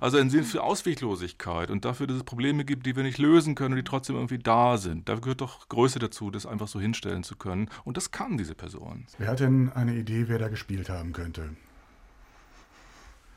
Also 0.00 0.18
ein 0.18 0.28
Sinn 0.28 0.42
für 0.42 0.64
Ausweglosigkeit 0.64 1.70
und 1.70 1.84
dafür, 1.84 2.08
dass 2.08 2.16
es 2.16 2.24
Probleme 2.24 2.64
gibt, 2.64 2.86
die 2.86 2.96
wir 2.96 3.04
nicht 3.04 3.18
lösen 3.18 3.54
können 3.54 3.74
und 3.74 3.76
die 3.76 3.84
trotzdem 3.84 4.16
irgendwie 4.16 4.40
da 4.40 4.78
sind. 4.78 5.08
Da 5.08 5.14
gehört 5.14 5.42
doch 5.42 5.68
Größe 5.68 6.00
dazu, 6.00 6.32
das 6.32 6.44
einfach 6.44 6.66
so 6.66 6.80
hinstellen 6.80 7.22
zu 7.22 7.36
können. 7.36 7.68
Und 7.84 7.96
das 7.96 8.10
kann 8.10 8.36
diese 8.36 8.56
Person. 8.56 9.06
Wer 9.18 9.28
hat 9.28 9.38
denn 9.38 9.70
eine 9.72 9.94
Idee, 9.94 10.24
wer 10.26 10.40
da 10.40 10.48
gespielt 10.48 10.88
haben 10.88 11.12
könnte? 11.12 11.50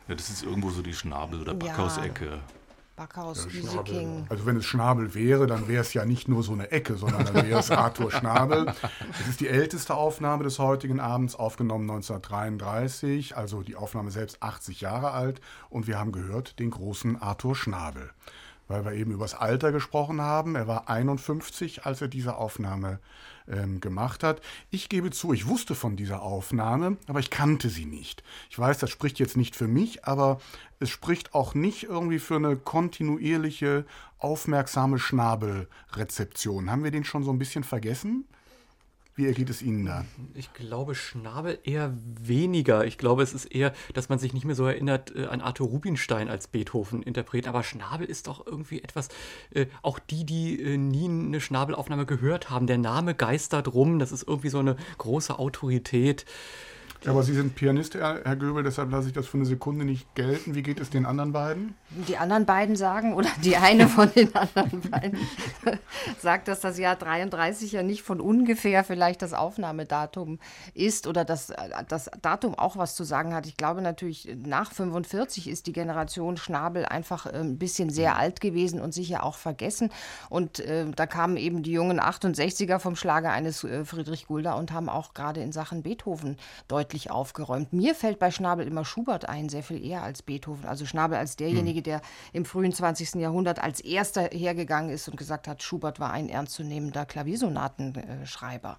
Ja, 0.08 0.16
das 0.16 0.32
ist 0.32 0.44
irgendwo 0.44 0.72
so 0.72 0.82
die 0.82 0.94
Schnabel- 0.94 1.42
oder 1.42 1.54
Backhausecke. 1.54 2.26
Ja. 2.26 2.42
Backhaus, 2.96 3.46
ja, 3.52 3.84
King. 3.84 4.26
Also 4.30 4.46
wenn 4.46 4.56
es 4.56 4.66
Schnabel 4.66 5.14
wäre, 5.14 5.48
dann 5.48 5.68
wäre 5.68 5.82
es 5.82 5.94
ja 5.94 6.06
nicht 6.06 6.30
nur 6.30 6.44
so 6.44 6.54
eine 6.54 6.72
Ecke, 6.72 6.96
sondern 6.96 7.26
dann 7.26 7.46
wäre 7.46 7.60
es 7.60 7.70
Arthur 7.72 8.10
Schnabel. 8.10 8.74
Es 9.20 9.28
ist 9.28 9.42
die 9.42 9.50
älteste 9.50 9.96
Aufnahme 9.96 10.46
des 10.46 10.60
heutigen 10.60 11.02
Abends, 11.02 11.36
aufgenommen 11.36 11.90
1933, 11.90 13.36
also 13.36 13.64
die 13.64 13.76
Aufnahme 13.76 14.12
selbst 14.12 14.42
80 14.42 14.80
Jahre 14.80 15.12
alt. 15.12 15.42
Und 15.70 15.88
wir 15.88 16.00
haben 16.00 16.14
gehört 16.14 16.58
den 16.60 16.72
großen 16.72 17.22
Arthur 17.22 17.56
Schnabel. 17.56 18.12
Weil 18.68 18.86
wir 18.86 18.94
eben 18.94 19.12
über 19.12 19.26
das 19.26 19.36
Alter 19.36 19.72
gesprochen 19.72 20.22
haben. 20.22 20.56
Er 20.56 20.68
war 20.68 20.90
51, 20.90 21.86
als 21.86 22.02
er 22.02 22.08
diese 22.08 22.36
Aufnahme 22.36 23.00
ähm, 23.48 23.80
gemacht 23.80 24.24
hat. 24.24 24.42
Ich 24.72 24.90
gebe 24.90 25.12
zu, 25.12 25.34
ich 25.34 25.48
wusste 25.48 25.76
von 25.76 25.96
dieser 25.96 26.22
Aufnahme, 26.22 26.98
aber 27.08 27.20
ich 27.20 27.30
kannte 27.30 27.70
sie 27.70 27.86
nicht. 27.86 28.24
Ich 28.50 28.58
weiß, 28.58 28.78
das 28.80 28.90
spricht 28.90 29.20
jetzt 29.20 29.38
nicht 29.38 29.56
für 29.56 29.68
mich, 29.68 30.06
aber 30.06 30.40
es 30.80 30.90
spricht 30.90 31.34
auch 31.34 31.54
nicht 31.54 31.84
irgendwie 31.84 32.20
für 32.20 32.36
eine 32.36 32.56
kontinuierliche, 32.56 33.86
aufmerksame 34.18 34.98
Schnabelrezeption. 34.98 36.72
Haben 36.72 36.84
wir 36.84 36.92
den 36.92 37.04
schon 37.04 37.24
so 37.24 37.32
ein 37.32 37.40
bisschen 37.40 37.64
vergessen? 37.64 38.26
Wie 39.18 39.28
ergeht 39.28 39.50
es 39.50 39.62
Ihnen 39.62 39.86
da? 39.86 40.04
Ich 40.34 40.54
glaube, 40.54 40.94
Schnabel 40.94 41.58
eher 41.64 41.94
weniger. 42.22 42.86
Ich 42.86 42.98
glaube, 42.98 43.24
es 43.24 43.34
ist 43.34 43.46
eher, 43.46 43.72
dass 43.94 44.10
man 44.10 44.20
sich 44.20 44.34
nicht 44.34 44.44
mehr 44.44 44.56
so 44.56 44.66
erinnert 44.66 45.16
äh, 45.16 45.28
an 45.28 45.40
Arthur 45.40 45.68
Rubinstein 45.70 46.28
als 46.28 46.50
Beethoven-Interpret. 46.50 47.48
Aber 47.48 47.64
Schnabel 47.64 48.08
ist 48.08 48.28
doch 48.28 48.46
irgendwie 48.46 48.82
etwas, 48.82 49.08
äh, 49.52 49.68
auch 49.84 50.00
die, 50.00 50.26
die 50.26 50.62
äh, 50.62 50.78
nie 50.78 51.08
eine 51.08 51.40
Schnabelaufnahme 51.40 52.06
gehört 52.06 52.50
haben. 52.50 52.68
Der 52.68 52.78
Name 52.78 53.16
geistert 53.16 53.74
rum. 53.74 54.00
Das 54.00 54.12
ist 54.12 54.28
irgendwie 54.28 54.50
so 54.50 54.60
eine 54.60 54.76
große 54.98 55.40
Autorität. 55.40 56.26
Aber 57.08 57.24
Sie 57.24 57.34
sind 57.34 57.56
Pianist, 57.56 57.96
Herr 57.96 58.36
Göbel, 58.36 58.64
deshalb 58.64 58.92
lasse 58.92 59.08
ich 59.08 59.14
das 59.14 59.28
für 59.28 59.38
eine 59.38 59.46
Sekunde 59.46 59.86
nicht 59.86 60.14
gelten. 60.16 60.56
Wie 60.56 60.64
geht 60.64 60.80
es 60.80 60.90
den 60.90 61.06
anderen 61.06 61.32
beiden? 61.32 61.76
Die 62.08 62.18
anderen 62.18 62.46
beiden 62.46 62.76
sagen, 62.76 63.14
oder 63.14 63.30
die 63.44 63.58
eine 63.58 63.88
von 63.88 64.12
den 64.12 64.34
anderen 64.36 64.82
beiden 64.82 65.20
sagt, 66.20 66.48
dass 66.48 66.60
das 66.60 66.78
Jahr 66.78 66.96
33 66.96 67.72
ja 67.72 67.84
nicht 67.84 68.02
von 68.02 68.20
ungefähr 68.20 68.84
vielleicht 68.84 69.22
das 69.22 69.34
Aufnahmedatum 69.34 70.40
ist 70.74 71.08
oder 71.08 71.26
dass 71.26 71.54
das 71.88 72.10
Datum 72.22 72.56
auch 72.56 72.78
was 72.78 72.96
zu 72.96 73.04
sagen 73.04 73.34
hat. 73.34 73.46
Ich 73.46 73.58
glaube 73.58 73.82
natürlich, 73.82 74.36
nach 74.44 74.72
45 74.72 75.48
ist 75.48 75.68
die 75.68 75.74
Generation 75.74 76.38
Schnabel 76.38 76.86
einfach 76.86 77.26
äh, 77.26 77.38
ein 77.38 77.58
bisschen 77.58 77.90
sehr 77.90 78.18
alt 78.18 78.42
gewesen 78.42 78.82
und 78.82 78.94
sicher 78.94 79.24
auch 79.24 79.36
vergessen. 79.36 79.92
Und 80.30 80.60
äh, 80.60 80.86
da 80.96 81.06
kamen 81.06 81.38
eben 81.38 81.64
die 81.64 81.72
jungen 81.72 82.00
68er 82.00 82.80
vom 82.80 82.96
Schlager 82.96 83.32
eines 83.32 83.64
äh, 83.64 83.86
Friedrich 83.86 84.28
Gulda 84.28 84.54
und 84.54 84.72
haben 84.72 84.90
auch 84.90 85.14
gerade 85.14 85.42
in 85.42 85.52
Sachen 85.52 85.84
Beethoven 85.84 86.38
deutlich 86.68 86.95
deutlich 86.96 87.12
aufgeräumt. 87.12 87.74
Mir 87.74 87.94
fällt 87.94 88.20
bei 88.20 88.32
Schnabel 88.32 88.66
immer 88.66 88.86
Schubert 88.86 89.28
ein, 89.28 89.50
sehr 89.50 89.64
viel 89.64 89.84
eher 89.84 90.04
als 90.04 90.22
Beethoven. 90.22 90.66
Also 90.66 90.86
Schnabel 90.86 91.18
als 91.18 91.36
derjenige, 91.36 91.80
hm. 91.80 91.84
der 91.84 92.02
im 92.32 92.46
frühen 92.46 92.72
20. 92.72 93.16
Jahrhundert 93.16 93.62
als 93.62 93.82
erster 93.82 94.30
hergegangen 94.32 94.90
ist 94.90 95.10
und 95.10 95.18
gesagt 95.18 95.48
hat, 95.48 95.62
Schubert 95.62 96.00
war 96.00 96.12
ein 96.12 96.30
ernstzunehmender 96.30 97.06
Klaviersonatenschreiber. 97.06 98.78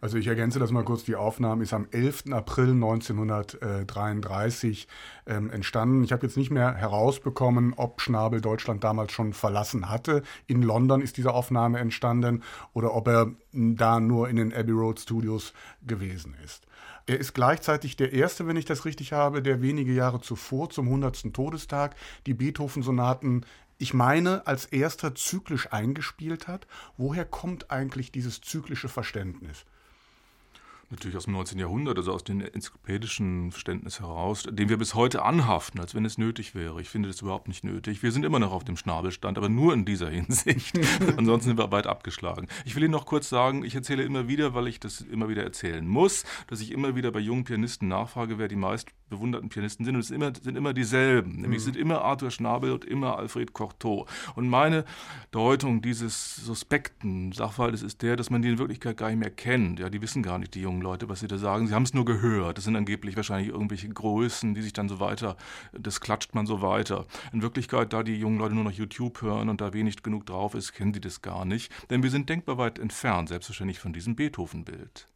Also 0.00 0.18
ich 0.18 0.26
ergänze 0.26 0.58
das 0.58 0.72
mal 0.72 0.82
kurz. 0.82 1.04
Die 1.04 1.14
Aufnahme 1.14 1.62
ist 1.62 1.72
am 1.72 1.86
11. 1.90 2.32
April 2.32 2.72
1933 2.72 4.88
ähm, 5.26 5.50
entstanden. 5.50 6.02
Ich 6.02 6.12
habe 6.12 6.26
jetzt 6.26 6.36
nicht 6.36 6.50
mehr 6.50 6.74
herausbekommen, 6.74 7.74
ob 7.76 8.00
Schnabel 8.00 8.40
Deutschland 8.40 8.82
damals 8.82 9.12
schon 9.12 9.32
verlassen 9.32 9.88
hatte. 9.88 10.24
In 10.48 10.62
London 10.62 11.00
ist 11.00 11.16
diese 11.16 11.32
Aufnahme 11.32 11.78
entstanden 11.78 12.42
oder 12.72 12.94
ob 12.94 13.06
er 13.06 13.30
da 13.52 14.00
nur 14.00 14.28
in 14.28 14.34
den 14.36 14.52
Abbey 14.52 14.72
Road 14.72 14.98
Studios 14.98 15.52
gewesen 15.86 16.34
ist. 16.44 16.65
Er 17.06 17.18
ist 17.18 17.34
gleichzeitig 17.34 17.96
der 17.96 18.12
Erste, 18.12 18.46
wenn 18.48 18.56
ich 18.56 18.64
das 18.64 18.84
richtig 18.84 19.12
habe, 19.12 19.40
der 19.40 19.62
wenige 19.62 19.92
Jahre 19.92 20.20
zuvor 20.20 20.70
zum 20.70 20.86
100. 20.86 21.32
Todestag 21.32 21.94
die 22.26 22.34
Beethoven-Sonaten 22.34 23.44
ich 23.78 23.92
meine, 23.92 24.46
als 24.46 24.64
erster 24.64 25.14
zyklisch 25.14 25.72
eingespielt 25.72 26.48
hat. 26.48 26.66
Woher 26.96 27.24
kommt 27.24 27.70
eigentlich 27.70 28.10
dieses 28.10 28.40
zyklische 28.40 28.88
Verständnis? 28.88 29.66
Natürlich 30.90 31.16
aus 31.16 31.24
dem 31.24 31.34
19. 31.34 31.58
Jahrhundert, 31.58 31.98
also 31.98 32.12
aus 32.12 32.24
dem 32.24 32.40
enzyklopädischen 32.40 33.50
Verständnis 33.50 34.00
heraus, 34.00 34.44
dem 34.48 34.68
wir 34.68 34.76
bis 34.76 34.94
heute 34.94 35.22
anhaften, 35.22 35.80
als 35.80 35.94
wenn 35.94 36.04
es 36.04 36.18
nötig 36.18 36.54
wäre. 36.54 36.80
Ich 36.80 36.88
finde 36.88 37.08
das 37.08 37.20
überhaupt 37.20 37.48
nicht 37.48 37.64
nötig. 37.64 38.02
Wir 38.02 38.12
sind 38.12 38.24
immer 38.24 38.38
noch 38.38 38.52
auf 38.52 38.64
dem 38.64 38.76
Schnabelstand, 38.76 39.38
aber 39.38 39.48
nur 39.48 39.74
in 39.74 39.84
dieser 39.84 40.08
Hinsicht. 40.08 40.78
Ansonsten 41.16 41.50
sind 41.50 41.58
wir 41.58 41.70
weit 41.72 41.86
abgeschlagen. 41.86 42.46
Ich 42.64 42.76
will 42.76 42.82
Ihnen 42.82 42.92
noch 42.92 43.06
kurz 43.06 43.28
sagen, 43.28 43.64
ich 43.64 43.74
erzähle 43.74 44.02
immer 44.02 44.28
wieder, 44.28 44.54
weil 44.54 44.68
ich 44.68 44.80
das 44.80 45.00
immer 45.00 45.28
wieder 45.28 45.42
erzählen 45.42 45.86
muss, 45.86 46.24
dass 46.46 46.60
ich 46.60 46.72
immer 46.72 46.94
wieder 46.96 47.10
bei 47.10 47.20
jungen 47.20 47.44
Pianisten 47.44 47.88
nachfrage, 47.88 48.38
wer 48.38 48.48
die 48.48 48.56
meist 48.56 48.88
bewunderten 49.08 49.48
Pianisten 49.48 49.84
sind. 49.84 49.94
Und 49.94 50.00
es 50.00 50.08
sind 50.08 50.16
immer, 50.16 50.32
sind 50.34 50.56
immer 50.56 50.72
dieselben. 50.72 51.40
Nämlich 51.40 51.60
mhm. 51.60 51.64
sind 51.64 51.76
immer 51.76 52.02
Arthur 52.02 52.30
Schnabel 52.30 52.72
und 52.72 52.84
immer 52.84 53.18
Alfred 53.18 53.52
Cortot. 53.52 54.08
Und 54.34 54.48
meine 54.48 54.84
Deutung 55.30 55.82
dieses 55.82 56.36
suspekten 56.36 57.32
Sachverhaltes 57.32 57.82
ist 57.82 58.02
der, 58.02 58.16
dass 58.16 58.30
man 58.30 58.42
die 58.42 58.48
in 58.48 58.58
Wirklichkeit 58.58 58.96
gar 58.96 59.08
nicht 59.08 59.18
mehr 59.18 59.30
kennt. 59.30 59.78
Ja, 59.78 59.90
die 59.90 60.02
wissen 60.02 60.22
gar 60.22 60.38
nicht, 60.38 60.54
die 60.54 60.60
jungen 60.60 60.82
Leute, 60.82 61.08
was 61.08 61.20
sie 61.20 61.28
da 61.28 61.38
sagen. 61.38 61.66
Sie 61.66 61.74
haben 61.74 61.84
es 61.84 61.94
nur 61.94 62.04
gehört. 62.04 62.58
Das 62.58 62.64
sind 62.64 62.76
angeblich 62.76 63.16
wahrscheinlich 63.16 63.48
irgendwelche 63.48 63.88
Größen, 63.88 64.54
die 64.54 64.62
sich 64.62 64.72
dann 64.72 64.88
so 64.88 65.00
weiter, 65.00 65.36
das 65.72 66.00
klatscht 66.00 66.34
man 66.34 66.46
so 66.46 66.62
weiter. 66.62 67.06
In 67.32 67.42
Wirklichkeit, 67.42 67.92
da 67.92 68.02
die 68.02 68.16
jungen 68.16 68.38
Leute 68.38 68.54
nur 68.54 68.64
noch 68.64 68.72
YouTube 68.72 69.22
hören 69.22 69.48
und 69.48 69.60
da 69.60 69.72
wenig 69.72 70.02
genug 70.02 70.26
drauf 70.26 70.54
ist, 70.54 70.72
kennen 70.72 70.94
sie 70.94 71.00
das 71.00 71.22
gar 71.22 71.44
nicht. 71.44 71.72
Denn 71.90 72.02
wir 72.02 72.10
sind 72.10 72.28
denkbar 72.28 72.58
weit 72.58 72.78
entfernt, 72.78 73.28
selbstverständlich 73.28 73.78
von 73.78 73.92
diesem 73.92 74.16
Beethoven-Bild. 74.16 75.08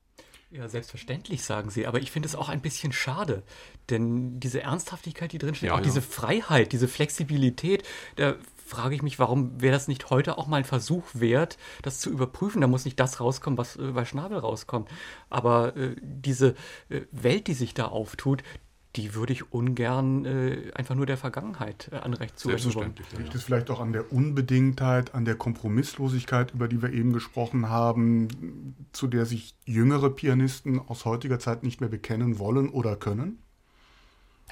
Ja, 0.53 0.68
selbstverständlich, 0.68 1.44
sagen 1.44 1.70
Sie. 1.70 1.86
Aber 1.86 2.01
ich 2.01 2.11
finde 2.11 2.26
es 2.26 2.34
auch 2.34 2.48
ein 2.48 2.61
bisschen 2.61 2.92
schade. 2.92 3.44
Denn 3.88 4.40
diese 4.40 4.62
Ernsthaftigkeit, 4.62 5.30
die 5.32 5.38
drinsteht, 5.38 5.68
ja, 5.68 5.74
auch 5.74 5.78
ja. 5.78 5.84
diese 5.84 6.03
Freiheit, 6.03 6.72
diese 6.72 6.88
Flexibilität, 6.88 7.84
da 8.16 8.34
frage 8.66 8.96
ich 8.96 9.03
mich, 9.03 9.18
warum 9.20 9.61
wäre 9.61 9.72
das 9.72 9.86
nicht 9.86 10.11
heute 10.11 10.38
auch 10.38 10.48
mal 10.48 10.59
ein 10.59 10.64
Versuch 10.64 11.05
wert, 11.14 11.57
das 11.82 12.01
zu 12.01 12.11
überprüfen? 12.11 12.61
Da 12.61 12.66
muss 12.66 12.84
nicht 12.84 12.98
das 12.98 13.20
rauskommen, 13.20 13.59
was 13.59 13.76
äh, 13.76 13.92
bei 13.92 14.05
Schnabel 14.05 14.38
rauskommt. 14.38 14.88
Aber 15.28 15.76
äh, 15.76 15.94
diese 16.03 16.57
äh, 16.88 17.03
Welt, 17.12 17.46
die 17.46 17.55
sich 17.55 17.72
da 17.72 17.86
auftut, 17.86 18.42
die 18.97 19.14
würde 19.14 19.32
ich 19.32 19.53
ungern 19.53 20.24
äh, 20.24 20.72
einfach 20.74 20.95
nur 20.95 21.07
der 21.07 21.16
Vergangenheit 21.16 21.91
äh, 21.93 21.97
anrecht 21.97 22.38
zuwenden 22.38 22.74
wollen. 22.74 22.95
Liegt 23.16 23.34
es 23.34 23.45
vielleicht 23.45 23.70
auch 23.70 23.80
an 23.80 23.93
der 23.93 24.12
Unbedingtheit, 24.12 25.14
an 25.14 25.24
der 25.24 25.36
Kompromisslosigkeit, 25.36 26.53
über 26.53 26.66
die 26.66 26.82
wir 26.82 26.93
eben 26.93 27.12
gesprochen 27.12 27.68
haben, 27.68 28.74
zu 28.93 29.07
der 29.07 29.26
sich 29.26 29.55
jüngere 29.64 30.11
Pianisten 30.11 30.80
aus 30.80 31.05
heutiger 31.05 31.38
Zeit 31.38 31.62
nicht 31.62 31.80
mehr 31.80 31.91
bekennen 31.91 32.38
wollen 32.38 32.68
oder 32.68 32.97
können? 32.97 33.38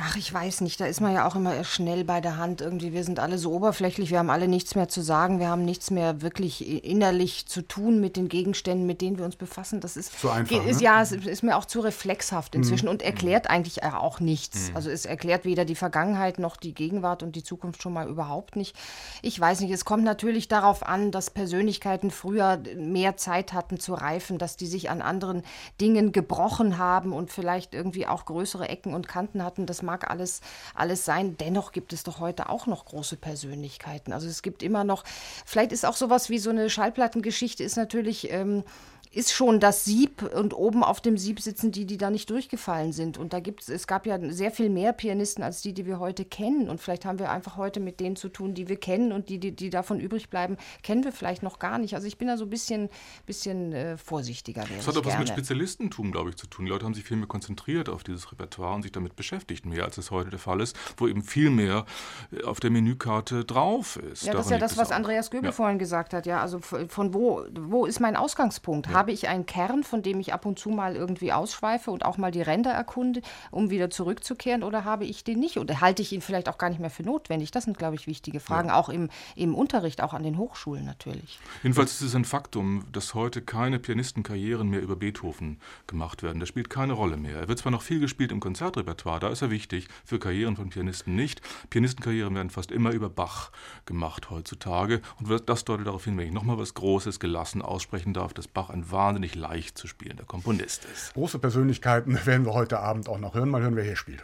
Ach, 0.00 0.16
ich 0.16 0.32
weiß 0.32 0.60
nicht, 0.60 0.80
da 0.80 0.86
ist 0.86 1.00
man 1.00 1.12
ja 1.12 1.26
auch 1.26 1.34
immer 1.34 1.64
schnell 1.64 2.04
bei 2.04 2.20
der 2.20 2.36
Hand 2.36 2.60
irgendwie. 2.60 2.92
Wir 2.92 3.02
sind 3.02 3.18
alle 3.18 3.36
so 3.36 3.52
oberflächlich, 3.52 4.10
wir 4.10 4.20
haben 4.20 4.30
alle 4.30 4.46
nichts 4.46 4.76
mehr 4.76 4.88
zu 4.88 5.00
sagen, 5.00 5.40
wir 5.40 5.48
haben 5.48 5.64
nichts 5.64 5.90
mehr 5.90 6.22
wirklich 6.22 6.84
innerlich 6.84 7.46
zu 7.46 7.62
tun 7.62 8.00
mit 8.00 8.16
den 8.16 8.28
Gegenständen, 8.28 8.86
mit 8.86 9.00
denen 9.00 9.18
wir 9.18 9.24
uns 9.24 9.34
befassen. 9.34 9.80
Das 9.80 9.96
ist, 9.96 10.20
zu 10.20 10.30
einfach, 10.30 10.64
ist 10.64 10.76
ne? 10.76 10.84
ja, 10.84 11.02
es 11.02 11.10
ist 11.10 11.42
mir 11.42 11.56
auch 11.56 11.64
zu 11.64 11.80
reflexhaft 11.80 12.54
inzwischen 12.54 12.86
mhm. 12.86 12.92
und 12.92 13.02
erklärt 13.02 13.50
eigentlich 13.50 13.82
auch 13.82 14.20
nichts. 14.20 14.70
Mhm. 14.70 14.76
Also 14.76 14.88
es 14.88 15.04
erklärt 15.04 15.44
weder 15.44 15.64
die 15.64 15.74
Vergangenheit 15.74 16.38
noch 16.38 16.56
die 16.56 16.74
Gegenwart 16.74 17.24
und 17.24 17.34
die 17.34 17.42
Zukunft 17.42 17.82
schon 17.82 17.92
mal 17.92 18.06
überhaupt 18.08 18.54
nicht. 18.54 18.76
Ich 19.22 19.38
weiß 19.40 19.60
nicht, 19.60 19.72
es 19.72 19.84
kommt 19.84 20.04
natürlich 20.04 20.46
darauf 20.46 20.86
an, 20.86 21.10
dass 21.10 21.30
Persönlichkeiten 21.30 22.12
früher 22.12 22.62
mehr 22.76 23.16
Zeit 23.16 23.52
hatten 23.52 23.80
zu 23.80 23.94
reifen, 23.94 24.38
dass 24.38 24.56
die 24.56 24.68
sich 24.68 24.90
an 24.90 25.02
anderen 25.02 25.42
Dingen 25.80 26.12
gebrochen 26.12 26.78
haben 26.78 27.12
und 27.12 27.32
vielleicht 27.32 27.74
irgendwie 27.74 28.06
auch 28.06 28.26
größere 28.26 28.68
Ecken 28.68 28.94
und 28.94 29.08
Kanten 29.08 29.42
hatten. 29.42 29.66
Das 29.66 29.87
mag 29.88 30.10
alles, 30.10 30.42
alles 30.74 31.06
sein. 31.06 31.38
Dennoch 31.38 31.72
gibt 31.72 31.94
es 31.94 32.02
doch 32.02 32.20
heute 32.20 32.50
auch 32.50 32.66
noch 32.66 32.84
große 32.84 33.16
Persönlichkeiten. 33.16 34.12
Also 34.12 34.28
es 34.28 34.42
gibt 34.42 34.62
immer 34.62 34.84
noch, 34.84 35.02
vielleicht 35.46 35.72
ist 35.72 35.86
auch 35.86 35.96
sowas 35.96 36.28
wie 36.28 36.38
so 36.38 36.50
eine 36.50 36.68
Schallplattengeschichte, 36.68 37.64
ist 37.64 37.76
natürlich. 37.76 38.30
Ähm, 38.30 38.64
ist 39.12 39.32
schon 39.32 39.60
das 39.60 39.84
Sieb 39.84 40.22
und 40.22 40.54
oben 40.54 40.84
auf 40.84 41.00
dem 41.00 41.16
Sieb 41.16 41.40
sitzen 41.40 41.72
die, 41.72 41.86
die 41.86 41.96
da 41.96 42.10
nicht 42.10 42.28
durchgefallen 42.30 42.92
sind. 42.92 43.18
Und 43.18 43.32
da 43.32 43.40
gibt 43.40 43.62
es, 43.62 43.68
es 43.68 43.86
gab 43.86 44.06
ja 44.06 44.18
sehr 44.30 44.50
viel 44.50 44.68
mehr 44.68 44.92
Pianisten 44.92 45.42
als 45.42 45.62
die, 45.62 45.72
die 45.72 45.86
wir 45.86 45.98
heute 45.98 46.24
kennen. 46.24 46.68
Und 46.68 46.80
vielleicht 46.80 47.04
haben 47.04 47.18
wir 47.18 47.30
einfach 47.30 47.56
heute 47.56 47.80
mit 47.80 48.00
denen 48.00 48.16
zu 48.16 48.28
tun, 48.28 48.54
die 48.54 48.68
wir 48.68 48.76
kennen 48.76 49.12
und 49.12 49.28
die, 49.28 49.38
die, 49.38 49.52
die 49.52 49.70
davon 49.70 50.00
übrig 50.00 50.28
bleiben, 50.28 50.56
kennen 50.82 51.04
wir 51.04 51.12
vielleicht 51.12 51.42
noch 51.42 51.58
gar 51.58 51.78
nicht. 51.78 51.94
Also 51.94 52.06
ich 52.06 52.18
bin 52.18 52.28
da 52.28 52.36
so 52.36 52.44
ein 52.44 52.50
bisschen, 52.50 52.90
bisschen 53.26 53.72
äh, 53.72 53.96
vorsichtiger. 53.96 54.64
Das 54.76 54.86
hat 54.86 54.96
auch 54.96 55.04
was 55.04 55.18
mit 55.18 55.28
Spezialistentum, 55.28 56.12
glaube 56.12 56.30
ich, 56.30 56.36
zu 56.36 56.46
tun. 56.46 56.66
Die 56.66 56.70
Leute 56.70 56.84
haben 56.84 56.94
sich 56.94 57.04
viel 57.04 57.16
mehr 57.16 57.26
konzentriert 57.26 57.88
auf 57.88 58.04
dieses 58.04 58.30
Repertoire 58.30 58.74
und 58.74 58.82
sich 58.82 58.92
damit 58.92 59.16
beschäftigt, 59.16 59.64
mehr 59.64 59.84
als 59.84 59.96
es 59.98 60.10
heute 60.10 60.30
der 60.30 60.38
Fall 60.38 60.60
ist, 60.60 60.76
wo 60.96 61.08
eben 61.08 61.22
viel 61.22 61.50
mehr 61.50 61.86
äh, 62.32 62.42
auf 62.44 62.60
der 62.60 62.70
Menükarte 62.70 63.44
drauf 63.44 63.96
ist. 63.96 64.24
Ja, 64.24 64.32
das 64.32 64.46
ist 64.46 64.52
ja 64.52 64.58
das, 64.58 64.76
was 64.76 64.92
Andreas 64.92 65.30
Göbel 65.30 65.48
ja. 65.48 65.52
vorhin 65.52 65.78
gesagt 65.78 66.12
hat. 66.12 66.26
Ja, 66.26 66.40
also 66.40 66.58
von 66.58 67.14
wo, 67.14 67.44
wo 67.58 67.86
ist 67.86 68.00
mein 68.00 68.16
Ausgangspunkt? 68.16 68.88
Ja 68.88 68.97
habe 68.98 69.12
ich 69.12 69.28
einen 69.28 69.46
Kern, 69.46 69.84
von 69.84 70.02
dem 70.02 70.18
ich 70.18 70.32
ab 70.32 70.44
und 70.44 70.58
zu 70.58 70.70
mal 70.70 70.96
irgendwie 70.96 71.32
ausschweife 71.32 71.92
und 71.92 72.04
auch 72.04 72.18
mal 72.18 72.32
die 72.32 72.42
Ränder 72.42 72.72
erkunde, 72.72 73.22
um 73.52 73.70
wieder 73.70 73.90
zurückzukehren, 73.90 74.64
oder 74.64 74.84
habe 74.84 75.04
ich 75.04 75.22
den 75.22 75.38
nicht? 75.38 75.56
Oder 75.56 75.80
halte 75.80 76.02
ich 76.02 76.12
ihn 76.12 76.20
vielleicht 76.20 76.48
auch 76.48 76.58
gar 76.58 76.68
nicht 76.68 76.80
mehr 76.80 76.90
für 76.90 77.04
notwendig? 77.04 77.52
Das 77.52 77.62
sind, 77.62 77.78
glaube 77.78 77.94
ich, 77.94 78.08
wichtige 78.08 78.40
Fragen, 78.40 78.68
ja. 78.68 78.74
auch 78.74 78.88
im, 78.88 79.08
im 79.36 79.54
Unterricht, 79.54 80.02
auch 80.02 80.14
an 80.14 80.24
den 80.24 80.36
Hochschulen 80.36 80.84
natürlich. 80.84 81.38
Jedenfalls 81.62 81.92
ist 81.92 82.08
es 82.08 82.14
ein 82.16 82.24
Faktum, 82.24 82.86
dass 82.90 83.14
heute 83.14 83.40
keine 83.40 83.78
Pianistenkarrieren 83.78 84.68
mehr 84.68 84.82
über 84.82 84.96
Beethoven 84.96 85.60
gemacht 85.86 86.24
werden. 86.24 86.40
Das 86.40 86.48
spielt 86.48 86.68
keine 86.68 86.94
Rolle 86.94 87.16
mehr. 87.16 87.38
Er 87.38 87.48
wird 87.48 87.60
zwar 87.60 87.70
noch 87.70 87.82
viel 87.82 88.00
gespielt 88.00 88.32
im 88.32 88.40
Konzertrepertoire, 88.40 89.20
da 89.20 89.28
ist 89.28 89.42
er 89.42 89.50
wichtig, 89.50 89.86
für 90.04 90.18
Karrieren 90.18 90.56
von 90.56 90.70
Pianisten 90.70 91.14
nicht. 91.14 91.40
Pianistenkarrieren 91.70 92.34
werden 92.34 92.50
fast 92.50 92.72
immer 92.72 92.90
über 92.90 93.08
Bach 93.08 93.52
gemacht 93.86 94.30
heutzutage. 94.30 95.02
Und 95.20 95.48
das 95.48 95.64
deutet 95.64 95.86
darauf 95.86 96.04
hin, 96.04 96.18
wenn 96.18 96.26
ich 96.26 96.32
nochmal 96.32 96.58
was 96.58 96.74
Großes 96.74 97.20
gelassen 97.20 97.62
aussprechen 97.62 98.12
darf, 98.12 98.34
dass 98.34 98.48
Bach 98.48 98.70
ein 98.70 98.87
wahnsinnig 98.90 99.34
leicht 99.34 99.78
zu 99.78 99.86
spielender 99.86 100.24
Komponist 100.24 100.84
ist. 100.92 101.14
Große 101.14 101.38
Persönlichkeiten 101.38 102.18
werden 102.26 102.46
wir 102.46 102.54
heute 102.54 102.80
Abend 102.80 103.08
auch 103.08 103.18
noch 103.18 103.34
hören. 103.34 103.50
Mal 103.50 103.62
hören, 103.62 103.76
wer 103.76 103.84
hier 103.84 103.96
spielt. 103.96 104.22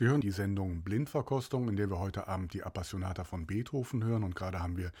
Sie 0.00 0.06
hören 0.06 0.22
die 0.22 0.30
Sendung 0.30 0.80
Blindverkostung, 0.80 1.68
in 1.68 1.76
der 1.76 1.90
wir 1.90 1.98
heute 1.98 2.26
Abend 2.26 2.54
die 2.54 2.62
Appassionata 2.62 3.22
von 3.22 3.44
Beethoven 3.44 4.02
hören. 4.02 4.24
Und 4.24 4.34
gerade 4.34 4.62
haben 4.62 4.78
wir 4.78 4.92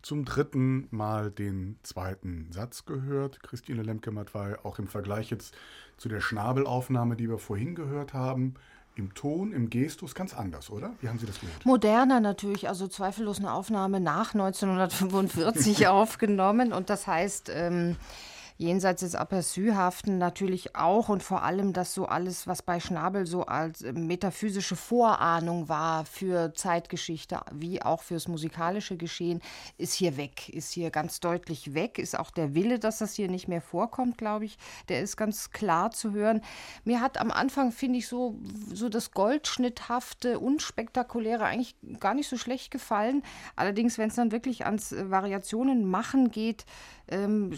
zum 0.00 0.24
dritten 0.24 0.88
Mal 0.90 1.30
den 1.30 1.78
zweiten 1.82 2.50
Satz 2.52 2.86
gehört. 2.86 3.42
Christine 3.42 3.82
Lemke-Matwei, 3.82 4.56
auch 4.64 4.78
im 4.78 4.86
Vergleich 4.86 5.28
jetzt 5.28 5.54
zu 5.98 6.08
der 6.08 6.22
Schnabelaufnahme, 6.22 7.16
die 7.16 7.28
wir 7.28 7.36
vorhin 7.36 7.74
gehört 7.74 8.14
haben, 8.14 8.54
im 8.94 9.12
Ton, 9.12 9.52
im 9.52 9.68
Gestus 9.68 10.14
ganz 10.14 10.32
anders, 10.32 10.70
oder? 10.70 10.94
Wie 11.02 11.10
haben 11.10 11.18
Sie 11.18 11.26
das 11.26 11.38
gehört? 11.38 11.66
Moderner 11.66 12.20
natürlich, 12.20 12.66
also 12.66 12.88
zweifellos 12.88 13.40
eine 13.40 13.52
Aufnahme 13.52 14.00
nach 14.00 14.32
1945 14.32 15.86
aufgenommen. 15.88 16.72
Und 16.72 16.88
das 16.88 17.06
heißt, 17.06 17.50
ähm, 17.52 17.96
jenseits 18.58 19.00
des 19.00 19.14
Aperçuhaften 19.14 20.18
natürlich 20.18 20.76
auch 20.76 21.08
und 21.08 21.22
vor 21.22 21.42
allem, 21.42 21.72
dass 21.72 21.94
so 21.94 22.06
alles, 22.06 22.46
was 22.46 22.62
bei 22.62 22.80
Schnabel 22.80 23.26
so 23.26 23.44
als 23.44 23.82
metaphysische 23.82 24.76
Vorahnung 24.76 25.68
war 25.68 26.04
für 26.04 26.54
Zeitgeschichte, 26.54 27.40
wie 27.52 27.82
auch 27.82 28.02
fürs 28.02 28.28
musikalische 28.28 28.96
Geschehen, 28.96 29.42
ist 29.76 29.92
hier 29.92 30.16
weg, 30.16 30.48
ist 30.48 30.72
hier 30.72 30.90
ganz 30.90 31.20
deutlich 31.20 31.74
weg, 31.74 31.98
ist 31.98 32.18
auch 32.18 32.30
der 32.30 32.54
Wille, 32.54 32.78
dass 32.78 32.98
das 32.98 33.14
hier 33.14 33.28
nicht 33.28 33.48
mehr 33.48 33.60
vorkommt, 33.60 34.16
glaube 34.16 34.46
ich, 34.46 34.56
der 34.88 35.00
ist 35.00 35.16
ganz 35.16 35.50
klar 35.50 35.90
zu 35.90 36.12
hören. 36.12 36.40
Mir 36.84 37.00
hat 37.00 37.18
am 37.18 37.30
Anfang, 37.30 37.72
finde 37.72 37.98
ich, 37.98 38.08
so, 38.08 38.38
so 38.72 38.88
das 38.88 39.10
Goldschnitthafte, 39.10 40.38
unspektakuläre 40.38 41.44
eigentlich 41.44 41.76
gar 42.00 42.14
nicht 42.14 42.28
so 42.28 42.36
schlecht 42.36 42.70
gefallen. 42.70 43.22
Allerdings, 43.54 43.98
wenn 43.98 44.08
es 44.08 44.14
dann 44.14 44.32
wirklich 44.32 44.64
ans 44.64 44.94
Variationen 44.96 45.84
machen 45.84 46.30
geht, 46.30 46.64
ähm, 47.08 47.52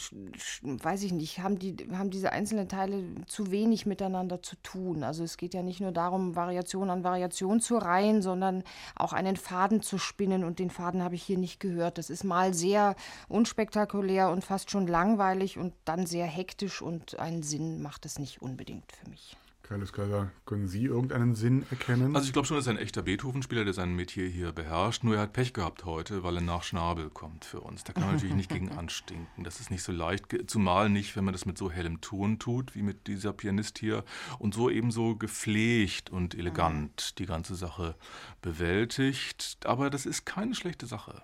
weiß 0.63 1.03
ich 1.03 1.13
nicht, 1.13 1.41
haben, 1.41 1.59
die, 1.59 1.77
haben 1.93 2.11
diese 2.11 2.33
einzelnen 2.33 2.69
Teile 2.69 3.03
zu 3.27 3.51
wenig 3.51 3.87
miteinander 3.87 4.43
zu 4.43 4.57
tun. 4.63 5.03
Also 5.03 5.25
es 5.25 5.37
geht 5.37 5.55
ja 5.55 5.63
nicht 5.63 5.81
nur 5.81 5.93
darum, 5.93 6.37
Variation 6.37 6.91
an 6.91 7.05
Variation 7.05 7.61
zu 7.61 7.79
reihen, 7.79 8.21
sondern 8.21 8.63
auch 8.95 9.13
einen 9.13 9.37
Faden 9.37 9.81
zu 9.81 9.99
spinnen 9.99 10.45
und 10.45 10.59
den 10.59 10.71
Faden 10.71 11.03
habe 11.03 11.15
ich 11.15 11.23
hier 11.23 11.39
nicht 11.39 11.61
gehört. 11.61 11.99
Das 11.99 12.11
ist 12.11 12.25
mal 12.25 12.53
sehr 12.53 12.95
unspektakulär 13.29 14.31
und 14.31 14.45
fast 14.45 14.71
schon 14.71 14.87
langweilig 14.87 15.59
und 15.59 15.75
dann 15.85 16.07
sehr 16.07 16.27
hektisch 16.27 16.83
und 16.83 17.19
einen 17.19 17.43
Sinn 17.43 17.81
macht 17.81 18.05
es 18.05 18.19
nicht 18.19 18.43
unbedingt 18.43 18.93
für 18.93 19.09
mich. 19.09 19.37
Carlos 19.69 19.93
Kaiser, 19.93 20.31
können 20.47 20.67
Sie 20.67 20.87
irgendeinen 20.87 21.35
Sinn 21.35 21.63
erkennen? 21.69 22.17
Also 22.17 22.27
ich 22.27 22.33
glaube 22.33 22.49
schon, 22.49 22.57
dass 22.57 22.67
er 22.67 22.73
ein 22.73 22.79
echter 22.79 23.03
Beethoven-Spieler, 23.03 23.67
der 23.67 23.75
sein 23.75 23.95
Metier 23.95 24.27
hier 24.27 24.53
beherrscht. 24.53 25.05
Nur 25.05 25.17
er 25.17 25.21
hat 25.21 25.35
Pech 25.35 25.53
gehabt 25.53 25.85
heute, 25.85 26.23
weil 26.23 26.37
er 26.37 26.41
nach 26.41 26.63
Schnabel 26.63 27.11
kommt 27.11 27.45
für 27.45 27.61
uns. 27.61 27.85
Da 27.85 27.93
kann 27.93 28.05
man 28.05 28.15
natürlich 28.15 28.35
nicht 28.35 28.49
gegen 28.49 28.71
anstinken. 28.79 29.45
Das 29.45 29.61
ist 29.61 29.71
nicht 29.71 29.83
so 29.83 29.93
leicht, 29.93 30.25
zumal 30.47 30.89
nicht, 30.89 31.17
wenn 31.17 31.25
man 31.25 31.35
das 31.35 31.45
mit 31.45 31.59
so 31.59 31.71
hellem 31.71 32.01
Ton 32.01 32.39
tut, 32.39 32.75
wie 32.75 32.81
mit 32.81 33.09
dieser 33.09 33.35
Pianist 33.35 33.79
hier. 33.79 34.05
Und 34.39 34.55
so 34.55 34.71
eben 34.71 34.91
so 34.91 35.17
gepflegt 35.17 36.09
und 36.09 36.35
elegant 36.35 37.19
die 37.19 37.27
ganze 37.27 37.55
Sache 37.55 37.95
bewältigt. 38.41 39.59
Aber 39.67 39.91
das 39.91 40.07
ist 40.07 40.25
keine 40.25 40.55
schlechte 40.55 40.87
Sache. 40.87 41.21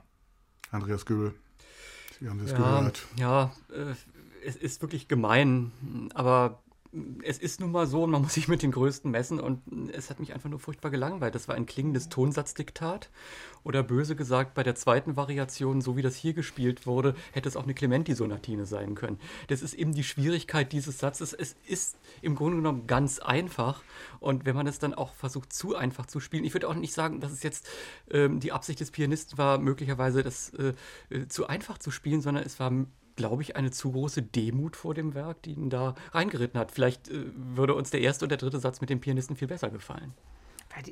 Andreas 0.70 1.06
Göbel, 1.06 1.34
Sie 2.20 2.28
haben 2.28 2.40
das 2.40 2.50
ja, 2.50 2.58
gehört. 2.58 3.06
Ja, 3.16 3.54
äh, 3.70 3.94
es 4.44 4.56
ist 4.56 4.82
wirklich 4.82 5.08
gemein, 5.08 5.72
aber 6.12 6.62
es 7.22 7.38
ist 7.38 7.60
nun 7.60 7.72
mal 7.72 7.86
so 7.86 8.06
man 8.06 8.22
muss 8.22 8.34
sich 8.34 8.48
mit 8.48 8.62
den 8.62 8.70
Größten 8.70 9.10
messen 9.10 9.40
und 9.40 9.62
es 9.92 10.10
hat 10.10 10.20
mich 10.20 10.32
einfach 10.32 10.48
nur 10.48 10.58
furchtbar 10.58 10.90
gelangweilt. 10.90 11.34
Das 11.34 11.48
war 11.48 11.54
ein 11.54 11.66
klingendes 11.66 12.08
Tonsatzdiktat 12.08 13.10
oder 13.62 13.82
böse 13.82 14.14
gesagt, 14.14 14.54
bei 14.54 14.62
der 14.62 14.74
zweiten 14.74 15.16
Variation, 15.16 15.80
so 15.80 15.96
wie 15.96 16.02
das 16.02 16.16
hier 16.16 16.34
gespielt 16.34 16.86
wurde, 16.86 17.14
hätte 17.32 17.48
es 17.48 17.56
auch 17.56 17.64
eine 17.64 17.74
Clementi-Sonatine 17.74 18.66
sein 18.66 18.94
können. 18.94 19.18
Das 19.48 19.62
ist 19.62 19.74
eben 19.74 19.94
die 19.94 20.04
Schwierigkeit 20.04 20.72
dieses 20.72 20.98
Satzes. 20.98 21.32
Es 21.32 21.56
ist 21.66 21.96
im 22.22 22.34
Grunde 22.34 22.58
genommen 22.58 22.86
ganz 22.86 23.18
einfach 23.18 23.82
und 24.20 24.44
wenn 24.44 24.54
man 24.54 24.66
es 24.66 24.78
dann 24.78 24.94
auch 24.94 25.14
versucht, 25.14 25.52
zu 25.52 25.74
einfach 25.74 26.06
zu 26.06 26.20
spielen, 26.20 26.44
ich 26.44 26.54
würde 26.54 26.68
auch 26.68 26.74
nicht 26.74 26.94
sagen, 26.94 27.20
dass 27.20 27.32
es 27.32 27.42
jetzt 27.42 27.68
ähm, 28.10 28.40
die 28.40 28.52
Absicht 28.52 28.80
des 28.80 28.90
Pianisten 28.90 29.38
war, 29.38 29.58
möglicherweise 29.58 30.22
das 30.22 30.50
äh, 30.50 30.74
äh 31.10 31.28
zu 31.28 31.46
einfach 31.46 31.78
zu 31.78 31.90
spielen, 31.90 32.20
sondern 32.20 32.44
es 32.44 32.60
war 32.60 32.70
glaube 33.16 33.42
ich, 33.42 33.56
eine 33.56 33.70
zu 33.70 33.92
große 33.92 34.22
Demut 34.22 34.76
vor 34.76 34.94
dem 34.94 35.14
Werk, 35.14 35.42
die 35.42 35.52
ihn 35.52 35.70
da 35.70 35.94
reingeritten 36.12 36.58
hat. 36.58 36.70
Vielleicht 36.72 37.08
äh, 37.08 37.26
würde 37.34 37.74
uns 37.74 37.90
der 37.90 38.00
erste 38.00 38.24
und 38.24 38.30
der 38.30 38.38
dritte 38.38 38.60
Satz 38.60 38.80
mit 38.80 38.90
dem 38.90 39.00
Pianisten 39.00 39.36
viel 39.36 39.48
besser 39.48 39.70
gefallen. 39.70 40.14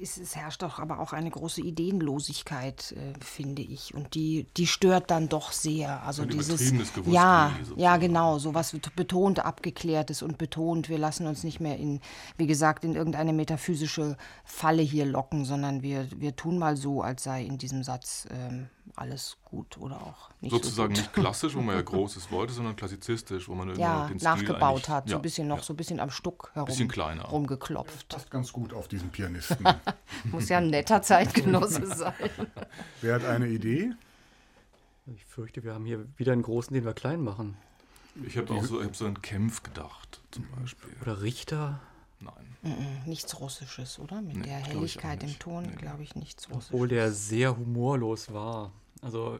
Es 0.00 0.36
herrscht 0.36 0.62
doch 0.62 0.78
aber 0.78 1.00
auch 1.00 1.12
eine 1.12 1.28
große 1.28 1.60
Ideenlosigkeit, 1.60 2.92
äh, 2.92 3.12
finde 3.24 3.62
ich. 3.62 3.94
Und 3.94 4.14
die, 4.14 4.46
die 4.56 4.68
stört 4.68 5.10
dann 5.10 5.28
doch 5.28 5.50
sehr. 5.50 6.04
Also 6.04 6.24
dieses. 6.24 6.72
Ja, 7.06 7.52
ja, 7.76 7.96
genau. 7.96 8.38
So 8.38 8.54
was 8.54 8.76
betont 8.94 9.40
abgeklärtes 9.40 10.22
und 10.22 10.38
betont, 10.38 10.88
wir 10.88 10.98
lassen 10.98 11.26
uns 11.26 11.42
nicht 11.42 11.58
mehr 11.58 11.78
in, 11.78 12.00
wie 12.36 12.46
gesagt, 12.46 12.84
in 12.84 12.94
irgendeine 12.94 13.32
metaphysische 13.32 14.16
Falle 14.44 14.82
hier 14.82 15.04
locken, 15.04 15.44
sondern 15.44 15.82
wir, 15.82 16.06
wir 16.16 16.36
tun 16.36 16.58
mal 16.58 16.76
so, 16.76 17.02
als 17.02 17.24
sei 17.24 17.44
in 17.44 17.58
diesem 17.58 17.82
Satz 17.82 18.28
ähm, 18.30 18.68
alles 18.96 19.38
gut 19.44 19.78
oder 19.78 19.96
auch 20.02 20.30
nicht 20.40 20.50
Sozusagen 20.50 20.94
so 20.94 21.02
nicht 21.02 21.12
klassisch, 21.12 21.54
wo 21.54 21.60
man 21.60 21.76
ja 21.76 21.82
Großes 21.92 22.30
wollte, 22.30 22.52
sondern 22.52 22.76
klassizistisch, 22.76 23.48
wo 23.48 23.54
man 23.54 23.74
ja, 23.76 24.06
den 24.06 24.16
nachgebaut 24.18 24.88
hat, 24.88 25.08
so 25.08 25.16
ein 25.16 25.22
bisschen 25.22 25.48
noch 25.48 25.58
ja. 25.58 25.62
so 25.62 25.72
ein 25.72 25.76
bisschen 25.76 26.00
am 26.00 26.10
Stuck 26.10 26.50
herum 26.54 26.66
bisschen 26.66 26.88
kleiner. 26.88 27.24
rumgeklopft. 27.24 28.12
Das 28.12 28.20
passt 28.20 28.30
ganz 28.30 28.52
gut 28.52 28.72
auf 28.72 28.88
diesen 28.88 29.10
Pianisten. 29.10 29.66
Muss 30.24 30.48
ja 30.48 30.58
ein 30.58 30.68
netter 30.68 31.02
Zeitgenosse 31.02 31.86
sein. 31.96 32.14
Wer 33.00 33.14
hat 33.14 33.24
eine 33.24 33.48
Idee? 33.48 33.92
Ich 35.14 35.24
fürchte, 35.24 35.64
wir 35.64 35.74
haben 35.74 35.84
hier 35.84 36.06
wieder 36.16 36.32
einen 36.32 36.42
großen, 36.42 36.74
den 36.74 36.84
wir 36.84 36.92
klein 36.92 37.22
machen. 37.22 37.56
Ich 38.26 38.36
habe 38.36 38.52
auch 38.52 38.64
so, 38.64 38.82
hab 38.82 38.94
so 38.94 39.06
an 39.06 39.22
Kämpf 39.22 39.62
gedacht, 39.62 40.20
zum 40.30 40.46
Beispiel. 40.56 40.90
Oder 41.00 41.22
Richter. 41.22 41.80
Nein. 42.20 42.51
Nichts 43.06 43.40
Russisches, 43.40 43.98
oder? 43.98 44.22
Mit 44.22 44.36
nee, 44.36 44.44
der 44.44 44.56
Helligkeit 44.58 45.22
im 45.22 45.38
Ton, 45.38 45.64
nee, 45.64 45.76
glaube 45.76 46.02
ich, 46.02 46.14
nichts 46.14 46.48
Russisches. 46.48 46.72
Obwohl 46.72 46.88
der 46.88 47.12
sehr 47.12 47.56
humorlos 47.56 48.32
war. 48.32 48.72
Also 49.00 49.38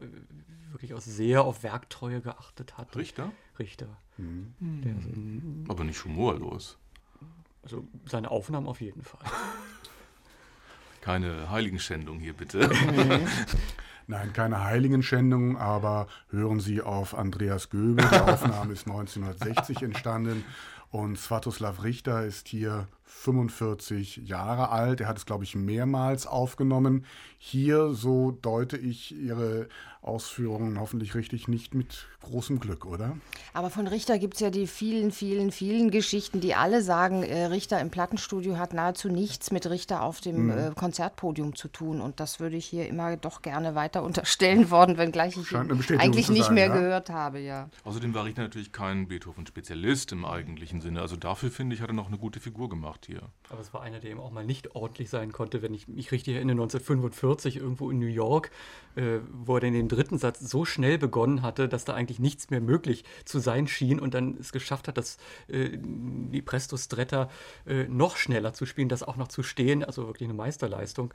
wirklich 0.71 0.93
auch 0.93 1.01
sehr 1.01 1.43
auf 1.43 1.63
Werktreue 1.63 2.21
geachtet 2.21 2.77
hat. 2.77 2.95
Richter? 2.95 3.31
Richter. 3.57 3.87
Mhm. 4.17 5.63
So, 5.65 5.71
Aber 5.71 5.83
nicht 5.83 6.03
humorlos. 6.03 6.77
Also 7.63 7.87
seine 8.05 8.29
Aufnahmen 8.29 8.67
auf 8.67 8.81
jeden 8.81 9.03
Fall. 9.03 9.21
Keine 11.01 11.49
Heiligenschändung 11.49 12.19
hier 12.19 12.33
bitte. 12.33 12.69
Nein, 14.07 14.33
keine 14.33 14.63
Heiligenschändung, 14.63 15.57
aber 15.57 16.07
hören 16.29 16.59
Sie 16.59 16.81
auf 16.81 17.13
Andreas 17.15 17.69
Göbel. 17.69 18.05
Die 18.09 18.15
Aufnahme 18.19 18.73
ist 18.73 18.87
1960 18.87 19.81
entstanden 19.81 20.43
und 20.91 21.17
Svatoslav 21.17 21.83
Richter 21.83 22.25
ist 22.25 22.47
hier 22.47 22.87
45 23.05 24.17
Jahre 24.17 24.69
alt. 24.69 25.01
Er 25.01 25.07
hat 25.07 25.17
es, 25.17 25.25
glaube 25.25 25.43
ich, 25.43 25.55
mehrmals 25.55 26.27
aufgenommen. 26.27 27.05
Hier, 27.37 27.93
so 27.93 28.31
deute 28.31 28.77
ich 28.77 29.13
Ihre 29.13 29.67
Ausführungen 30.03 30.79
hoffentlich 30.79 31.15
richtig, 31.15 31.47
nicht 31.47 31.73
mit 31.73 32.07
großem 32.21 32.59
Glück, 32.59 32.85
oder? 32.85 33.17
Aber 33.53 33.69
von 33.69 33.87
Richter 33.87 34.19
gibt 34.19 34.35
es 34.35 34.39
ja 34.41 34.49
die 34.49 34.67
vielen, 34.67 35.11
vielen, 35.11 35.51
vielen 35.51 35.91
Geschichten, 35.91 36.41
die 36.41 36.55
alle 36.55 36.81
sagen, 36.81 37.23
äh, 37.23 37.45
Richter 37.45 37.79
im 37.79 37.89
Plattenstudio 37.89 38.57
hat 38.57 38.73
nahezu 38.73 39.09
nichts 39.09 39.51
mit 39.51 39.69
Richter 39.69 40.01
auf 40.01 40.19
dem 40.19 40.45
mhm. 40.45 40.51
äh, 40.51 40.71
Konzertpodium 40.75 41.55
zu 41.55 41.69
tun. 41.69 42.01
Und 42.01 42.19
das 42.19 42.39
würde 42.39 42.57
ich 42.57 42.65
hier 42.65 42.87
immer 42.87 43.15
doch 43.15 43.41
gerne 43.41 43.75
weiter 43.75 44.03
unterstellen 44.03 44.71
worden, 44.71 44.97
wenngleich 44.97 45.37
ich 45.37 45.51
ihn 45.51 45.99
eigentlich 45.99 46.29
nicht 46.29 46.45
sein, 46.45 46.53
mehr 46.53 46.67
ja? 46.67 46.73
gehört 46.73 47.09
habe. 47.09 47.39
Ja. 47.39 47.69
Außerdem 47.85 48.13
war 48.13 48.25
Richter 48.25 48.41
natürlich 48.41 48.71
kein 48.71 49.07
Beethoven-Spezialist 49.07 50.11
im 50.11 50.25
eigentlichen 50.25 50.81
Sinne. 50.81 51.01
Also 51.01 51.15
dafür, 51.15 51.49
finde 51.49 51.75
ich, 51.75 51.81
hat 51.81 51.89
er 51.89 51.93
noch 51.93 52.07
eine 52.07 52.17
gute 52.17 52.39
Figur 52.39 52.69
gemacht 52.69 53.02
hier. 53.05 53.29
Aber 53.49 53.61
es 53.61 53.73
war 53.73 53.81
einer, 53.81 53.99
der 53.99 54.11
eben 54.11 54.19
auch 54.19 54.31
mal 54.31 54.45
nicht 54.45 54.75
ordentlich 54.75 55.09
sein 55.09 55.31
konnte, 55.31 55.61
wenn 55.61 55.73
ich 55.73 55.87
mich 55.87 56.11
richtig 56.11 56.35
erinnere, 56.35 56.55
1945 56.55 57.57
irgendwo 57.57 57.89
in 57.91 57.99
New 57.99 58.07
York, 58.07 58.51
äh, 58.95 59.19
wo 59.31 59.55
er 59.55 59.61
dann 59.61 59.73
den 59.73 59.87
dritten 59.87 60.17
Satz 60.17 60.39
so 60.39 60.65
schnell 60.65 60.97
begonnen 60.97 61.41
hatte, 61.41 61.67
dass 61.67 61.85
da 61.85 61.93
eigentlich 61.93 62.19
nichts 62.19 62.49
mehr 62.49 62.61
möglich 62.61 63.05
zu 63.25 63.39
sein 63.39 63.67
schien 63.67 63.99
und 63.99 64.13
dann 64.13 64.37
es 64.37 64.51
geschafft 64.51 64.87
hat, 64.87 64.97
dass 64.97 65.17
äh, 65.47 65.69
die 65.77 66.41
Presto 66.41 66.77
Stretta 66.77 67.29
äh, 67.65 67.83
noch 67.85 68.17
schneller 68.17 68.53
zu 68.53 68.65
spielen, 68.65 68.89
das 68.89 69.03
auch 69.03 69.15
noch 69.15 69.27
zu 69.27 69.43
stehen, 69.43 69.83
also 69.83 70.07
wirklich 70.07 70.27
eine 70.27 70.35
Meisterleistung. 70.35 71.13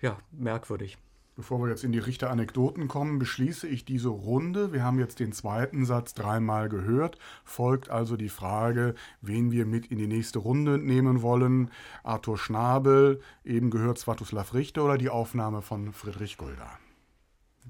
Ja, 0.00 0.18
merkwürdig. 0.30 0.98
Bevor 1.38 1.60
wir 1.60 1.68
jetzt 1.68 1.84
in 1.84 1.92
die 1.92 2.00
Richteranekdoten 2.00 2.88
kommen, 2.88 3.20
beschließe 3.20 3.68
ich 3.68 3.84
diese 3.84 4.08
Runde. 4.08 4.72
Wir 4.72 4.82
haben 4.82 4.98
jetzt 4.98 5.20
den 5.20 5.30
zweiten 5.30 5.84
Satz 5.84 6.12
dreimal 6.12 6.68
gehört. 6.68 7.16
Folgt 7.44 7.90
also 7.90 8.16
die 8.16 8.28
Frage, 8.28 8.96
wen 9.20 9.52
wir 9.52 9.64
mit 9.64 9.86
in 9.86 9.98
die 9.98 10.08
nächste 10.08 10.40
Runde 10.40 10.78
nehmen 10.78 11.22
wollen. 11.22 11.70
Arthur 12.02 12.38
Schnabel, 12.38 13.20
eben 13.44 13.70
gehört 13.70 14.00
Svatoslav 14.00 14.52
Richter 14.52 14.84
oder 14.84 14.98
die 14.98 15.10
Aufnahme 15.10 15.62
von 15.62 15.92
Friedrich 15.92 16.38
Gulda? 16.38 16.76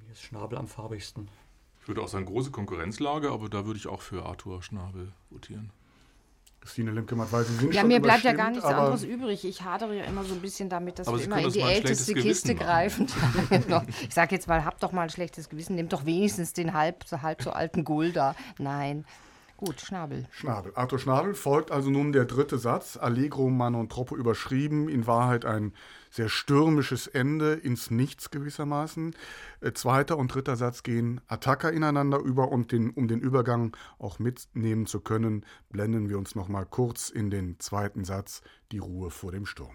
Mir 0.03 0.13
ist 0.13 0.23
Schnabel 0.23 0.57
am 0.57 0.67
farbigsten. 0.67 1.29
Ich 1.83 1.89
würde 1.89 2.01
auch 2.01 2.09
sagen, 2.09 2.25
große 2.25 2.51
Konkurrenzlage, 2.51 3.31
aber 3.31 3.51
da 3.51 3.67
würde 3.67 3.79
ich 3.79 3.87
auch 3.87 4.01
für 4.01 4.25
Arthur 4.25 4.63
Schnabel 4.63 5.13
votieren. 5.29 5.73
Christine 6.61 6.91
Lemke-Matt, 6.91 7.33
weil 7.33 7.45
Sie 7.45 7.55
sind 7.55 7.75
Ja, 7.75 7.85
mir 7.85 8.01
bleibt 8.01 8.25
ja 8.25 8.33
gar 8.33 8.51
nichts 8.51 8.65
anderes 8.65 9.05
übrig. 9.05 9.45
Ich 9.45 9.63
hadere 9.63 9.97
ja 9.97 10.05
immer 10.05 10.25
so 10.25 10.35
ein 10.35 10.41
bisschen 10.41 10.69
damit, 10.69 10.99
dass 10.99 11.07
wir 11.07 11.23
immer 11.23 11.39
in 11.41 11.51
die 11.51 11.61
älteste 11.61 12.15
Kiste 12.15 12.55
greifen. 12.55 13.07
Ich 14.09 14.15
sage 14.15 14.35
jetzt 14.35 14.49
mal, 14.49 14.65
habt 14.65 14.83
doch 14.83 14.93
mal 14.93 15.03
ein 15.03 15.11
schlechtes 15.11 15.49
Gewissen, 15.49 15.77
nehmt 15.77 15.93
doch 15.93 16.05
wenigstens 16.05 16.53
den 16.53 16.73
halb, 16.75 17.05
halb 17.23 17.43
so 17.43 17.51
alten 17.51 17.85
Gulda. 17.85 18.35
Nein. 18.59 19.05
Gut, 19.59 19.81
Schnabel. 19.81 20.25
Schnabel. 20.31 20.71
Arthur 20.77 21.01
Schnabel 21.01 21.35
folgt 21.35 21.73
also 21.73 21.91
nun 21.91 22.13
der 22.13 22.27
dritte 22.27 22.59
Satz, 22.59 22.97
Allegro 22.97 23.51
man 23.51 23.75
und 23.75 23.91
troppo 23.91 24.15
überschrieben, 24.15 24.89
in 24.89 25.09
Wahrheit 25.09 25.45
ein 25.45 25.73
sehr 26.13 26.29
stürmisches 26.29 27.09
Ende 27.09 27.55
ins 27.55 27.91
Nichts 27.91 28.31
gewissermaßen. 28.31 29.17
Äh, 29.61 29.73
zweiter 29.73 30.17
und 30.17 30.33
dritter 30.33 30.55
Satz 30.55 30.85
gehen 30.85 31.21
Attacker 31.27 31.73
ineinander 31.73 32.21
über 32.21 32.53
und 32.53 32.71
den, 32.71 32.91
um 32.91 33.09
den 33.09 33.19
Übergang 33.19 33.77
auch 33.99 34.21
mitnehmen 34.21 34.87
zu 34.87 35.01
können, 35.01 35.45
blenden 35.71 36.09
wir 36.09 36.19
uns 36.19 36.37
noch 36.37 36.47
mal 36.47 36.65
kurz 36.65 37.11
in 37.11 37.29
den 37.29 37.59
zweiten 37.59 38.05
Satz, 38.05 38.43
die 38.71 38.79
Ruhe 38.79 39.11
vor 39.11 39.33
dem 39.33 39.45
Sturm. 39.45 39.75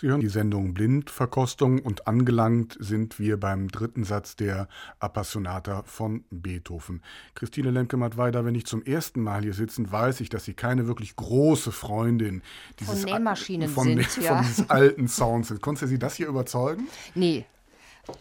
Sie 0.00 0.08
hören 0.08 0.20
die 0.20 0.28
Sendung 0.28 0.72
Blindverkostung 0.72 1.80
und 1.80 2.06
angelangt 2.06 2.74
sind 2.80 3.18
wir 3.18 3.38
beim 3.38 3.68
dritten 3.68 4.04
Satz 4.04 4.34
der 4.34 4.66
Appassionata 4.98 5.82
von 5.82 6.24
Beethoven. 6.30 7.02
Christine 7.34 7.70
Lemke-Mattweider, 7.70 8.46
wenn 8.46 8.54
ich 8.54 8.64
zum 8.64 8.82
ersten 8.82 9.20
Mal 9.20 9.42
hier 9.42 9.52
sitzen, 9.52 9.92
weiß 9.92 10.22
ich, 10.22 10.30
dass 10.30 10.46
Sie 10.46 10.54
keine 10.54 10.86
wirklich 10.86 11.16
große 11.16 11.70
Freundin 11.70 12.40
dieses, 12.78 13.02
von 13.02 13.12
Nähmaschinen 13.12 13.68
von, 13.68 13.84
sind. 13.84 14.06
Von 14.06 14.24
ja. 14.24 14.40
dieses 14.40 14.70
alten 14.70 15.06
Sounds 15.06 15.48
sind. 15.48 15.60
Konnte 15.60 15.86
Sie 15.86 15.98
das 15.98 16.14
hier 16.14 16.28
überzeugen? 16.28 16.88
Nee, 17.14 17.44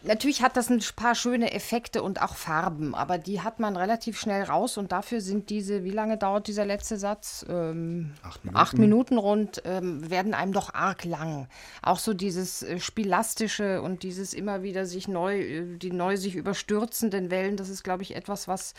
Natürlich 0.03 0.41
hat 0.41 0.57
das 0.57 0.69
ein 0.69 0.81
paar 0.95 1.15
schöne 1.15 1.53
Effekte 1.53 2.03
und 2.03 2.21
auch 2.21 2.35
Farben, 2.35 2.95
aber 2.95 3.17
die 3.17 3.41
hat 3.41 3.59
man 3.59 3.75
relativ 3.75 4.19
schnell 4.19 4.43
raus 4.43 4.77
und 4.77 4.91
dafür 4.91 5.21
sind 5.21 5.49
diese, 5.49 5.83
wie 5.83 5.91
lange 5.91 6.17
dauert 6.17 6.47
dieser 6.47 6.65
letzte 6.65 6.97
Satz? 6.97 7.45
Ähm, 7.49 8.13
acht, 8.23 8.43
Minuten. 8.43 8.57
acht, 8.57 8.77
Minuten. 8.77 9.17
rund, 9.17 9.61
ähm, 9.65 10.09
werden 10.09 10.33
einem 10.33 10.53
doch 10.53 10.73
arg 10.73 11.05
lang. 11.05 11.47
Auch 11.81 11.99
so 11.99 12.13
dieses 12.13 12.63
äh, 12.63 12.79
Spielastische 12.79 13.81
und 13.81 14.03
dieses 14.03 14.33
immer 14.33 14.63
wieder 14.63 14.85
sich 14.85 15.07
neu, 15.07 15.39
äh, 15.39 15.77
die 15.77 15.91
neu 15.91 16.17
sich 16.17 16.35
überstürzenden 16.35 17.31
Wellen, 17.31 17.57
das 17.57 17.69
ist, 17.69 17.83
glaube 17.83 18.03
ich, 18.03 18.15
etwas, 18.15 18.47
was 18.47 18.73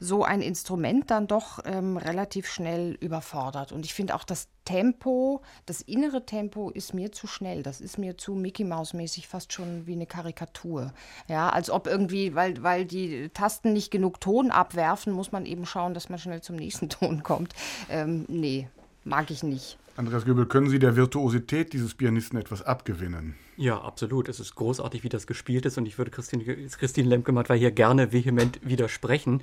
so 0.00 0.24
ein 0.24 0.42
Instrument 0.42 1.10
dann 1.10 1.26
doch 1.26 1.60
ähm, 1.64 1.96
relativ 1.96 2.48
schnell 2.48 2.96
überfordert. 3.00 3.72
Und 3.72 3.84
ich 3.84 3.94
finde 3.94 4.14
auch 4.14 4.24
das 4.24 4.48
Tempo, 4.66 5.40
das 5.64 5.80
innere 5.80 6.26
Tempo 6.26 6.68
ist 6.68 6.92
mir 6.92 7.10
zu 7.12 7.26
schnell. 7.26 7.62
Das 7.62 7.80
ist 7.80 7.96
mir 7.96 8.18
zu 8.18 8.34
Mickey 8.34 8.64
Mouse 8.64 8.92
mäßig 8.92 9.28
fast 9.28 9.54
schon 9.54 9.86
wie 9.86 9.94
eine 9.94 10.04
Karikatur. 10.04 10.92
Ja, 11.28 11.48
als 11.48 11.70
ob 11.70 11.86
irgendwie, 11.86 12.34
weil, 12.34 12.62
weil 12.62 12.84
die 12.84 13.30
Tasten 13.30 13.72
nicht 13.72 13.90
genug 13.90 14.20
Ton 14.20 14.50
abwerfen, 14.50 15.14
muss 15.14 15.32
man 15.32 15.46
eben 15.46 15.64
schauen, 15.64 15.94
dass 15.94 16.10
man 16.10 16.18
schnell 16.18 16.42
zum 16.42 16.56
nächsten 16.56 16.88
Ton 16.90 17.22
kommt. 17.22 17.54
Ähm, 17.88 18.26
nee, 18.28 18.68
mag 19.04 19.30
ich 19.30 19.42
nicht. 19.42 19.78
Andreas 19.96 20.26
Göbel, 20.26 20.44
können 20.44 20.68
Sie 20.68 20.78
der 20.78 20.96
Virtuosität 20.96 21.72
dieses 21.72 21.94
Pianisten 21.94 22.38
etwas 22.38 22.60
abgewinnen? 22.62 23.36
Ja, 23.56 23.80
absolut. 23.80 24.28
Es 24.28 24.38
ist 24.38 24.54
großartig, 24.54 25.02
wie 25.02 25.08
das 25.08 25.26
gespielt 25.26 25.64
ist 25.66 25.78
und 25.78 25.86
ich 25.86 25.96
würde 25.96 26.10
Christine, 26.10 26.44
Christine 26.44 27.08
Lemke-Matt 27.08 27.50
hier 27.52 27.70
gerne 27.70 28.12
vehement 28.12 28.60
widersprechen. 28.62 29.42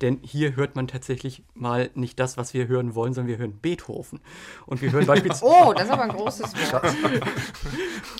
Denn 0.00 0.18
hier 0.22 0.56
hört 0.56 0.76
man 0.76 0.88
tatsächlich 0.88 1.42
mal 1.54 1.90
nicht 1.94 2.18
das, 2.18 2.38
was 2.38 2.54
wir 2.54 2.68
hören 2.68 2.94
wollen, 2.94 3.12
sondern 3.12 3.28
wir 3.28 3.36
hören 3.36 3.58
Beethoven. 3.60 4.20
Und 4.64 4.80
wir 4.80 4.92
hören 4.92 5.06
beispielsweise. 5.06 5.44
oh, 5.44 5.74
das 5.74 5.84
ist 5.84 5.90
aber 5.90 6.04
ein 6.04 6.10
großes 6.10 6.54
Wort. 6.72 6.94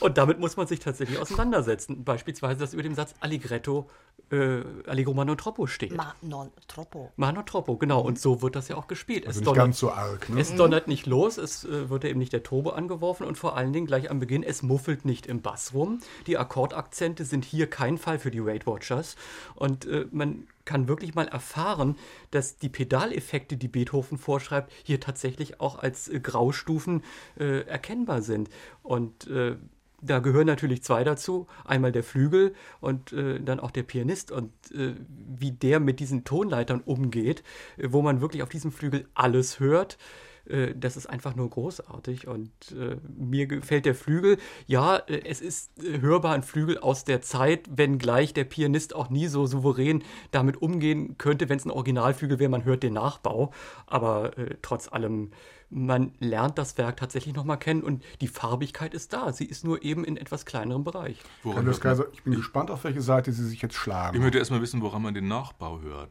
und 0.00 0.18
damit 0.18 0.38
muss 0.38 0.58
man 0.58 0.66
sich 0.66 0.80
tatsächlich 0.80 1.18
auseinandersetzen. 1.18 2.04
Beispielsweise, 2.04 2.60
dass 2.60 2.74
über 2.74 2.82
dem 2.82 2.94
Satz 2.94 3.14
Allegretto, 3.20 3.88
äh, 4.30 4.62
Allegro 4.86 5.14
ma 5.14 5.24
non 5.24 5.38
troppo 5.38 5.66
steht. 5.66 5.96
Ma 5.96 6.14
non 6.20 6.50
troppo. 6.68 7.12
Ma 7.16 7.32
non 7.32 7.46
troppo, 7.46 7.78
genau. 7.78 8.00
Und 8.02 8.18
so 8.18 8.42
wird 8.42 8.56
das 8.56 8.68
ja 8.68 8.76
auch 8.76 8.86
gespielt. 8.86 9.26
Also 9.26 9.38
es 9.38 9.40
nicht 9.40 9.46
donnert, 9.46 9.64
ganz 9.64 9.78
so 9.78 9.90
arg. 9.90 10.28
Ne? 10.28 10.40
Es 10.40 10.54
donnert 10.54 10.86
nicht 10.86 11.06
los, 11.06 11.38
es 11.38 11.64
äh, 11.64 11.88
wird 11.88 12.04
ja 12.04 12.10
eben 12.10 12.18
nicht 12.18 12.34
der 12.34 12.42
Turbo 12.42 12.70
angeworfen 12.70 13.26
und 13.26 13.38
vor 13.38 13.56
allen 13.56 13.72
Dingen 13.72 13.86
gleich 13.86 14.10
am 14.10 14.18
Beginn, 14.18 14.42
es 14.42 14.62
muffelt 14.62 15.06
nicht 15.06 15.26
im 15.30 15.40
Bass 15.40 15.72
rum. 15.72 16.00
Die 16.26 16.36
Akkordakzente 16.36 17.24
sind 17.24 17.44
hier 17.44 17.68
kein 17.68 17.96
Fall 17.96 18.18
für 18.18 18.30
die 18.30 18.44
Weight 18.44 18.66
Watchers. 18.66 19.16
Und 19.54 19.86
äh, 19.86 20.06
man 20.10 20.46
kann 20.64 20.88
wirklich 20.88 21.14
mal 21.14 21.28
erfahren, 21.28 21.96
dass 22.30 22.58
die 22.58 22.68
Pedaleffekte, 22.68 23.56
die 23.56 23.68
Beethoven 23.68 24.18
vorschreibt, 24.18 24.72
hier 24.84 25.00
tatsächlich 25.00 25.60
auch 25.60 25.78
als 25.78 26.08
äh, 26.08 26.20
Graustufen 26.20 27.02
äh, 27.38 27.62
erkennbar 27.66 28.22
sind. 28.22 28.50
Und 28.82 29.26
äh, 29.28 29.56
da 30.02 30.18
gehören 30.18 30.46
natürlich 30.46 30.82
zwei 30.82 31.04
dazu. 31.04 31.46
Einmal 31.64 31.92
der 31.92 32.02
Flügel 32.02 32.54
und 32.80 33.12
äh, 33.12 33.40
dann 33.40 33.60
auch 33.60 33.70
der 33.70 33.82
Pianist 33.82 34.30
und 34.30 34.52
äh, 34.72 34.94
wie 35.38 35.52
der 35.52 35.80
mit 35.80 36.00
diesen 36.00 36.24
Tonleitern 36.24 36.80
umgeht, 36.80 37.42
äh, 37.76 37.88
wo 37.90 38.02
man 38.02 38.20
wirklich 38.20 38.42
auf 38.42 38.48
diesem 38.48 38.72
Flügel 38.72 39.06
alles 39.14 39.60
hört. 39.60 39.98
Äh, 40.46 40.74
das 40.76 40.96
ist 40.96 41.06
einfach 41.06 41.34
nur 41.34 41.48
großartig 41.48 42.26
und 42.26 42.50
äh, 42.72 42.96
mir 43.16 43.46
gefällt 43.46 43.86
der 43.86 43.94
Flügel. 43.94 44.38
Ja, 44.66 44.96
äh, 44.96 45.22
es 45.24 45.40
ist 45.40 45.84
äh, 45.84 46.00
hörbar 46.00 46.34
ein 46.34 46.42
Flügel 46.42 46.78
aus 46.78 47.04
der 47.04 47.22
Zeit, 47.22 47.68
wenngleich 47.70 48.34
der 48.34 48.44
Pianist 48.44 48.94
auch 48.94 49.10
nie 49.10 49.26
so 49.26 49.46
souverän 49.46 50.02
damit 50.30 50.60
umgehen 50.60 51.16
könnte, 51.18 51.48
wenn 51.48 51.58
es 51.58 51.64
ein 51.64 51.70
Originalflügel 51.70 52.38
wäre. 52.38 52.50
Man 52.50 52.64
hört 52.64 52.82
den 52.82 52.94
Nachbau, 52.94 53.52
aber 53.86 54.36
äh, 54.38 54.56
trotz 54.62 54.88
allem 54.88 55.30
man 55.72 56.12
lernt 56.18 56.58
das 56.58 56.76
Werk 56.78 56.96
tatsächlich 56.96 57.36
nochmal 57.36 57.56
kennen 57.56 57.84
und 57.84 58.02
die 58.20 58.26
Farbigkeit 58.26 58.92
ist 58.92 59.12
da. 59.12 59.32
Sie 59.32 59.44
ist 59.44 59.64
nur 59.64 59.84
eben 59.84 60.04
in 60.04 60.16
etwas 60.16 60.44
kleinerem 60.44 60.82
Bereich. 60.82 61.20
Woran 61.44 61.64
Herr 61.64 61.78
Kaiser, 61.78 62.06
ich 62.12 62.24
bin 62.24 62.34
gespannt, 62.34 62.72
auf 62.72 62.82
welche 62.82 63.02
Seite 63.02 63.32
Sie 63.32 63.46
sich 63.46 63.62
jetzt 63.62 63.76
schlagen. 63.76 64.16
Ich 64.16 64.22
möchte 64.22 64.38
erstmal 64.38 64.60
wissen, 64.60 64.82
woran 64.82 65.00
man 65.00 65.14
den 65.14 65.28
Nachbau 65.28 65.80
hört. 65.80 66.10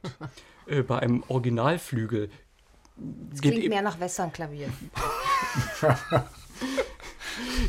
bei 0.88 1.00
einem 1.00 1.24
Originalflügel 1.28 2.30
es 3.34 3.42
klingt 3.42 3.68
mehr 3.70 3.82
nach 3.82 4.00
Westernklavier. 4.00 4.70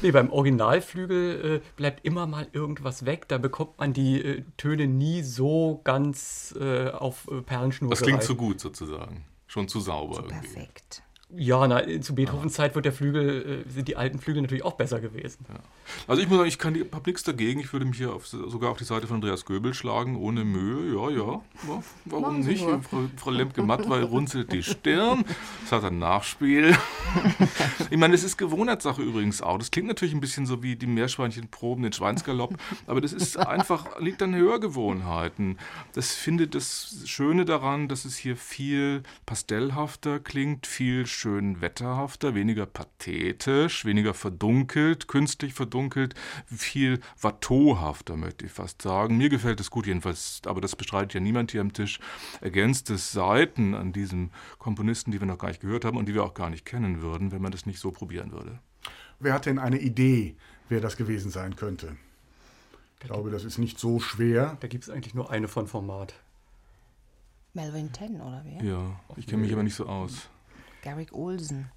nee, 0.02 0.11
beim 0.11 0.31
Originalflügel 0.31 1.57
äh, 1.57 1.61
bleibt 1.77 2.05
immer 2.05 2.27
mal 2.27 2.48
irgendwas 2.52 3.05
weg. 3.07 3.28
Da 3.28 3.39
bekommt 3.39 3.78
man 3.78 3.93
die 3.93 4.20
äh, 4.23 4.43
Töne 4.57 4.86
nie 4.86 5.23
so 5.23 5.81
ganz 5.85 6.55
äh, 6.61 6.90
auf 6.90 7.28
äh, 7.31 7.43
Perlenschnur. 7.43 7.90
Das 7.90 8.02
klingt 8.02 8.23
zu 8.23 8.36
gut 8.36 8.61
sozusagen. 8.61 9.24
Schon 9.47 9.69
zu 9.69 9.81
sauber. 9.81 10.15
Zu 10.15 10.23
irgendwie. 10.23 10.48
perfekt. 10.48 11.02
Ja, 11.36 11.66
na, 11.69 11.82
zu 12.01 12.15
Beethovens 12.15 12.55
Zeit 12.55 12.74
wird 12.74 12.85
der 12.85 12.93
Flügel, 12.93 13.65
äh, 13.66 13.70
sind 13.70 13.86
die 13.86 13.97
alten 13.97 14.19
Flügel 14.19 14.43
natürlich 14.43 14.65
auch 14.65 14.73
besser 14.73 15.01
gewesen. 15.01 15.44
Ja. 15.48 15.61
Also 16.09 16.23
ich 16.23 16.28
muss 16.28 16.39
sagen, 16.39 16.74
ich 16.74 16.93
habe 16.93 17.02
nichts 17.07 17.23
dagegen. 17.23 17.61
Ich 17.61 17.73
würde 17.73 17.86
mich 17.86 17.98
hier 17.98 18.12
auf, 18.12 18.27
sogar 18.27 18.70
auf 18.70 18.78
die 18.78 18.85
Seite 18.85 19.07
von 19.07 19.16
Andreas 19.16 19.44
Göbel 19.44 19.73
schlagen, 19.73 20.16
ohne 20.16 20.44
Mühe. 20.44 20.94
Ja, 20.94 21.11
ja. 21.11 21.43
ja 21.69 21.82
warum 22.07 22.40
nicht? 22.40 22.65
Frau, 22.65 23.05
Frau 23.16 23.31
Lemke-Mattwey 23.31 24.02
runzelt 24.02 24.52
die 24.52 24.62
Stirn. 24.62 25.24
Das 25.62 25.73
hat 25.73 25.85
ein 25.85 25.98
Nachspiel. 25.98 26.77
ich 27.90 27.97
meine, 27.97 28.12
das 28.12 28.24
ist 28.24 28.36
Gewohnheitssache 28.36 29.02
übrigens 29.02 29.40
auch. 29.40 29.59
Das 29.59 29.70
klingt 29.70 29.89
natürlich 29.89 30.15
ein 30.15 30.20
bisschen 30.20 30.47
so 30.47 30.65
wie 30.65 30.74
die 30.74 30.86
Meerschweinchenproben, 30.86 31.85
den 31.85 31.93
Schweinsgalopp. 31.93 32.57
Aber 32.86 33.01
das 33.01 33.12
ist 33.12 33.36
einfach, 33.39 34.01
liegt 34.01 34.20
an 34.23 34.35
Hörgewohnheiten. 34.35 35.59
Das 35.93 36.15
finde 36.15 36.48
das 36.48 37.02
Schöne 37.07 37.44
daran, 37.44 37.86
dass 37.86 38.05
es 38.05 38.16
hier 38.16 38.36
viel 38.36 39.05
pastellhafter 39.27 40.19
klingt, 40.19 40.66
viel 40.66 41.07
schön 41.21 41.61
wetterhafter, 41.61 42.35
weniger 42.35 42.65
pathetisch, 42.65 43.85
weniger 43.85 44.15
verdunkelt, 44.15 45.07
künstlich 45.07 45.53
verdunkelt, 45.53 46.15
viel 46.47 46.99
watteauhafter, 47.21 48.17
möchte 48.17 48.47
ich 48.47 48.53
fast 48.53 48.81
sagen. 48.81 49.19
Mir 49.19 49.29
gefällt 49.29 49.61
es 49.61 49.71
gut 49.71 49.87
jedenfalls, 49.87 50.41
aber 50.47 50.63
das 50.63 50.77
bestreitet 50.77 51.13
ja 51.13 51.21
niemand 51.21 51.53
hier 51.53 51.61
am 51.61 51.75
Tisch. 51.75 52.01
Ergänzte 52.41 52.97
Seiten 52.97 53.75
an 53.75 53.93
diesem 53.93 54.31
Komponisten, 54.59 55.13
die 55.13 55.21
wir 55.21 55.27
noch 55.27 55.37
gar 55.37 55.49
nicht 55.49 55.61
gehört 55.61 55.85
haben 55.85 55.99
und 55.99 56.07
die 56.07 56.15
wir 56.15 56.25
auch 56.25 56.33
gar 56.33 56.49
nicht 56.49 56.65
kennen 56.65 57.03
würden, 57.03 57.33
wenn 57.33 57.43
man 57.43 57.53
das 57.53 57.67
nicht 57.67 57.81
so 57.81 57.91
probieren 57.91 58.33
würde. 58.33 58.59
Wer 59.19 59.35
hat 59.35 59.45
denn 59.45 59.59
eine 59.59 59.79
Idee, 59.79 60.37
wer 60.71 60.81
das 60.81 60.97
gewesen 60.97 61.31
sein 61.31 61.55
könnte? 61.55 61.97
Ich 62.95 63.07
glaube, 63.07 63.31
das 63.31 63.45
ist 63.45 63.59
nicht 63.59 63.79
so 63.79 64.01
schwer. 64.01 64.57
Da 64.61 64.69
gibt 64.69 64.85
es 64.85 64.91
eigentlich 64.91 65.15
nur 65.15 65.31
eine 65.31 65.49
von 65.49 65.67
Format. 65.67 66.15
Melvin 67.53 67.93
Ten, 67.93 68.21
oder 68.23 68.43
wer? 68.45 68.63
Ja, 68.65 69.01
ich 69.17 69.27
kenne 69.27 69.43
mich 69.43 69.53
aber 69.53 69.63
nicht 69.63 69.75
so 69.75 69.85
aus. 69.85 70.31
Garrick 70.82 71.12
Olsen. 71.12 71.70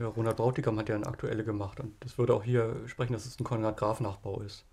Ja, 0.00 0.08
Ronald 0.08 0.36
Brautigam 0.36 0.78
hat 0.78 0.88
ja 0.88 0.94
eine 0.94 1.06
aktuelle 1.06 1.44
gemacht 1.44 1.80
und 1.80 1.94
das 2.00 2.18
würde 2.18 2.34
auch 2.34 2.42
hier 2.42 2.76
sprechen, 2.86 3.12
dass 3.12 3.26
es 3.26 3.38
ein 3.38 3.44
Konrad 3.44 3.76
Graf-Nachbau 3.76 4.40
ist. 4.40 4.64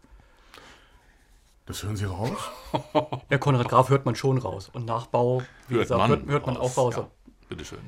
Das 1.65 1.83
hören 1.83 1.95
Sie 1.95 2.05
raus? 2.05 2.31
ja, 3.29 3.37
Konrad 3.37 3.69
Graf 3.69 3.89
hört 3.89 4.05
man 4.05 4.15
schon 4.15 4.39
raus. 4.39 4.69
Und 4.73 4.85
Nachbau, 4.85 5.43
wie 5.67 5.75
hört 5.75 5.83
gesagt, 5.83 5.99
man 5.99 6.09
hört, 6.09 6.27
hört 6.27 6.45
man 6.47 6.57
auch 6.57 6.75
raus. 6.75 6.95
Ja, 6.95 7.07
bitteschön. 7.47 7.79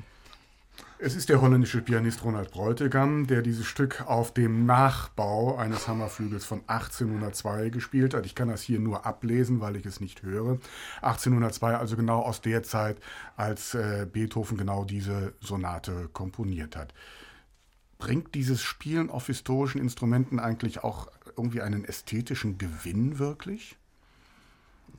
Es 1.04 1.16
ist 1.16 1.30
der 1.30 1.40
holländische 1.40 1.82
Pianist 1.82 2.22
Ronald 2.22 2.52
Bräutigam, 2.52 3.26
der 3.26 3.42
dieses 3.42 3.66
Stück 3.66 4.02
auf 4.06 4.32
dem 4.32 4.66
Nachbau 4.66 5.56
eines 5.56 5.88
Hammerflügels 5.88 6.44
von 6.44 6.62
1802 6.68 7.70
gespielt 7.70 8.14
hat. 8.14 8.24
Ich 8.24 8.36
kann 8.36 8.46
das 8.46 8.62
hier 8.62 8.78
nur 8.78 9.04
ablesen, 9.04 9.60
weil 9.60 9.74
ich 9.74 9.84
es 9.84 9.98
nicht 9.98 10.22
höre. 10.22 10.60
1802, 11.00 11.76
also 11.76 11.96
genau 11.96 12.20
aus 12.20 12.40
der 12.40 12.62
Zeit, 12.62 12.98
als 13.36 13.74
äh, 13.74 14.06
Beethoven 14.12 14.56
genau 14.56 14.84
diese 14.84 15.34
Sonate 15.40 16.08
komponiert 16.12 16.76
hat. 16.76 16.94
Bringt 17.98 18.36
dieses 18.36 18.62
Spielen 18.62 19.10
auf 19.10 19.26
historischen 19.26 19.80
Instrumenten 19.80 20.38
eigentlich 20.38 20.84
auch 20.84 21.08
irgendwie 21.36 21.62
einen 21.62 21.84
ästhetischen 21.84 22.58
Gewinn 22.58 23.18
wirklich? 23.18 23.76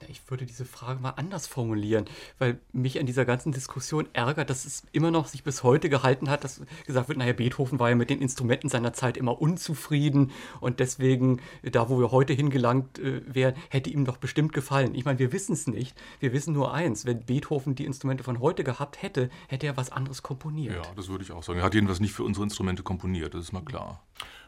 Ich 0.07 0.21
würde 0.29 0.45
diese 0.45 0.65
Frage 0.65 0.99
mal 0.99 1.11
anders 1.11 1.47
formulieren, 1.47 2.05
weil 2.39 2.59
mich 2.71 2.99
an 2.99 3.05
dieser 3.05 3.25
ganzen 3.25 3.51
Diskussion 3.51 4.07
ärgert, 4.13 4.49
dass 4.49 4.65
es 4.65 4.83
immer 4.91 5.11
noch 5.11 5.27
sich 5.27 5.43
bis 5.43 5.63
heute 5.63 5.89
gehalten 5.89 6.29
hat, 6.29 6.43
dass 6.43 6.61
gesagt 6.85 7.07
wird, 7.07 7.17
naja, 7.17 7.33
Beethoven 7.33 7.79
war 7.79 7.89
ja 7.89 7.95
mit 7.95 8.09
den 8.09 8.21
Instrumenten 8.21 8.69
seiner 8.69 8.93
Zeit 8.93 9.17
immer 9.17 9.41
unzufrieden 9.41 10.31
und 10.59 10.79
deswegen, 10.79 11.41
da 11.63 11.89
wo 11.89 11.99
wir 11.99 12.11
heute 12.11 12.33
hingelangt 12.33 12.99
äh, 12.99 13.21
wären, 13.25 13.55
hätte 13.69 13.89
ihm 13.89 14.05
doch 14.05 14.17
bestimmt 14.17 14.53
gefallen. 14.53 14.95
Ich 14.95 15.05
meine, 15.05 15.19
wir 15.19 15.31
wissen 15.31 15.53
es 15.53 15.67
nicht. 15.67 15.95
Wir 16.19 16.33
wissen 16.33 16.53
nur 16.53 16.73
eins, 16.73 17.05
wenn 17.05 17.25
Beethoven 17.25 17.75
die 17.75 17.85
Instrumente 17.85 18.23
von 18.23 18.39
heute 18.39 18.63
gehabt 18.63 19.01
hätte, 19.01 19.29
hätte 19.47 19.67
er 19.67 19.77
was 19.77 19.91
anderes 19.91 20.23
komponiert. 20.23 20.75
Ja, 20.75 20.93
das 20.95 21.07
würde 21.07 21.23
ich 21.23 21.31
auch 21.31 21.43
sagen. 21.43 21.59
Er 21.59 21.65
hat 21.65 21.73
jedenfalls 21.73 21.99
nicht 21.99 22.13
für 22.13 22.23
unsere 22.23 22.43
Instrumente 22.43 22.83
komponiert, 22.83 23.33
das 23.33 23.43
ist 23.43 23.53
mal 23.53 23.63
klar. 23.63 24.03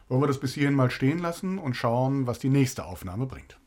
Wollen 0.08 0.22
wir 0.22 0.28
das 0.28 0.38
bis 0.38 0.54
hierhin 0.54 0.74
mal 0.74 0.90
stehen 0.90 1.18
lassen 1.18 1.58
und 1.58 1.74
schauen, 1.74 2.26
was 2.26 2.38
die 2.38 2.48
nächste 2.48 2.84
Aufnahme 2.84 3.26
bringt. 3.26 3.58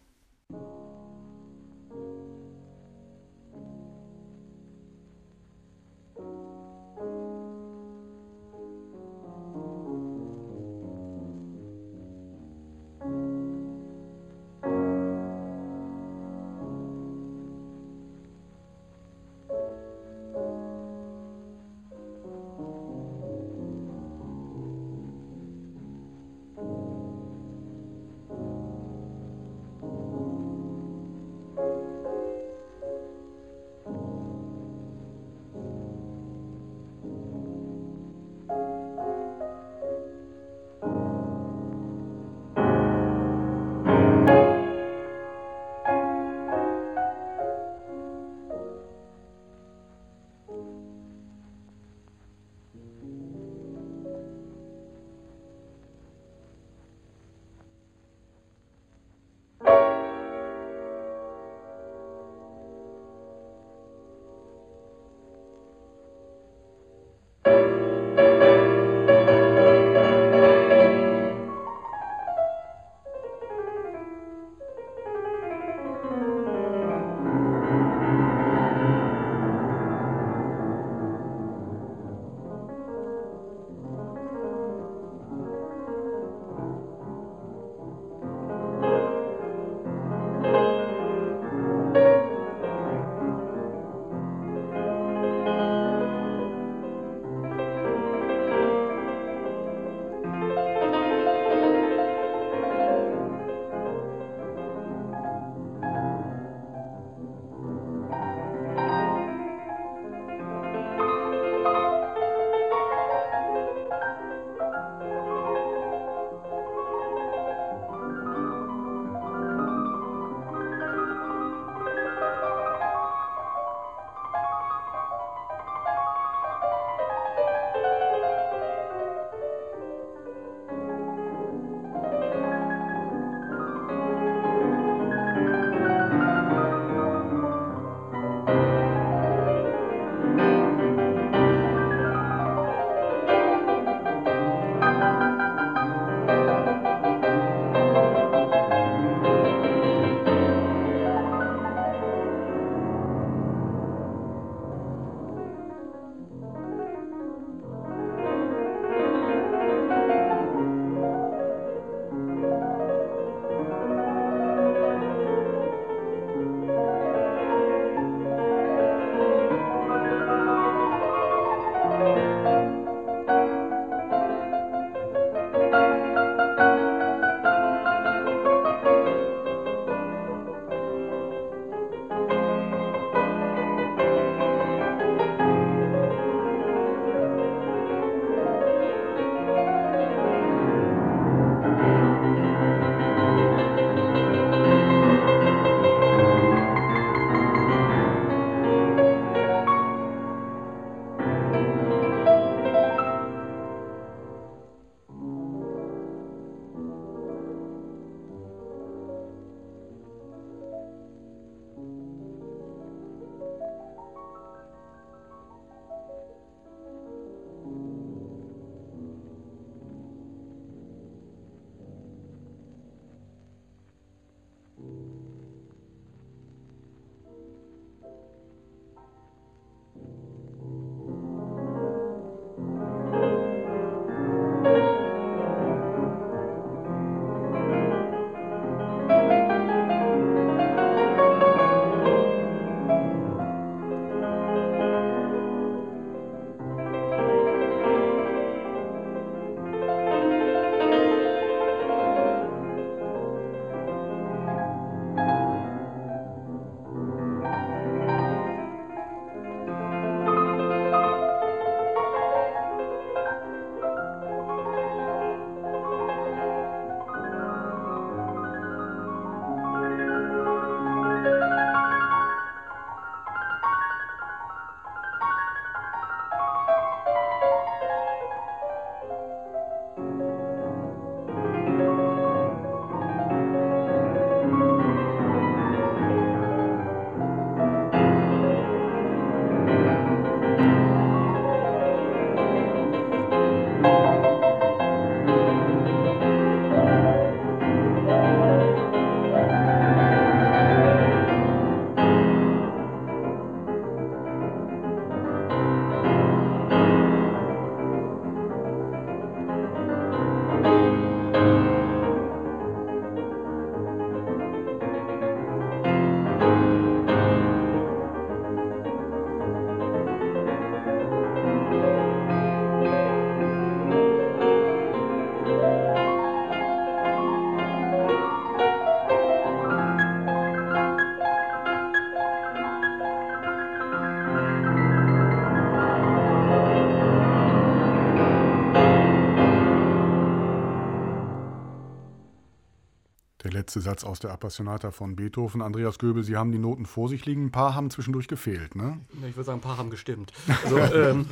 Letzte 343.70 343.82
Satz 343.82 344.04
aus 344.04 344.20
der 344.20 344.32
Appassionata 344.32 344.90
von 344.90 345.16
Beethoven. 345.16 345.62
Andreas 345.62 346.00
Göbel, 346.00 346.24
Sie 346.24 346.36
haben 346.36 346.52
die 346.52 346.58
Noten 346.58 346.88
vor 346.88 347.08
sich 347.08 347.28
liegen. 347.28 347.46
Ein 347.46 347.52
paar 347.52 347.76
haben 347.76 347.92
zwischendurch 347.92 348.28
gefehlt, 348.28 348.74
ne? 348.74 349.00
Ich 349.28 349.36
würde 349.36 349.44
sagen, 349.44 349.60
ein 349.60 349.62
paar 349.62 349.78
haben 349.78 349.92
gestimmt. 349.92 350.34
Also, 350.64 350.80
ähm, 350.80 351.28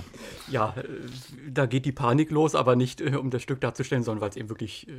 ja, 0.47 0.75
äh, 0.77 0.83
da 1.49 1.65
geht 1.65 1.85
die 1.85 1.91
Panik 1.91 2.29
los, 2.29 2.53
aber 2.53 2.75
nicht, 2.75 3.01
äh, 3.01 3.15
um 3.15 3.31
das 3.31 3.41
Stück 3.41 3.59
darzustellen, 3.59 4.03
sondern 4.03 4.21
weil 4.21 4.29
es 4.29 4.35
eben 4.35 4.49
wirklich 4.49 4.87
äh, 4.87 4.91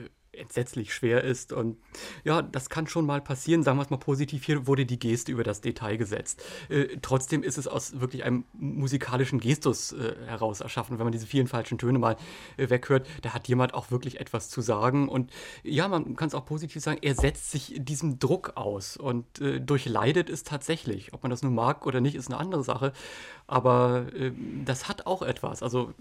entsetzlich 0.49 0.95
schwer 0.95 1.25
ist. 1.25 1.53
Und 1.53 1.77
ja, 2.25 2.41
das 2.41 2.71
kann 2.71 2.87
schon 2.87 3.05
mal 3.05 3.21
passieren. 3.21 3.63
Sagen 3.63 3.79
wir 3.79 3.83
es 3.83 3.91
mal 3.91 3.99
positiv, 3.99 4.45
hier 4.45 4.67
wurde 4.67 4.87
die 4.87 4.99
Geste 4.99 5.31
über 5.31 5.45
das 5.45 5.61
Detail 5.61 5.97
gesetzt. 5.99 6.43
Äh, 6.71 6.97
trotzdem 7.03 7.43
ist 7.43 7.59
es 7.59 7.69
aus 7.69 8.01
wirklich 8.01 8.25
einem 8.25 8.45
musikalischen 8.55 9.41
Gestus 9.41 9.93
äh, 9.93 10.15
heraus 10.27 10.61
erschaffen, 10.61 10.99
wenn 10.99 11.05
man 11.05 11.13
diese 11.13 11.27
vielen 11.27 11.49
falschen 11.49 11.77
Töne 11.77 11.99
mal 11.99 12.17
äh, 12.57 12.71
weghört. 12.71 13.07
Da 13.21 13.35
hat 13.35 13.47
jemand 13.47 13.75
auch 13.75 13.91
wirklich 13.91 14.21
etwas 14.21 14.49
zu 14.49 14.63
sagen. 14.63 15.09
Und 15.09 15.31
ja, 15.63 15.87
man 15.87 16.17
kann 16.17 16.29
es 16.29 16.35
auch 16.35 16.47
positiv 16.47 16.83
sagen, 16.83 17.01
er 17.03 17.15
setzt 17.15 17.51
sich 17.51 17.75
diesem 17.77 18.19
Druck 18.19 18.53
aus 18.57 18.97
und 18.97 19.41
äh, 19.41 19.61
durchleidet 19.61 20.31
es 20.31 20.45
tatsächlich. 20.45 21.13
Ob 21.13 21.23
man 21.23 21.31
das 21.31 21.43
nun 21.43 21.55
mag 21.55 21.87
oder 21.87 22.01
nicht, 22.01 22.15
ist 22.15 22.29
eine 22.29 22.39
andere 22.39 22.65
Sache. 22.65 22.95
Aber 23.49 24.07
äh, 24.15 24.31
das 24.65 24.89
hat 24.89 25.07
auch 25.07 25.23
etwas. 25.23 25.63
Also 25.63 25.95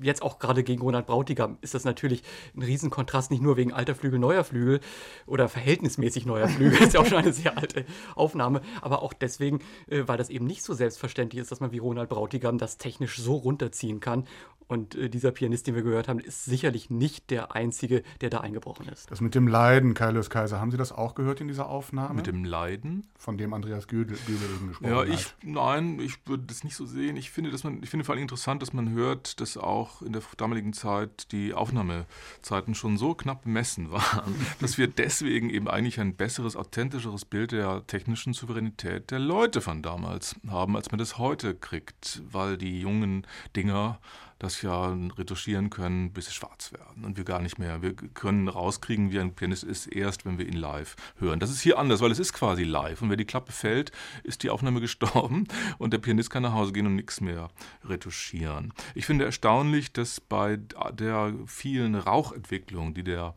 jetzt 0.00 0.22
auch 0.22 0.38
gerade 0.38 0.62
gegen 0.62 0.82
Ronald 0.82 1.06
Brautigam 1.06 1.58
ist 1.60 1.74
das 1.74 1.84
natürlich 1.84 2.22
ein 2.56 2.62
Riesenkontrast, 2.62 3.30
nicht 3.30 3.42
nur 3.42 3.56
wegen 3.56 3.72
alter 3.72 3.94
Flügel, 3.94 4.18
neuer 4.18 4.44
Flügel 4.44 4.80
oder 5.26 5.48
verhältnismäßig 5.48 6.26
neuer 6.26 6.48
Flügel, 6.48 6.80
ist 6.82 6.94
ja 6.94 7.00
auch 7.00 7.06
schon 7.06 7.18
eine 7.18 7.32
sehr 7.32 7.58
alte 7.58 7.84
Aufnahme, 8.14 8.62
aber 8.80 9.02
auch 9.02 9.12
deswegen, 9.12 9.58
äh, 9.88 10.04
weil 10.06 10.16
das 10.16 10.30
eben 10.30 10.46
nicht 10.46 10.62
so 10.62 10.74
selbstverständlich 10.74 11.42
ist, 11.42 11.50
dass 11.50 11.60
man 11.60 11.72
wie 11.72 11.78
Ronald 11.78 12.08
Brautigam 12.08 12.56
das 12.56 12.78
technisch 12.78 13.18
so 13.18 13.34
runterziehen 13.34 13.98
kann 14.00 14.24
und 14.68 14.94
äh, 14.94 15.08
dieser 15.08 15.32
Pianist, 15.32 15.66
den 15.66 15.74
wir 15.74 15.82
gehört 15.82 16.08
haben, 16.08 16.18
ist 16.18 16.44
sicherlich 16.44 16.90
nicht 16.90 17.30
der 17.30 17.54
Einzige, 17.54 18.02
der 18.20 18.30
da 18.30 18.38
eingebrochen 18.38 18.88
ist. 18.88 19.10
Das 19.10 19.20
mit 19.20 19.34
dem 19.34 19.48
Leiden, 19.48 19.94
Kaius 19.94 20.30
Kaiser, 20.30 20.60
haben 20.60 20.70
Sie 20.70 20.76
das 20.76 20.92
auch 20.92 21.14
gehört 21.14 21.40
in 21.40 21.48
dieser 21.48 21.68
Aufnahme? 21.68 22.14
Mit 22.14 22.26
dem 22.26 22.44
Leiden? 22.44 23.06
Von 23.18 23.38
dem 23.38 23.52
Andreas 23.54 23.88
Gödel, 23.88 24.16
Gödel 24.26 24.48
eben 24.56 24.68
gesprochen 24.68 24.90
ja, 24.90 25.00
hat. 25.00 25.08
Ja, 25.08 25.14
ich, 25.14 25.34
nein, 25.42 25.98
ich 26.00 26.26
würde 26.26 26.44
das 26.44 26.64
nicht 26.64 26.76
so 26.76 26.86
sehen. 26.86 27.16
Ich 27.16 27.30
finde, 27.30 27.50
dass 27.50 27.64
man, 27.64 27.82
ich 27.82 27.90
finde 27.90 28.04
vor 28.04 28.14
allem 28.14 28.22
interessant, 28.22 28.62
dass 28.62 28.72
man 28.72 28.90
hört, 28.90 29.40
dass 29.40 29.56
auch 29.56 30.02
in 30.02 30.12
der 30.12 30.22
damaligen 30.36 30.72
Zeit 30.72 31.32
die 31.32 31.54
Aufnahmezeiten 31.54 32.74
schon 32.74 32.96
so 32.96 33.14
knapp 33.14 33.42
bemessen 33.42 33.90
waren, 33.90 34.34
dass 34.60 34.78
wir 34.78 34.88
deswegen 34.88 35.50
eben 35.50 35.68
eigentlich 35.68 36.00
ein 36.00 36.16
besseres, 36.16 36.56
authentischeres 36.56 37.24
Bild 37.24 37.52
der 37.52 37.86
technischen 37.86 38.32
Souveränität 38.32 39.10
der 39.10 39.18
Leute 39.18 39.60
von 39.60 39.82
damals 39.82 40.36
haben, 40.48 40.76
als 40.76 40.90
man 40.90 40.98
das 40.98 41.18
heute 41.18 41.54
kriegt, 41.54 42.22
weil 42.30 42.56
die 42.56 42.80
jungen 42.80 43.26
Dinger 43.56 43.98
das 44.42 44.60
ja 44.62 44.96
retuschieren 45.16 45.70
können, 45.70 46.12
bis 46.12 46.26
sie 46.26 46.32
schwarz 46.32 46.72
werden 46.72 47.04
und 47.04 47.16
wir 47.16 47.24
gar 47.24 47.40
nicht 47.40 47.58
mehr. 47.58 47.80
Wir 47.80 47.94
können 47.94 48.48
rauskriegen, 48.48 49.12
wie 49.12 49.20
ein 49.20 49.34
Pianist 49.34 49.62
ist, 49.62 49.86
erst 49.86 50.26
wenn 50.26 50.36
wir 50.36 50.46
ihn 50.46 50.56
live 50.56 50.96
hören. 51.18 51.38
Das 51.38 51.50
ist 51.50 51.60
hier 51.60 51.78
anders, 51.78 52.00
weil 52.00 52.10
es 52.10 52.18
ist 52.18 52.32
quasi 52.32 52.64
live 52.64 53.02
und 53.02 53.10
wenn 53.10 53.18
die 53.18 53.24
Klappe 53.24 53.52
fällt, 53.52 53.92
ist 54.24 54.42
die 54.42 54.50
Aufnahme 54.50 54.80
gestorben 54.82 55.46
und 55.78 55.92
der 55.92 55.98
Pianist 55.98 56.30
kann 56.30 56.42
nach 56.42 56.54
Hause 56.54 56.72
gehen 56.72 56.86
und 56.86 56.96
nichts 56.96 57.20
mehr 57.20 57.50
retuschieren. 57.84 58.72
Ich 58.96 59.06
finde 59.06 59.24
erstaunlich, 59.24 59.92
dass 59.92 60.20
bei 60.20 60.56
der 60.56 61.34
vielen 61.46 61.94
Rauchentwicklung, 61.94 62.94
die 62.94 63.04
der 63.04 63.34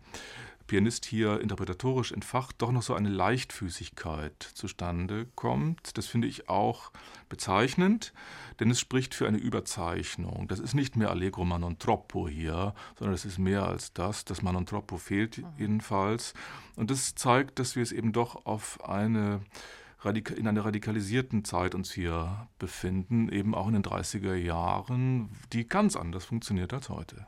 Pianist 0.67 1.05
hier 1.05 1.39
interpretatorisch 1.41 2.11
entfacht, 2.11 2.55
doch 2.59 2.71
noch 2.71 2.81
so 2.81 2.95
eine 2.95 3.09
Leichtfüßigkeit 3.09 4.41
zustande 4.41 5.27
kommt. 5.35 5.97
Das 5.97 6.07
finde 6.07 6.27
ich 6.27 6.49
auch 6.49 6.91
bezeichnend, 7.29 8.13
denn 8.59 8.71
es 8.71 8.79
spricht 8.79 9.13
für 9.13 9.27
eine 9.27 9.37
Überzeichnung. 9.37 10.47
Das 10.47 10.59
ist 10.59 10.73
nicht 10.73 10.95
mehr 10.95 11.11
Allegro 11.11 11.45
ma 11.45 11.59
non 11.59 11.77
troppo 11.77 12.27
hier, 12.27 12.73
sondern 12.97 13.13
es 13.13 13.25
ist 13.25 13.37
mehr 13.37 13.67
als 13.67 13.93
das. 13.93 14.25
Das 14.25 14.41
ma 14.41 14.51
non 14.51 14.65
troppo 14.65 14.97
fehlt 14.97 15.43
jedenfalls. 15.57 16.33
Und 16.75 16.89
das 16.89 17.15
zeigt, 17.15 17.59
dass 17.59 17.75
wir 17.75 17.83
es 17.83 17.91
eben 17.91 18.11
doch 18.11 18.45
auf 18.45 18.83
eine 18.83 19.41
in 20.05 20.47
einer 20.47 20.63
radikalisierten 20.63 21.43
Zeit 21.45 21.73
uns 21.73 21.91
hier 21.91 22.47
befinden, 22.59 23.27
eben 23.29 23.55
auch 23.55 23.67
in 23.67 23.73
den 23.73 23.83
30er 23.83 24.35
Jahren, 24.35 25.29
die 25.51 25.67
ganz 25.67 25.95
anders 25.95 26.25
funktioniert 26.25 26.73
als 26.73 26.89
heute. 26.89 27.25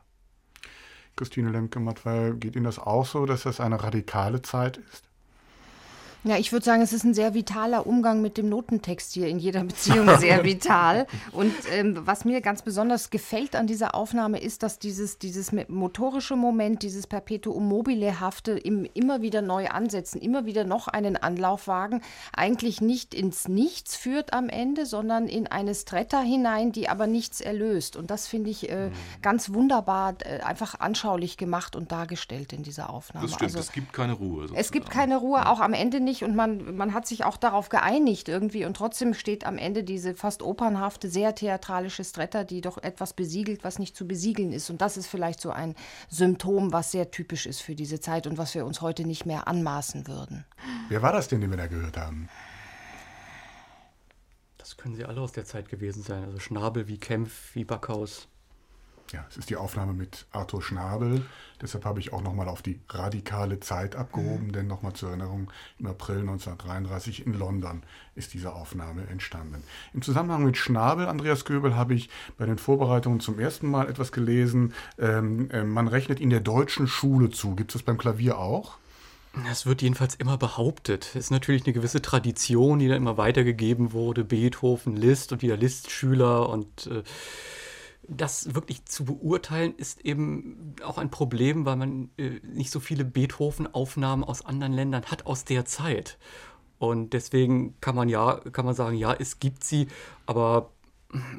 Christine 1.18 1.50
Lemke-Matwei, 1.52 2.34
geht 2.40 2.56
Ihnen 2.56 2.66
das 2.66 2.80
auch 2.80 3.06
so, 3.06 3.26
dass 3.26 3.44
das 3.44 3.60
eine 3.60 3.84
radikale 3.84 4.42
Zeit 4.42 4.78
ist? 4.78 5.07
Ja, 6.28 6.38
ich 6.38 6.52
würde 6.52 6.66
sagen, 6.66 6.82
es 6.82 6.92
ist 6.92 7.06
ein 7.06 7.14
sehr 7.14 7.34
vitaler 7.34 7.88
Umgang 7.88 8.22
mit 8.22 8.38
dem 8.38 8.50
Notentext 8.50 9.14
hier 9.14 9.28
in 9.28 9.40
jeder 9.40 9.64
Beziehung 9.64 10.10
sehr 10.20 10.44
vital. 10.44 11.08
Und 11.32 11.54
ähm, 11.72 12.02
was 12.06 12.26
mir 12.26 12.42
ganz 12.42 12.64
besonders 12.64 13.10
gefällt 13.12 13.56
an 13.56 13.66
dieser 13.66 13.96
Aufnahme 13.96 14.42
ist, 14.42 14.62
dass 14.62 14.78
dieses, 14.78 15.20
dieses 15.20 15.54
motorische 15.70 16.36
Moment, 16.36 16.84
dieses 16.84 17.08
Perpetuum 17.08 17.70
mobile-hafte 17.70 18.52
im 18.52 18.86
immer 18.94 19.22
wieder 19.22 19.42
neu 19.42 19.68
ansetzen, 19.70 20.20
immer 20.20 20.46
wieder 20.46 20.66
noch 20.66 20.90
einen 20.90 21.16
Anlauf 21.16 21.68
wagen, 21.68 22.02
eigentlich 22.36 22.82
nicht 22.82 23.14
ins 23.14 23.48
Nichts 23.48 23.96
führt 23.96 24.34
am 24.34 24.50
Ende, 24.50 24.86
sondern 24.86 25.28
in 25.28 25.48
eine 25.48 25.74
Stretta 25.74 26.20
hinein, 26.20 26.74
die 26.74 26.90
aber 26.90 27.08
nichts 27.08 27.40
erlöst. 27.40 27.96
Und 27.96 28.12
das 28.12 28.28
finde 28.28 28.50
ich 28.50 28.70
äh, 28.70 28.88
mhm. 28.88 28.94
ganz 29.22 29.54
wunderbar 29.54 30.16
äh, 30.26 30.42
einfach 30.42 30.80
anschaulich 30.82 31.38
gemacht 31.38 31.78
und 31.78 31.94
dargestellt 31.94 32.52
in 32.52 32.64
dieser 32.64 32.90
Aufnahme. 32.90 33.28
Das 33.28 33.36
stimmt, 33.36 33.52
also, 33.52 33.60
es 33.60 33.72
gibt 33.72 33.94
keine 33.94 34.12
Ruhe. 34.12 34.42
Sozusagen. 34.42 34.60
Es 34.60 34.72
gibt 34.74 34.90
keine 34.90 35.16
Ruhe, 35.16 35.48
auch 35.48 35.62
am 35.62 35.72
Ende 35.72 36.02
nicht 36.02 36.17
und 36.24 36.36
man, 36.36 36.76
man 36.76 36.94
hat 36.94 37.08
sich 37.08 37.24
auch 37.24 37.38
darauf 37.38 37.70
geeinigt 37.70 38.30
irgendwie 38.30 38.66
und 38.66 38.76
trotzdem 38.76 39.14
steht 39.14 39.46
am 39.46 39.58
Ende 39.58 39.84
diese 39.84 40.16
fast 40.16 40.42
opernhafte, 40.42 41.10
sehr 41.10 41.36
theatralische 41.36 42.04
Stretta, 42.04 42.44
die 42.44 42.62
doch 42.62 42.78
etwas 42.78 43.14
besiegelt, 43.14 43.64
was 43.64 43.80
nicht 43.80 43.96
zu 43.96 44.08
besiegeln 44.08 44.52
ist. 44.52 44.70
Und 44.70 44.82
das 44.82 44.98
ist 44.98 45.08
vielleicht 45.08 45.42
so 45.42 45.52
ein 45.52 45.76
Symptom, 46.10 46.74
was 46.74 46.92
sehr 46.92 47.12
typisch 47.12 47.46
ist 47.46 47.62
für 47.62 47.76
diese 47.76 48.00
Zeit 48.00 48.28
und 48.28 48.38
was 48.38 48.56
wir 48.56 48.66
uns 48.66 48.82
heute 48.82 49.06
nicht 49.06 49.26
mehr 49.26 49.48
anmaßen 49.48 50.08
würden. 50.08 50.46
Wer 50.90 51.02
war 51.02 51.14
das 51.14 51.28
denn, 51.28 51.42
den 51.42 51.50
wir 51.50 51.58
da 51.58 51.68
gehört 51.68 51.98
haben? 51.98 52.30
Das 54.58 54.76
können 54.76 54.96
sie 54.96 55.06
alle 55.06 55.22
aus 55.22 55.32
der 55.32 55.46
Zeit 55.46 55.70
gewesen 55.70 56.04
sein. 56.04 56.24
Also 56.26 56.40
Schnabel 56.40 56.88
wie 56.88 56.98
Kempf, 56.98 57.56
wie 57.56 57.64
Backhaus. 57.64 58.28
Ja, 59.14 59.26
es 59.30 59.38
ist 59.38 59.50
die 59.50 59.56
Aufnahme 59.56 59.94
mit 59.94 60.26
Arthur 60.32 60.62
Schnabel. 60.62 61.24
Deshalb 61.62 61.86
habe 61.86 62.00
ich 62.00 62.14
auch 62.14 62.22
nochmal 62.22 62.50
auf 62.50 62.62
die 62.62 62.80
radikale 62.90 63.60
Zeit 63.60 63.96
abgehoben, 63.96 64.48
mhm. 64.48 64.52
denn 64.52 64.68
nochmal 64.68 64.94
zur 64.94 65.10
Erinnerung, 65.10 65.50
im 65.80 65.88
April 65.88 66.20
1933 66.20 67.26
in 67.26 67.34
London 67.34 67.84
ist 68.16 68.34
diese 68.34 68.54
Aufnahme 68.54 69.08
entstanden. 69.08 69.64
Im 69.94 70.02
Zusammenhang 70.02 70.44
mit 70.44 70.58
Schnabel, 70.58 71.08
Andreas 71.08 71.46
Göbel, 71.46 71.76
habe 71.76 71.94
ich 71.94 72.10
bei 72.38 72.46
den 72.46 72.58
Vorbereitungen 72.58 73.20
zum 73.20 73.40
ersten 73.40 73.70
Mal 73.70 73.90
etwas 73.90 74.12
gelesen. 74.12 74.74
Ähm, 75.00 75.50
äh, 75.52 75.64
man 75.64 75.88
rechnet 75.88 76.20
ihn 76.20 76.30
der 76.30 76.42
deutschen 76.42 76.88
Schule 76.88 77.30
zu. 77.30 77.56
Gibt 77.56 77.72
es 77.72 77.80
das 77.80 77.84
beim 77.84 77.98
Klavier 77.98 78.38
auch? 78.38 78.78
Es 79.52 79.66
wird 79.66 79.82
jedenfalls 79.82 80.16
immer 80.16 80.38
behauptet. 80.38 81.10
Es 81.10 81.16
ist 81.16 81.32
natürlich 81.32 81.66
eine 81.66 81.74
gewisse 81.74 82.02
Tradition, 82.02 82.80
die 82.80 82.88
dann 82.88 82.98
immer 82.98 83.18
weitergegeben 83.18 83.94
wurde. 83.94 84.24
Beethoven, 84.24 84.96
Liszt 84.96 85.32
und 85.32 85.42
wieder 85.42 85.58
Liszt-Schüler 85.58 86.50
und 86.50 86.88
äh, 86.88 87.04
das 88.08 88.56
wirklich 88.56 88.86
zu 88.86 89.06
beurteilen, 89.06 89.76
ist 89.76 90.02
eben 90.06 90.76
auch 90.84 90.98
ein 90.98 91.12
Problem, 91.12 91.66
weil 91.66 91.76
man 91.76 92.10
äh, 92.18 92.40
nicht 92.44 92.72
so 92.72 92.80
viele 92.80 93.06
Beethoven-Aufnahmen 93.06 94.24
aus 94.24 94.46
anderen 94.46 94.74
Ländern 94.74 95.04
hat 95.06 95.26
aus 95.26 95.46
der 95.46 95.66
Zeit. 95.66 96.18
Und 96.80 97.14
deswegen 97.14 97.76
kann 97.82 97.96
man 97.96 98.08
ja, 98.08 98.40
kann 98.52 98.66
man 98.66 98.76
sagen, 98.76 98.98
ja, 98.98 99.14
es 99.14 99.40
gibt 99.40 99.64
sie, 99.64 99.88
aber 100.26 100.72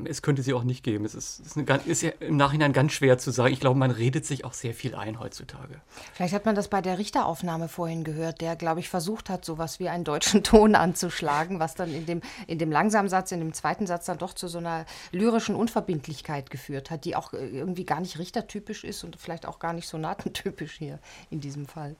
es 0.04 0.22
könnte 0.22 0.42
sie 0.42 0.54
auch 0.54 0.64
nicht 0.64 0.82
geben. 0.82 1.04
Es 1.04 1.14
ist, 1.14 1.40
ist, 1.40 1.56
eine, 1.56 1.80
ist, 1.84 2.02
ja 2.02 2.10
im 2.20 2.36
Nachhinein 2.36 2.72
ganz 2.72 2.92
schwer 2.92 3.18
zu 3.18 3.30
sagen. 3.30 3.52
Ich 3.52 3.60
glaube, 3.60 3.78
man 3.78 3.90
redet 3.90 4.24
sich 4.24 4.44
auch 4.44 4.54
sehr 4.54 4.72
viel 4.72 4.94
ein 4.94 5.20
heutzutage. 5.20 5.80
Vielleicht 6.14 6.32
hat 6.32 6.46
man 6.46 6.54
das 6.54 6.68
bei 6.68 6.80
der 6.80 6.98
Richteraufnahme 6.98 7.68
vorhin 7.68 8.02
gehört, 8.02 8.40
der, 8.40 8.56
glaube 8.56 8.80
ich, 8.80 8.88
versucht 8.88 9.28
hat, 9.28 9.44
so 9.44 9.58
was 9.58 9.78
wie 9.78 9.88
einen 9.88 10.04
deutschen 10.04 10.42
Ton 10.42 10.74
anzuschlagen, 10.74 11.60
was 11.60 11.74
dann 11.74 11.92
in 11.92 12.06
dem, 12.06 12.22
in 12.46 12.58
dem 12.58 12.72
langsamen 12.72 13.10
Satz, 13.10 13.30
in 13.32 13.40
dem 13.40 13.52
zweiten 13.52 13.86
Satz 13.86 14.06
dann 14.06 14.18
doch 14.18 14.32
zu 14.32 14.48
so 14.48 14.58
einer 14.58 14.86
lyrischen 15.12 15.54
Unverbindlichkeit 15.54 16.50
geführt 16.50 16.90
hat, 16.90 17.04
die 17.04 17.14
auch 17.14 17.34
irgendwie 17.34 17.84
gar 17.84 18.00
nicht 18.00 18.18
richtertypisch 18.18 18.84
ist 18.84 19.04
und 19.04 19.16
vielleicht 19.16 19.46
auch 19.46 19.58
gar 19.58 19.74
nicht 19.74 19.88
sonatentypisch 19.88 20.72
hier 20.78 20.98
in 21.30 21.40
diesem 21.40 21.66
Fall. 21.66 21.96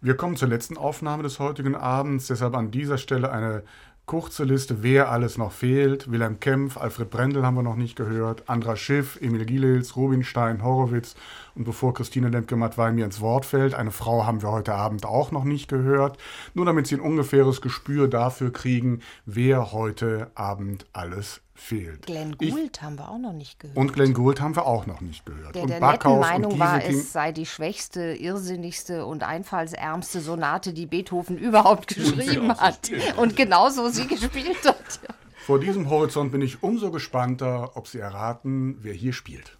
Wir 0.00 0.16
kommen 0.16 0.36
zur 0.36 0.48
letzten 0.48 0.76
Aufnahme 0.76 1.22
des 1.22 1.38
heutigen 1.38 1.76
Abends, 1.76 2.26
deshalb 2.26 2.56
an 2.56 2.72
dieser 2.72 2.98
Stelle 2.98 3.30
eine 3.30 3.62
Kurze 4.04 4.42
Liste, 4.42 4.82
wer 4.82 5.12
alles 5.12 5.38
noch 5.38 5.52
fehlt. 5.52 6.10
Wilhelm 6.10 6.40
Kempf, 6.40 6.76
Alfred 6.76 7.08
Brendel 7.08 7.46
haben 7.46 7.54
wir 7.54 7.62
noch 7.62 7.76
nicht 7.76 7.94
gehört, 7.94 8.48
Andra 8.48 8.74
Schiff, 8.74 9.16
Emil 9.20 9.44
Gilels, 9.44 9.96
Rubinstein, 9.96 10.64
Horowitz 10.64 11.14
und 11.54 11.64
bevor 11.64 11.94
Christine 11.94 12.28
Lemke-Mattwey 12.28 12.92
mir 12.92 13.04
ins 13.04 13.20
Wort 13.20 13.46
fällt, 13.46 13.74
eine 13.74 13.92
Frau 13.92 14.26
haben 14.26 14.42
wir 14.42 14.50
heute 14.50 14.74
Abend 14.74 15.06
auch 15.06 15.30
noch 15.30 15.44
nicht 15.44 15.68
gehört. 15.68 16.18
Nur 16.52 16.66
damit 16.66 16.88
Sie 16.88 16.96
ein 16.96 17.00
ungefähres 17.00 17.60
Gespür 17.60 18.08
dafür 18.08 18.52
kriegen, 18.52 19.00
wer 19.24 19.70
heute 19.70 20.32
Abend 20.34 20.84
alles 20.92 21.40
fehlt. 21.54 22.06
Glenn 22.06 22.36
Gould 22.36 22.76
ich, 22.76 22.82
haben 22.82 22.98
wir 22.98 23.08
auch 23.08 23.18
noch 23.18 23.32
nicht 23.32 23.60
gehört. 23.60 23.76
Und 23.76 23.92
Glenn 23.92 24.14
Gould 24.14 24.40
haben 24.40 24.56
wir 24.56 24.66
auch 24.66 24.86
noch 24.86 25.00
nicht 25.00 25.26
gehört. 25.26 25.54
Der, 25.54 25.62
und 25.62 25.68
der 25.68 25.80
Backhaus 25.80 26.20
Meinung 26.20 26.58
war, 26.58 26.82
es 26.82 27.12
sei 27.12 27.32
die 27.32 27.46
schwächste, 27.46 28.14
irrsinnigste 28.14 29.06
und 29.06 29.22
einfallsärmste 29.22 30.20
Sonate, 30.20 30.72
die 30.72 30.86
Beethoven 30.86 31.38
überhaupt 31.38 31.88
geschrieben 31.94 32.54
hat. 32.58 32.90
Und 33.16 33.36
genauso 33.36 33.88
sie 33.88 34.06
gespielt 34.06 34.64
hat. 34.64 35.00
Vor 35.44 35.58
diesem 35.58 35.90
Horizont 35.90 36.30
bin 36.30 36.40
ich 36.40 36.62
umso 36.62 36.90
gespannter, 36.90 37.76
ob 37.76 37.88
Sie 37.88 37.98
erraten, 37.98 38.76
wer 38.80 38.94
hier 38.94 39.12
spielt. 39.12 39.58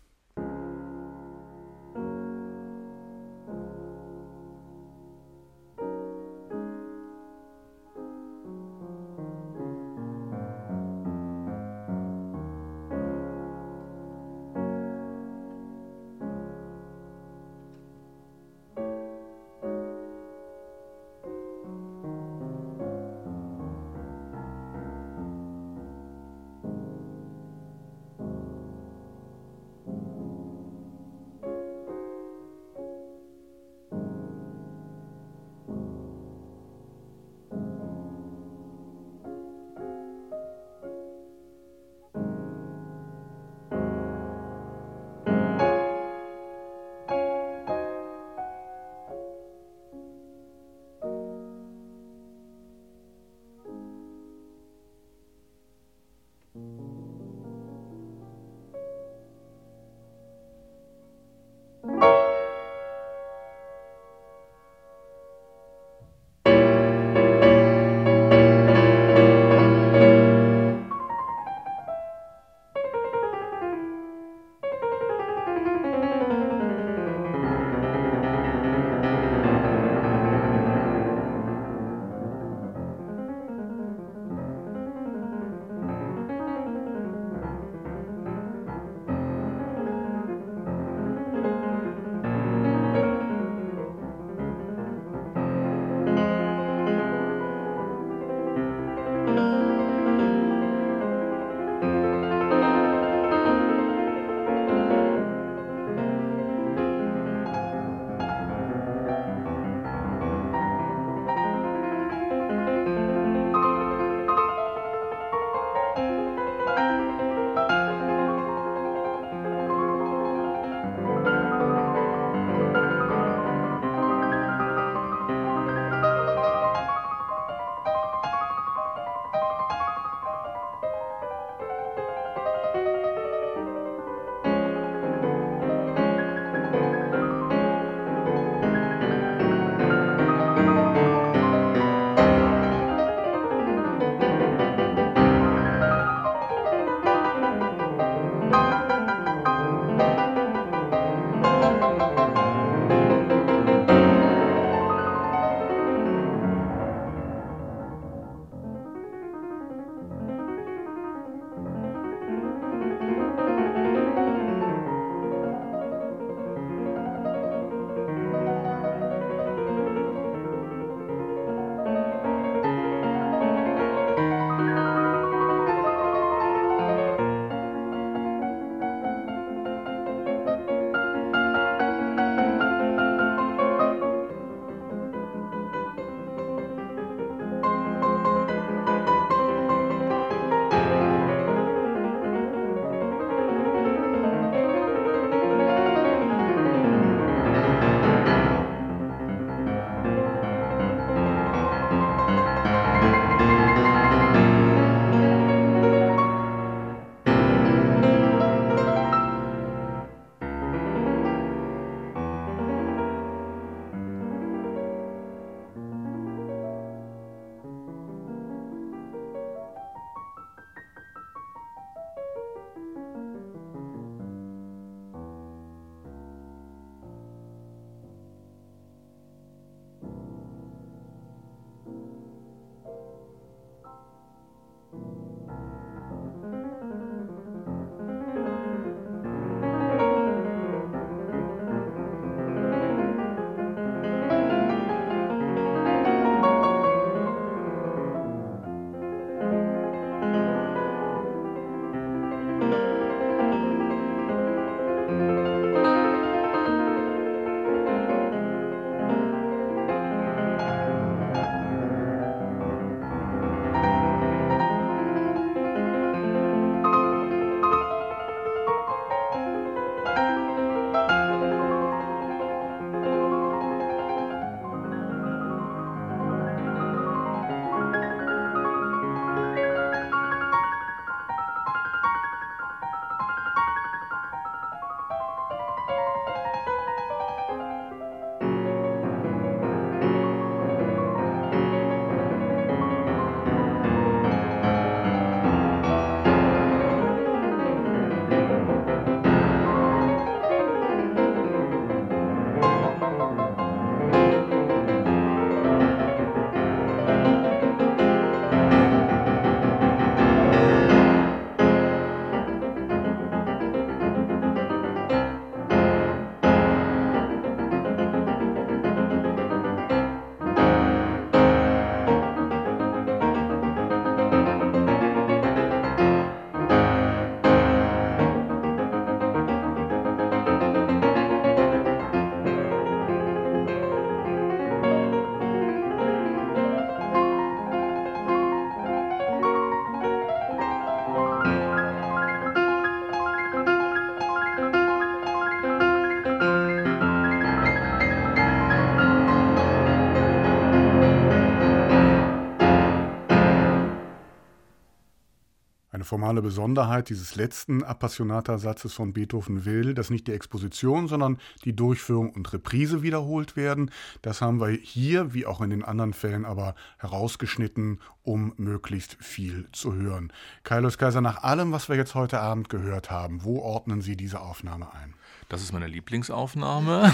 Formale 356.12 356.43
Besonderheit 356.43 357.09
dieses 357.09 357.36
letzten 357.36 357.82
Appassionata-Satzes 357.82 358.93
von 358.93 359.14
Beethoven 359.14 359.64
will, 359.64 359.94
dass 359.94 360.10
nicht 360.10 360.26
die 360.26 360.32
Exposition, 360.32 361.09
sondern 361.09 361.39
die 361.64 361.74
Durchführung 361.74 362.34
und 362.34 362.52
Reprise 362.52 363.02
wiederholt 363.02 363.56
werden. 363.56 363.90
Das 364.20 364.43
haben 364.43 364.60
wir 364.60 364.68
hier, 364.68 365.32
wie 365.32 365.47
auch 365.47 365.62
in 365.62 365.70
den 365.70 365.82
anderen 365.82 366.12
Fällen, 366.12 366.44
aber 366.44 366.74
herausgeschnitten, 366.98 367.98
um 368.24 368.52
möglichst 368.59 369.16
viel 369.24 369.68
zu 369.72 369.94
hören. 369.94 370.34
Kaius 370.64 370.98
Kaiser, 370.98 371.22
nach 371.22 371.44
allem, 371.44 371.72
was 371.72 371.89
wir 371.89 371.97
jetzt 371.97 372.14
heute 372.14 372.40
Abend 372.40 372.68
gehört 372.68 373.10
haben, 373.10 373.43
wo 373.43 373.60
ordnen 373.60 374.02
Sie 374.02 374.14
diese 374.14 374.40
Aufnahme 374.43 374.93
ein? 374.93 375.14
Das 375.53 375.61
ist 375.61 375.74
meine 375.74 375.87
Lieblingsaufnahme. 375.87 377.12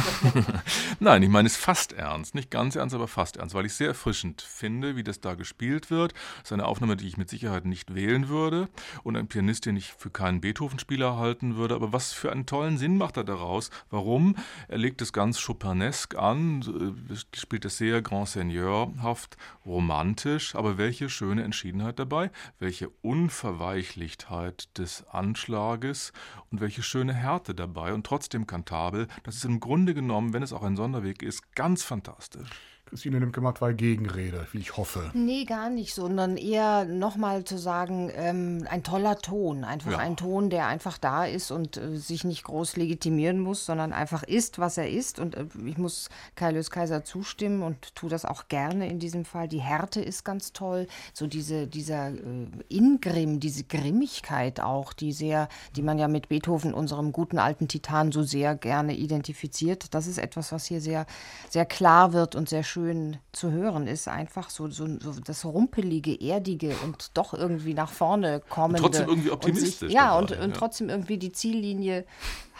Nein, 1.00 1.24
ich 1.24 1.28
meine 1.28 1.48
es 1.48 1.56
fast 1.56 1.92
ernst. 1.92 2.36
Nicht 2.36 2.52
ganz 2.52 2.76
ernst, 2.76 2.94
aber 2.94 3.08
fast 3.08 3.36
ernst, 3.36 3.52
weil 3.52 3.66
ich 3.66 3.74
sehr 3.74 3.88
erfrischend 3.88 4.42
finde, 4.42 4.94
wie 4.94 5.02
das 5.02 5.20
da 5.20 5.34
gespielt 5.34 5.90
wird. 5.90 6.14
Es 6.36 6.44
ist 6.44 6.52
eine 6.52 6.66
Aufnahme, 6.66 6.96
die 6.96 7.08
ich 7.08 7.16
mit 7.16 7.28
Sicherheit 7.28 7.64
nicht 7.64 7.96
wählen 7.96 8.28
würde 8.28 8.68
und 9.02 9.16
ein 9.16 9.26
Pianist, 9.26 9.66
den 9.66 9.76
ich 9.76 9.92
für 9.92 10.10
keinen 10.10 10.40
Beethoven-Spieler 10.40 11.16
halten 11.16 11.56
würde. 11.56 11.74
Aber 11.74 11.92
was 11.92 12.12
für 12.12 12.30
einen 12.30 12.46
tollen 12.46 12.78
Sinn 12.78 12.96
macht 12.96 13.16
er 13.16 13.24
daraus? 13.24 13.70
Warum? 13.90 14.36
Er 14.68 14.78
legt 14.78 15.02
es 15.02 15.12
ganz 15.12 15.44
Chopinesque 15.44 16.16
an, 16.16 16.94
äh, 17.10 17.16
spielt 17.36 17.64
es 17.64 17.78
sehr 17.78 18.02
Grand 18.02 18.28
Seigneurhaft, 18.28 19.36
romantisch, 19.66 20.54
aber 20.54 20.78
welche 20.78 21.10
schöne 21.10 21.42
Entschiedenheit 21.42 21.98
dabei, 21.98 22.30
welche 22.60 22.88
Unverweichlichtheit 23.02 24.78
des 24.78 25.04
Anschlages 25.08 26.12
und 26.52 26.60
welche 26.60 26.84
schöne 26.84 27.14
Härte 27.14 27.52
dabei 27.52 27.92
und 27.92 28.06
trotzdem 28.06 28.27
trotzdem 28.28 28.46
kantabel. 28.46 29.08
Das 29.22 29.36
ist 29.36 29.44
im 29.44 29.58
Grunde 29.58 29.94
genommen, 29.94 30.34
wenn 30.34 30.42
es 30.42 30.52
auch 30.52 30.62
ein 30.62 30.76
Sonderweg 30.76 31.22
ist, 31.22 31.54
ganz 31.54 31.82
fantastisch. 31.82 32.50
Christine 32.88 33.18
Lemke 33.18 33.42
mal 33.42 33.54
zwei 33.54 33.74
Gegenrede, 33.74 34.46
wie 34.52 34.58
ich 34.58 34.78
hoffe. 34.78 35.10
Nee, 35.12 35.44
gar 35.44 35.68
nicht, 35.68 35.94
sondern 35.94 36.38
eher 36.38 36.86
nochmal 36.86 37.44
zu 37.44 37.58
sagen, 37.58 38.10
ähm, 38.14 38.66
ein 38.70 38.82
toller 38.82 39.18
Ton. 39.18 39.62
Einfach 39.64 39.92
ja. 39.92 39.98
ein 39.98 40.16
Ton, 40.16 40.48
der 40.48 40.68
einfach 40.68 40.96
da 40.96 41.26
ist 41.26 41.50
und 41.50 41.76
äh, 41.76 41.98
sich 41.98 42.24
nicht 42.24 42.44
groß 42.44 42.76
legitimieren 42.76 43.40
muss, 43.40 43.66
sondern 43.66 43.92
einfach 43.92 44.22
ist, 44.22 44.58
was 44.58 44.78
er 44.78 44.88
ist. 44.88 45.18
Und 45.18 45.34
äh, 45.34 45.44
ich 45.66 45.76
muss 45.76 46.08
Kaius 46.34 46.70
Kaiser 46.70 47.04
zustimmen 47.04 47.62
und 47.62 47.94
tue 47.94 48.08
das 48.08 48.24
auch 48.24 48.48
gerne 48.48 48.88
in 48.88 48.98
diesem 48.98 49.26
Fall. 49.26 49.48
Die 49.48 49.60
Härte 49.60 50.00
ist 50.00 50.24
ganz 50.24 50.54
toll. 50.54 50.86
So 51.12 51.26
diese, 51.26 51.66
dieser 51.66 52.08
äh, 52.08 52.46
Ingrimm, 52.70 53.38
diese 53.38 53.64
Grimmigkeit 53.64 54.60
auch, 54.60 54.94
die 54.94 55.12
sehr, 55.12 55.50
die 55.76 55.82
man 55.82 55.98
ja 55.98 56.08
mit 56.08 56.30
Beethoven, 56.30 56.72
unserem 56.72 57.12
guten 57.12 57.38
alten 57.38 57.68
Titan, 57.68 58.12
so 58.12 58.22
sehr 58.22 58.54
gerne 58.54 58.96
identifiziert. 58.96 59.92
Das 59.94 60.06
ist 60.06 60.16
etwas, 60.16 60.52
was 60.52 60.64
hier 60.64 60.80
sehr, 60.80 61.04
sehr 61.50 61.66
klar 61.66 62.14
wird 62.14 62.34
und 62.34 62.48
sehr 62.48 62.62
schön 62.62 62.77
schön 62.78 63.16
zu 63.32 63.50
hören 63.50 63.86
ist. 63.86 64.08
Einfach 64.08 64.50
so, 64.50 64.68
so, 64.70 64.86
so 65.00 65.20
das 65.24 65.44
rumpelige, 65.44 66.20
erdige 66.20 66.74
und 66.84 67.16
doch 67.16 67.34
irgendwie 67.34 67.74
nach 67.74 67.90
vorne 67.90 68.40
kommende. 68.48 68.82
Und 68.82 68.92
trotzdem 68.92 69.08
irgendwie 69.08 69.30
optimistisch. 69.30 69.88
Sich, 69.88 69.92
ja, 69.92 70.16
und, 70.16 70.30
und 70.38 70.54
trotzdem 70.54 70.88
irgendwie 70.88 71.18
die 71.18 71.32
Ziellinie 71.32 72.04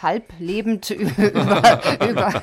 halblebend 0.01 0.89
über, 0.91 1.81
über, 2.09 2.41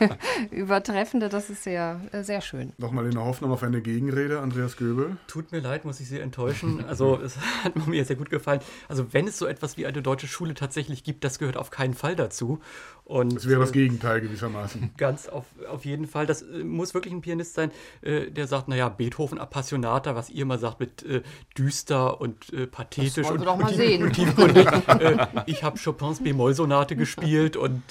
übertreffende. 0.51 1.29
Das 1.29 1.49
ist 1.51 1.65
sehr, 1.65 2.01
sehr 2.23 2.41
schön. 2.41 2.73
Nochmal 2.79 3.07
in 3.07 3.13
der 3.13 3.25
Hoffnung 3.25 3.51
auf 3.51 3.63
eine 3.63 3.81
Gegenrede, 3.81 4.41
Andreas 4.41 4.77
Göbel. 4.77 5.17
Tut 5.27 5.53
mir 5.53 5.61
leid, 5.61 5.85
muss 5.85 6.01
ich 6.01 6.09
Sie 6.09 6.19
enttäuschen. 6.19 6.85
Also 6.87 7.19
es 7.25 7.37
hat 7.65 7.75
mir 7.87 8.05
sehr 8.05 8.17
gut 8.17 8.31
gefallen. 8.31 8.61
Also 8.89 9.13
wenn 9.13 9.27
es 9.27 9.39
so 9.39 9.47
etwas 9.47 9.77
wie 9.77 9.87
eine 9.87 10.03
deutsche 10.03 10.27
Schule 10.27 10.55
tatsächlich 10.55 11.05
gibt, 11.05 11.25
das 11.25 11.39
gehört 11.39 11.57
auf 11.57 11.71
keinen 11.71 11.95
Fall 11.95 12.17
dazu. 12.17 12.61
Und, 13.05 13.37
das 13.37 13.49
wäre 13.49 13.61
das 13.61 13.71
äh, 13.71 13.75
Gegenteil 13.75 14.21
gewissermaßen. 14.21 14.91
Ganz 14.97 15.29
auf, 15.29 15.45
auf 15.69 15.85
jeden 15.85 16.07
Fall. 16.07 16.27
Das 16.27 16.43
äh, 16.43 16.65
muss 16.65 16.93
wirklich 16.93 17.15
ein 17.15 17.21
Pianist 17.21 17.55
sein, 17.55 17.66
äh, 18.03 18.31
der 18.31 18.47
sagt, 18.47 18.69
naja, 18.69 18.89
Beethoven 18.89 19.39
Appassionata, 19.39 20.17
was 20.17 20.31
ihr 20.31 20.43
immer 20.43 20.59
sagt 20.59 20.81
mit 20.81 21.03
äh, 21.05 21.23
düster 21.57 22.21
und 22.21 22.53
äh, 22.53 22.67
pathetisch. 22.67 23.15
Das 23.15 23.31
und, 23.31 23.45
doch 23.45 23.57
mal 23.57 23.69
und, 23.71 23.77
sehen. 23.77 24.03
Und 24.03 24.13
tiefgründig. 24.13 24.67
Äh, 24.67 25.27
ich 25.47 25.63
habe 25.63 25.79
Chopins 25.83 26.23
B-Moll-Sonate 26.23 26.97
gespielt 26.97 27.57
und 27.57 27.83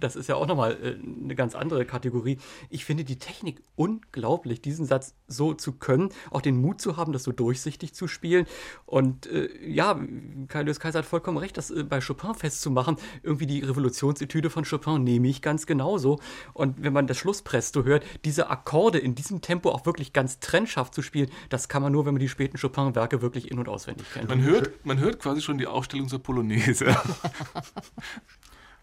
das 0.00 0.16
ist 0.16 0.28
ja 0.28 0.36
auch 0.36 0.46
nochmal 0.46 0.76
eine 1.24 1.34
ganz 1.34 1.54
andere 1.54 1.84
Kategorie. 1.84 2.38
Ich 2.70 2.84
finde 2.84 3.04
die 3.04 3.18
Technik 3.18 3.62
unglaublich, 3.76 4.60
diesen 4.60 4.86
Satz 4.86 5.14
so 5.26 5.54
zu 5.54 5.72
können, 5.72 6.10
auch 6.30 6.40
den 6.40 6.56
Mut 6.60 6.80
zu 6.80 6.96
haben, 6.96 7.12
das 7.12 7.22
so 7.22 7.32
durchsichtig 7.32 7.94
zu 7.94 8.08
spielen. 8.08 8.46
Und 8.86 9.28
ja, 9.66 10.00
Kai 10.48 10.62
Lewis 10.62 10.80
Kaiser 10.80 11.00
hat 11.00 11.06
vollkommen 11.06 11.38
recht, 11.38 11.56
das 11.56 11.72
bei 11.88 12.00
Chopin 12.00 12.34
festzumachen, 12.34 12.96
irgendwie 13.22 13.46
die 13.46 13.60
Revolutionsidee 13.60 14.32
Etüde 14.32 14.48
von 14.48 14.64
Chopin 14.64 15.04
nehme 15.04 15.28
ich 15.28 15.42
ganz 15.42 15.66
genauso. 15.66 16.18
Und 16.54 16.82
wenn 16.82 16.94
man 16.94 17.06
das 17.06 17.18
Schlusspresto 17.18 17.84
hört, 17.84 18.04
diese 18.24 18.48
Akkorde 18.48 18.91
in 18.98 19.14
diesem 19.14 19.40
Tempo 19.40 19.70
auch 19.70 19.86
wirklich 19.86 20.12
ganz 20.12 20.40
trennscharf 20.40 20.90
zu 20.90 21.02
spielen, 21.02 21.30
das 21.48 21.68
kann 21.68 21.82
man 21.82 21.92
nur, 21.92 22.06
wenn 22.06 22.14
man 22.14 22.20
die 22.20 22.28
späten 22.28 22.58
Chopin-Werke 22.58 23.22
wirklich 23.22 23.50
in- 23.50 23.58
und 23.58 23.68
auswendig 23.68 24.06
kennt. 24.12 24.28
Man 24.28 24.42
hört, 24.42 24.84
man 24.84 24.98
hört 24.98 25.18
quasi 25.20 25.40
schon 25.40 25.58
die 25.58 25.66
Aufstellung 25.66 26.08
zur 26.08 26.22
Polonaise. 26.22 26.96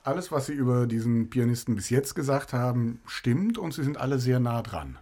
Alles, 0.04 0.32
was 0.32 0.46
Sie 0.48 0.54
über 0.54 0.88
diesen 0.88 1.30
Pianisten 1.30 1.76
bis 1.76 1.90
jetzt 1.90 2.16
gesagt 2.16 2.54
haben, 2.54 3.00
stimmt 3.06 3.58
und 3.58 3.74
Sie 3.74 3.84
sind 3.84 3.98
alle 3.98 4.18
sehr 4.18 4.40
nah 4.40 4.62
dran. 4.62 4.98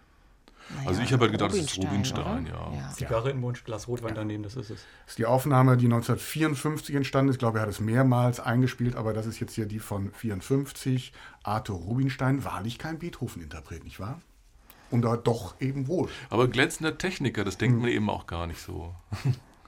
Naja, 0.75 0.89
also 0.89 1.01
ich 1.01 1.13
habe 1.13 1.21
halt 1.21 1.31
gedacht, 1.31 1.51
das 1.51 1.59
ist 1.59 1.77
Rubinstein, 1.77 2.45
ja. 2.45 2.73
ja. 2.73 2.89
Zigarre 2.89 3.29
im 3.29 3.39
Mund, 3.39 3.63
Glas 3.63 3.87
Rotwein 3.87 4.09
ja. 4.09 4.15
daneben, 4.15 4.43
das 4.43 4.55
ist 4.55 4.69
es. 4.69 4.81
Das 5.05 5.11
ist 5.11 5.17
die 5.17 5.25
Aufnahme, 5.25 5.77
die 5.77 5.85
1954 5.85 6.95
entstanden 6.95 7.29
ist. 7.29 7.35
Ich 7.35 7.39
glaube, 7.39 7.59
er 7.59 7.61
hat 7.61 7.69
es 7.69 7.79
mehrmals 7.79 8.39
eingespielt, 8.39 8.95
aber 8.95 9.13
das 9.13 9.25
ist 9.25 9.39
jetzt 9.39 9.53
hier 9.53 9.65
die 9.65 9.79
von 9.79 10.11
54. 10.11 11.13
Arthur 11.43 11.77
Rubinstein, 11.77 12.43
wahrlich 12.43 12.77
kein 12.77 12.99
Beethoven-Interpret, 12.99 13.85
nicht 13.85 13.99
wahr? 13.99 14.19
Und 14.89 15.01
da 15.01 15.17
doch 15.17 15.59
eben 15.59 15.87
wohl. 15.87 16.09
Aber 16.29 16.47
glänzender 16.47 16.97
Techniker, 16.97 17.43
das 17.43 17.57
denkt 17.57 17.75
hm. 17.75 17.81
man 17.81 17.91
eben 17.91 18.09
auch 18.09 18.27
gar 18.27 18.47
nicht 18.47 18.59
so. 18.59 18.93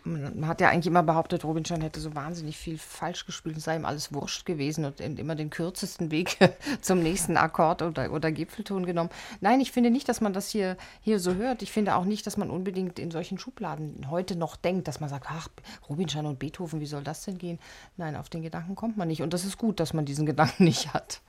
man 0.06 0.48
hat 0.48 0.62
ja 0.62 0.70
eigentlich 0.70 0.88
immer 0.88 1.04
behauptet, 1.04 1.44
Robinstein 1.44 1.82
hätte 1.82 2.00
so 2.00 2.16
wahnsinnig 2.16 2.58
viel 2.58 2.78
falsch 2.78 3.26
gespielt, 3.26 3.58
es 3.58 3.64
sei 3.64 3.76
ihm 3.76 3.86
alles 3.86 4.14
wurscht 4.14 4.46
gewesen 4.46 4.86
und 4.86 5.00
immer 5.00 5.36
den 5.36 5.50
kürzesten 5.50 6.12
Weg 6.12 6.38
zum 6.82 7.02
nächsten 7.02 7.38
Akkord 7.38 7.82
oder, 7.82 8.12
oder 8.12 8.32
Gipfelton 8.32 8.86
genommen. 8.86 9.10
Nein, 9.41 9.60
ich 9.60 9.72
finde 9.72 9.91
nicht, 9.91 10.10
dass 10.10 10.22
man 10.22 10.34
das 10.34 10.50
hier, 10.50 10.78
hier 11.02 11.20
so 11.20 11.36
hört. 11.36 11.62
Ich 11.62 11.72
finde 11.72 11.96
auch 11.96 12.06
nicht, 12.06 12.26
dass 12.28 12.38
man 12.38 12.50
unbedingt 12.50 13.00
in 13.00 13.12
solchen 13.12 13.38
Schubladen 13.38 14.08
heute 14.10 14.36
noch 14.36 14.56
denkt, 14.56 14.88
dass 14.88 15.00
man 15.00 15.10
sagt, 15.10 15.28
ach, 15.30 15.50
Rubinstein 15.90 16.26
und 16.26 16.40
Beethoven, 16.40 16.80
wie 16.80 16.86
soll 16.86 17.04
das 17.04 17.26
denn 17.26 17.38
gehen? 17.38 17.60
Nein, 17.98 18.16
auf 18.16 18.30
den 18.30 18.41
Gedanken 18.41 18.76
kommt 18.76 18.98
man 18.98 19.08
nicht. 19.08 19.22
Und 19.22 19.34
das 19.34 19.46
ist 19.46 19.58
gut, 19.58 19.80
dass 19.80 19.94
man 19.94 20.06
diesen 20.06 20.26
Gedanken 20.26 20.64
nicht 20.64 20.94
hat. 20.94 21.22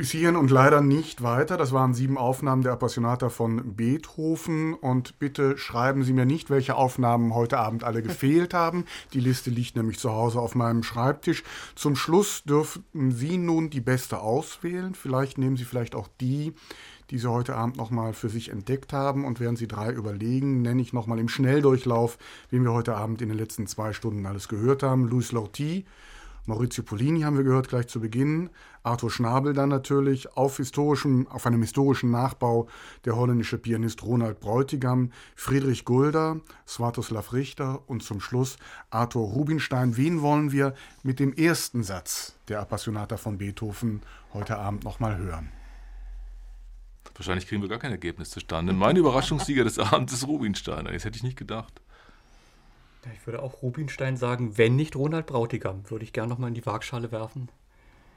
Bis 0.00 0.12
hierhin 0.12 0.36
und 0.36 0.50
leider 0.50 0.80
nicht 0.80 1.22
weiter. 1.22 1.58
Das 1.58 1.72
waren 1.72 1.92
sieben 1.92 2.16
Aufnahmen 2.16 2.62
der 2.62 2.72
Appassionata 2.72 3.28
von 3.28 3.74
Beethoven. 3.76 4.72
Und 4.72 5.18
bitte 5.18 5.58
schreiben 5.58 6.04
Sie 6.04 6.14
mir 6.14 6.24
nicht, 6.24 6.48
welche 6.48 6.74
Aufnahmen 6.74 7.34
heute 7.34 7.58
Abend 7.58 7.84
alle 7.84 8.00
gefehlt 8.00 8.54
haben. 8.54 8.86
Die 9.12 9.20
Liste 9.20 9.50
liegt 9.50 9.76
nämlich 9.76 9.98
zu 9.98 10.10
Hause 10.10 10.40
auf 10.40 10.54
meinem 10.54 10.84
Schreibtisch. 10.84 11.44
Zum 11.74 11.96
Schluss 11.96 12.44
dürften 12.44 13.12
Sie 13.12 13.36
nun 13.36 13.68
die 13.68 13.82
beste 13.82 14.20
auswählen. 14.20 14.94
Vielleicht 14.94 15.36
nehmen 15.36 15.58
Sie 15.58 15.64
vielleicht 15.64 15.94
auch 15.94 16.08
die, 16.18 16.54
die 17.10 17.18
Sie 17.18 17.30
heute 17.30 17.54
Abend 17.54 17.76
nochmal 17.76 18.14
für 18.14 18.30
sich 18.30 18.48
entdeckt 18.48 18.94
haben. 18.94 19.26
Und 19.26 19.38
während 19.38 19.58
Sie 19.58 19.68
drei 19.68 19.92
überlegen, 19.92 20.62
nenne 20.62 20.80
ich 20.80 20.94
nochmal 20.94 21.18
im 21.18 21.28
Schnelldurchlauf, 21.28 22.16
wen 22.48 22.64
wir 22.64 22.72
heute 22.72 22.96
Abend 22.96 23.20
in 23.20 23.28
den 23.28 23.36
letzten 23.36 23.66
zwei 23.66 23.92
Stunden 23.92 24.24
alles 24.24 24.48
gehört 24.48 24.82
haben. 24.82 25.08
Louis 25.08 25.30
Lortie, 25.32 25.84
Maurizio 26.46 26.82
Polini 26.82 27.20
haben 27.20 27.36
wir 27.36 27.44
gehört 27.44 27.68
gleich 27.68 27.88
zu 27.88 28.00
Beginn. 28.00 28.50
Arthur 28.82 29.10
Schnabel 29.10 29.52
dann 29.52 29.68
natürlich, 29.68 30.36
auf, 30.36 30.56
historischem, 30.56 31.26
auf 31.28 31.46
einem 31.46 31.60
historischen 31.60 32.10
Nachbau 32.10 32.68
der 33.04 33.16
holländische 33.16 33.58
Pianist 33.58 34.02
Ronald 34.02 34.40
Bräutigam, 34.40 35.12
Friedrich 35.36 35.84
Gulda, 35.84 36.40
Svatoslav 36.66 37.32
Richter 37.32 37.82
und 37.88 38.02
zum 38.02 38.20
Schluss 38.20 38.56
Arthur 38.90 39.28
Rubinstein. 39.28 39.96
Wen 39.96 40.22
wollen 40.22 40.52
wir 40.52 40.74
mit 41.02 41.20
dem 41.20 41.32
ersten 41.32 41.82
Satz 41.82 42.34
der 42.48 42.60
Appassionata 42.60 43.16
von 43.16 43.38
Beethoven 43.38 44.02
heute 44.32 44.58
Abend 44.58 44.84
nochmal 44.84 45.18
hören? 45.18 45.50
Wahrscheinlich 47.14 47.46
kriegen 47.46 47.60
wir 47.60 47.68
gar 47.68 47.78
kein 47.78 47.90
Ergebnis 47.90 48.30
zustande. 48.30 48.72
Mein 48.72 48.96
Überraschungssieger 48.96 49.64
des 49.64 49.78
Abends 49.78 50.14
ist 50.14 50.26
Rubinstein. 50.26 50.86
Das 50.86 51.04
hätte 51.04 51.16
ich 51.16 51.22
nicht 51.22 51.36
gedacht. 51.36 51.82
Ich 53.14 53.26
würde 53.26 53.42
auch 53.42 53.62
Rubinstein 53.62 54.16
sagen, 54.16 54.58
wenn 54.58 54.76
nicht 54.76 54.96
Ronald 54.96 55.26
Brautigam, 55.26 55.88
würde 55.90 56.04
ich 56.04 56.12
gerne 56.12 56.28
nochmal 56.28 56.48
in 56.48 56.54
die 56.54 56.66
Waagschale 56.66 57.10
werfen. 57.12 57.48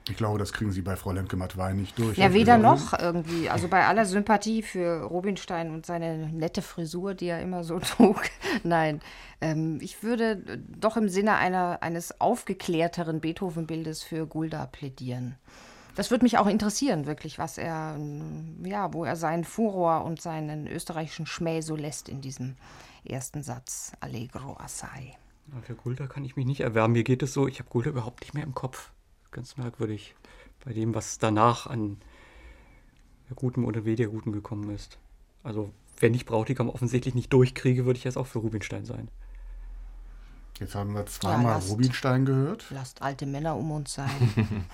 Ich 0.10 0.18
glaube, 0.18 0.38
das 0.38 0.52
kriegen 0.52 0.74
Sie 0.74 0.82
bei 0.82 0.98
Frau 0.98 1.14
Lemke-Matwei 1.14 1.72
nicht 1.72 1.98
durch. 1.98 2.18
Ja, 2.18 2.34
weder 2.34 2.58
noch 2.58 2.98
irgendwie. 3.00 3.50
Also 3.50 3.70
bei 3.70 3.86
aller 3.86 4.06
Sympathie 4.06 4.62
für 4.62 5.04
Rubinstein 5.04 5.72
und 5.72 5.86
seine 5.86 6.28
nette 6.28 6.62
Frisur, 6.62 7.14
die 7.14 7.28
er 7.28 7.42
immer 7.42 7.64
so 7.64 7.80
trug. 7.80 8.22
Nein, 8.64 9.00
ähm, 9.40 9.80
ich 9.82 10.04
würde 10.04 10.60
doch 10.78 10.98
im 10.98 11.08
Sinne 11.08 11.36
einer, 11.36 11.82
eines 11.82 12.20
aufgeklärteren 12.20 13.22
Beethoven-Bildes 13.22 14.04
für 14.04 14.28
Gulda 14.28 14.66
plädieren. 14.66 15.36
Das 15.96 16.12
würde 16.12 16.26
mich 16.26 16.38
auch 16.38 16.48
interessieren, 16.48 17.06
wirklich, 17.06 17.38
was 17.38 17.58
er, 17.58 17.98
ja, 18.64 18.94
wo 18.94 19.06
er 19.06 19.16
seinen 19.16 19.46
Furor 19.46 20.04
und 20.04 20.22
seinen 20.22 20.68
österreichischen 20.68 21.28
Schmäh 21.28 21.62
so 21.62 21.76
lässt 21.76 22.10
in 22.10 22.20
diesem 22.20 22.56
ersten 23.06 23.44
Satz. 23.44 23.94
Allegro 24.00 24.58
assai. 24.58 25.18
Für 25.64 25.76
Gulda 25.76 26.08
kann 26.08 26.24
ich 26.24 26.36
mich 26.36 26.46
nicht 26.46 26.62
erwärmen. 26.62 26.94
Mir 26.94 27.04
geht 27.04 27.22
es 27.22 27.34
so, 27.34 27.48
ich 27.48 27.60
habe 27.60 27.70
Gulda 27.70 27.90
überhaupt 27.90 28.22
nicht 28.22 28.34
mehr 28.34 28.44
im 28.44 28.54
Kopf 28.54 28.92
ganz 29.32 29.58
merkwürdig 29.58 30.16
bei 30.64 30.74
dem, 30.74 30.96
was 30.96 31.18
danach 31.18 31.68
an 31.68 31.98
Gutem 33.36 33.66
oder 33.66 33.84
weniger 33.84 34.10
Guten 34.10 34.32
gekommen 34.32 34.70
ist. 34.70 34.98
Also, 35.44 35.72
wenn 36.00 36.14
ich 36.14 36.26
Brautigam 36.26 36.70
offensichtlich 36.70 37.16
nicht 37.16 37.34
durchkriege, 37.34 37.86
würde 37.86 37.98
ich 37.98 38.04
jetzt 38.04 38.18
auch 38.18 38.28
für 38.28 38.40
Rubinstein 38.40 38.86
sein. 38.86 39.10
Jetzt 40.60 40.76
haben 40.76 40.94
wir 40.94 41.06
zweimal 41.08 41.60
ja, 41.60 41.68
Rubinstein 41.68 42.26
gehört. 42.26 42.68
Lasst 42.70 43.02
alte 43.02 43.26
Männer 43.26 43.56
um 43.58 43.72
uns 43.72 43.96
sein. 43.96 44.10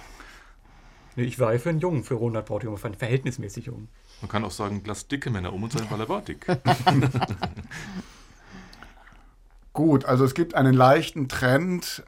nee, 1.15 1.23
ich 1.23 1.39
war 1.39 1.53
ja 1.53 1.59
für 1.59 1.69
einen 1.69 1.79
Jungen, 1.79 2.03
für 2.03 2.15
Ronald 2.15 2.45
Brautigam, 2.45 2.77
für 2.77 2.87
einen 2.87 2.97
verhältnismäßig 2.97 3.67
Jungen. 3.67 3.87
Man 4.21 4.29
kann 4.29 4.43
auch 4.43 4.51
sagen, 4.51 4.83
lasst 4.85 5.11
dicke 5.11 5.29
Männer 5.29 5.53
um 5.53 5.63
uns 5.63 5.73
sein, 5.73 5.87
weil 5.89 6.01
er 6.01 6.09
war 6.09 6.21
dick. 6.21 6.45
Gut, 9.79 10.03
also 10.03 10.25
es 10.25 10.33
gibt 10.33 10.55
einen 10.55 10.73
leichten 10.73 11.29
Trend 11.29 12.03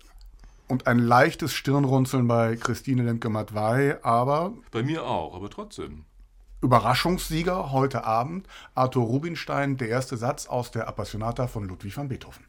und 0.68 0.88
ein 0.88 0.99
leichtes 0.99 1.53
Stirnrunzeln 1.53 2.27
bei 2.27 2.57
Christine 2.57 3.03
Lemke-Matwei, 3.03 4.03
aber. 4.03 4.52
Bei 4.72 4.84
mir 4.84 5.06
auch, 5.06 5.34
aber 5.34 5.49
trotzdem. 5.49 6.03
Überraschungssieger 6.61 7.72
heute 7.72 8.03
Abend, 8.03 8.45
Arthur 8.76 9.06
Rubinstein, 9.06 9.77
der 9.77 9.88
erste 9.88 10.18
Satz 10.18 10.48
aus 10.48 10.72
der 10.72 10.89
Appassionata 10.89 11.48
von 11.48 11.64
Ludwig 11.64 11.95
van 11.95 12.10
Beethoven. 12.10 12.43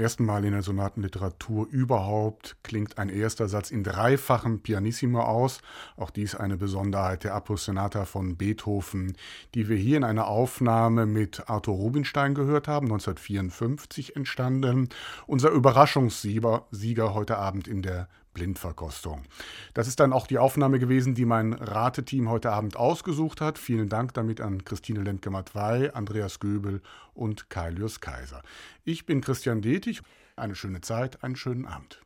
Ersten 0.00 0.24
Mal 0.24 0.44
in 0.44 0.52
der 0.52 0.62
Sonatenliteratur 0.62 1.68
überhaupt 1.70 2.56
klingt 2.62 2.98
ein 2.98 3.08
erster 3.08 3.48
Satz 3.48 3.70
in 3.70 3.84
dreifachem 3.84 4.60
Pianissimo 4.60 5.20
aus. 5.20 5.60
Auch 5.96 6.10
dies 6.10 6.34
eine 6.34 6.56
Besonderheit 6.56 7.24
der 7.24 7.34
Appassionata 7.34 8.06
von 8.06 8.36
Beethoven, 8.36 9.16
die 9.54 9.68
wir 9.68 9.76
hier 9.76 9.98
in 9.98 10.04
einer 10.04 10.26
Aufnahme 10.26 11.06
mit 11.06 11.48
Arthur 11.48 11.74
Rubinstein 11.74 12.34
gehört 12.34 12.66
haben, 12.66 12.86
1954 12.86 14.16
entstanden. 14.16 14.88
Unser 15.26 15.50
Überraschungssieger 15.50 16.66
Sieger 16.70 17.14
heute 17.14 17.36
Abend 17.36 17.68
in 17.68 17.82
der 17.82 18.08
Blindverkostung. 18.32 19.24
Das 19.74 19.88
ist 19.88 20.00
dann 20.00 20.12
auch 20.12 20.26
die 20.26 20.38
Aufnahme 20.38 20.78
gewesen, 20.78 21.14
die 21.14 21.24
mein 21.24 21.52
Rateteam 21.52 22.28
heute 22.28 22.52
Abend 22.52 22.76
ausgesucht 22.76 23.40
hat. 23.40 23.58
Vielen 23.58 23.88
Dank 23.88 24.14
damit 24.14 24.40
an 24.40 24.64
Christine 24.64 25.02
Lemke-Matwei, 25.02 25.92
Andreas 25.94 26.40
Göbel 26.40 26.80
und 27.14 27.50
Kailius 27.50 28.00
Kaiser. 28.00 28.42
Ich 28.84 29.06
bin 29.06 29.20
Christian 29.20 29.62
Detig. 29.62 30.02
Eine 30.36 30.54
schöne 30.54 30.80
Zeit, 30.80 31.22
einen 31.22 31.36
schönen 31.36 31.66
Abend. 31.66 32.00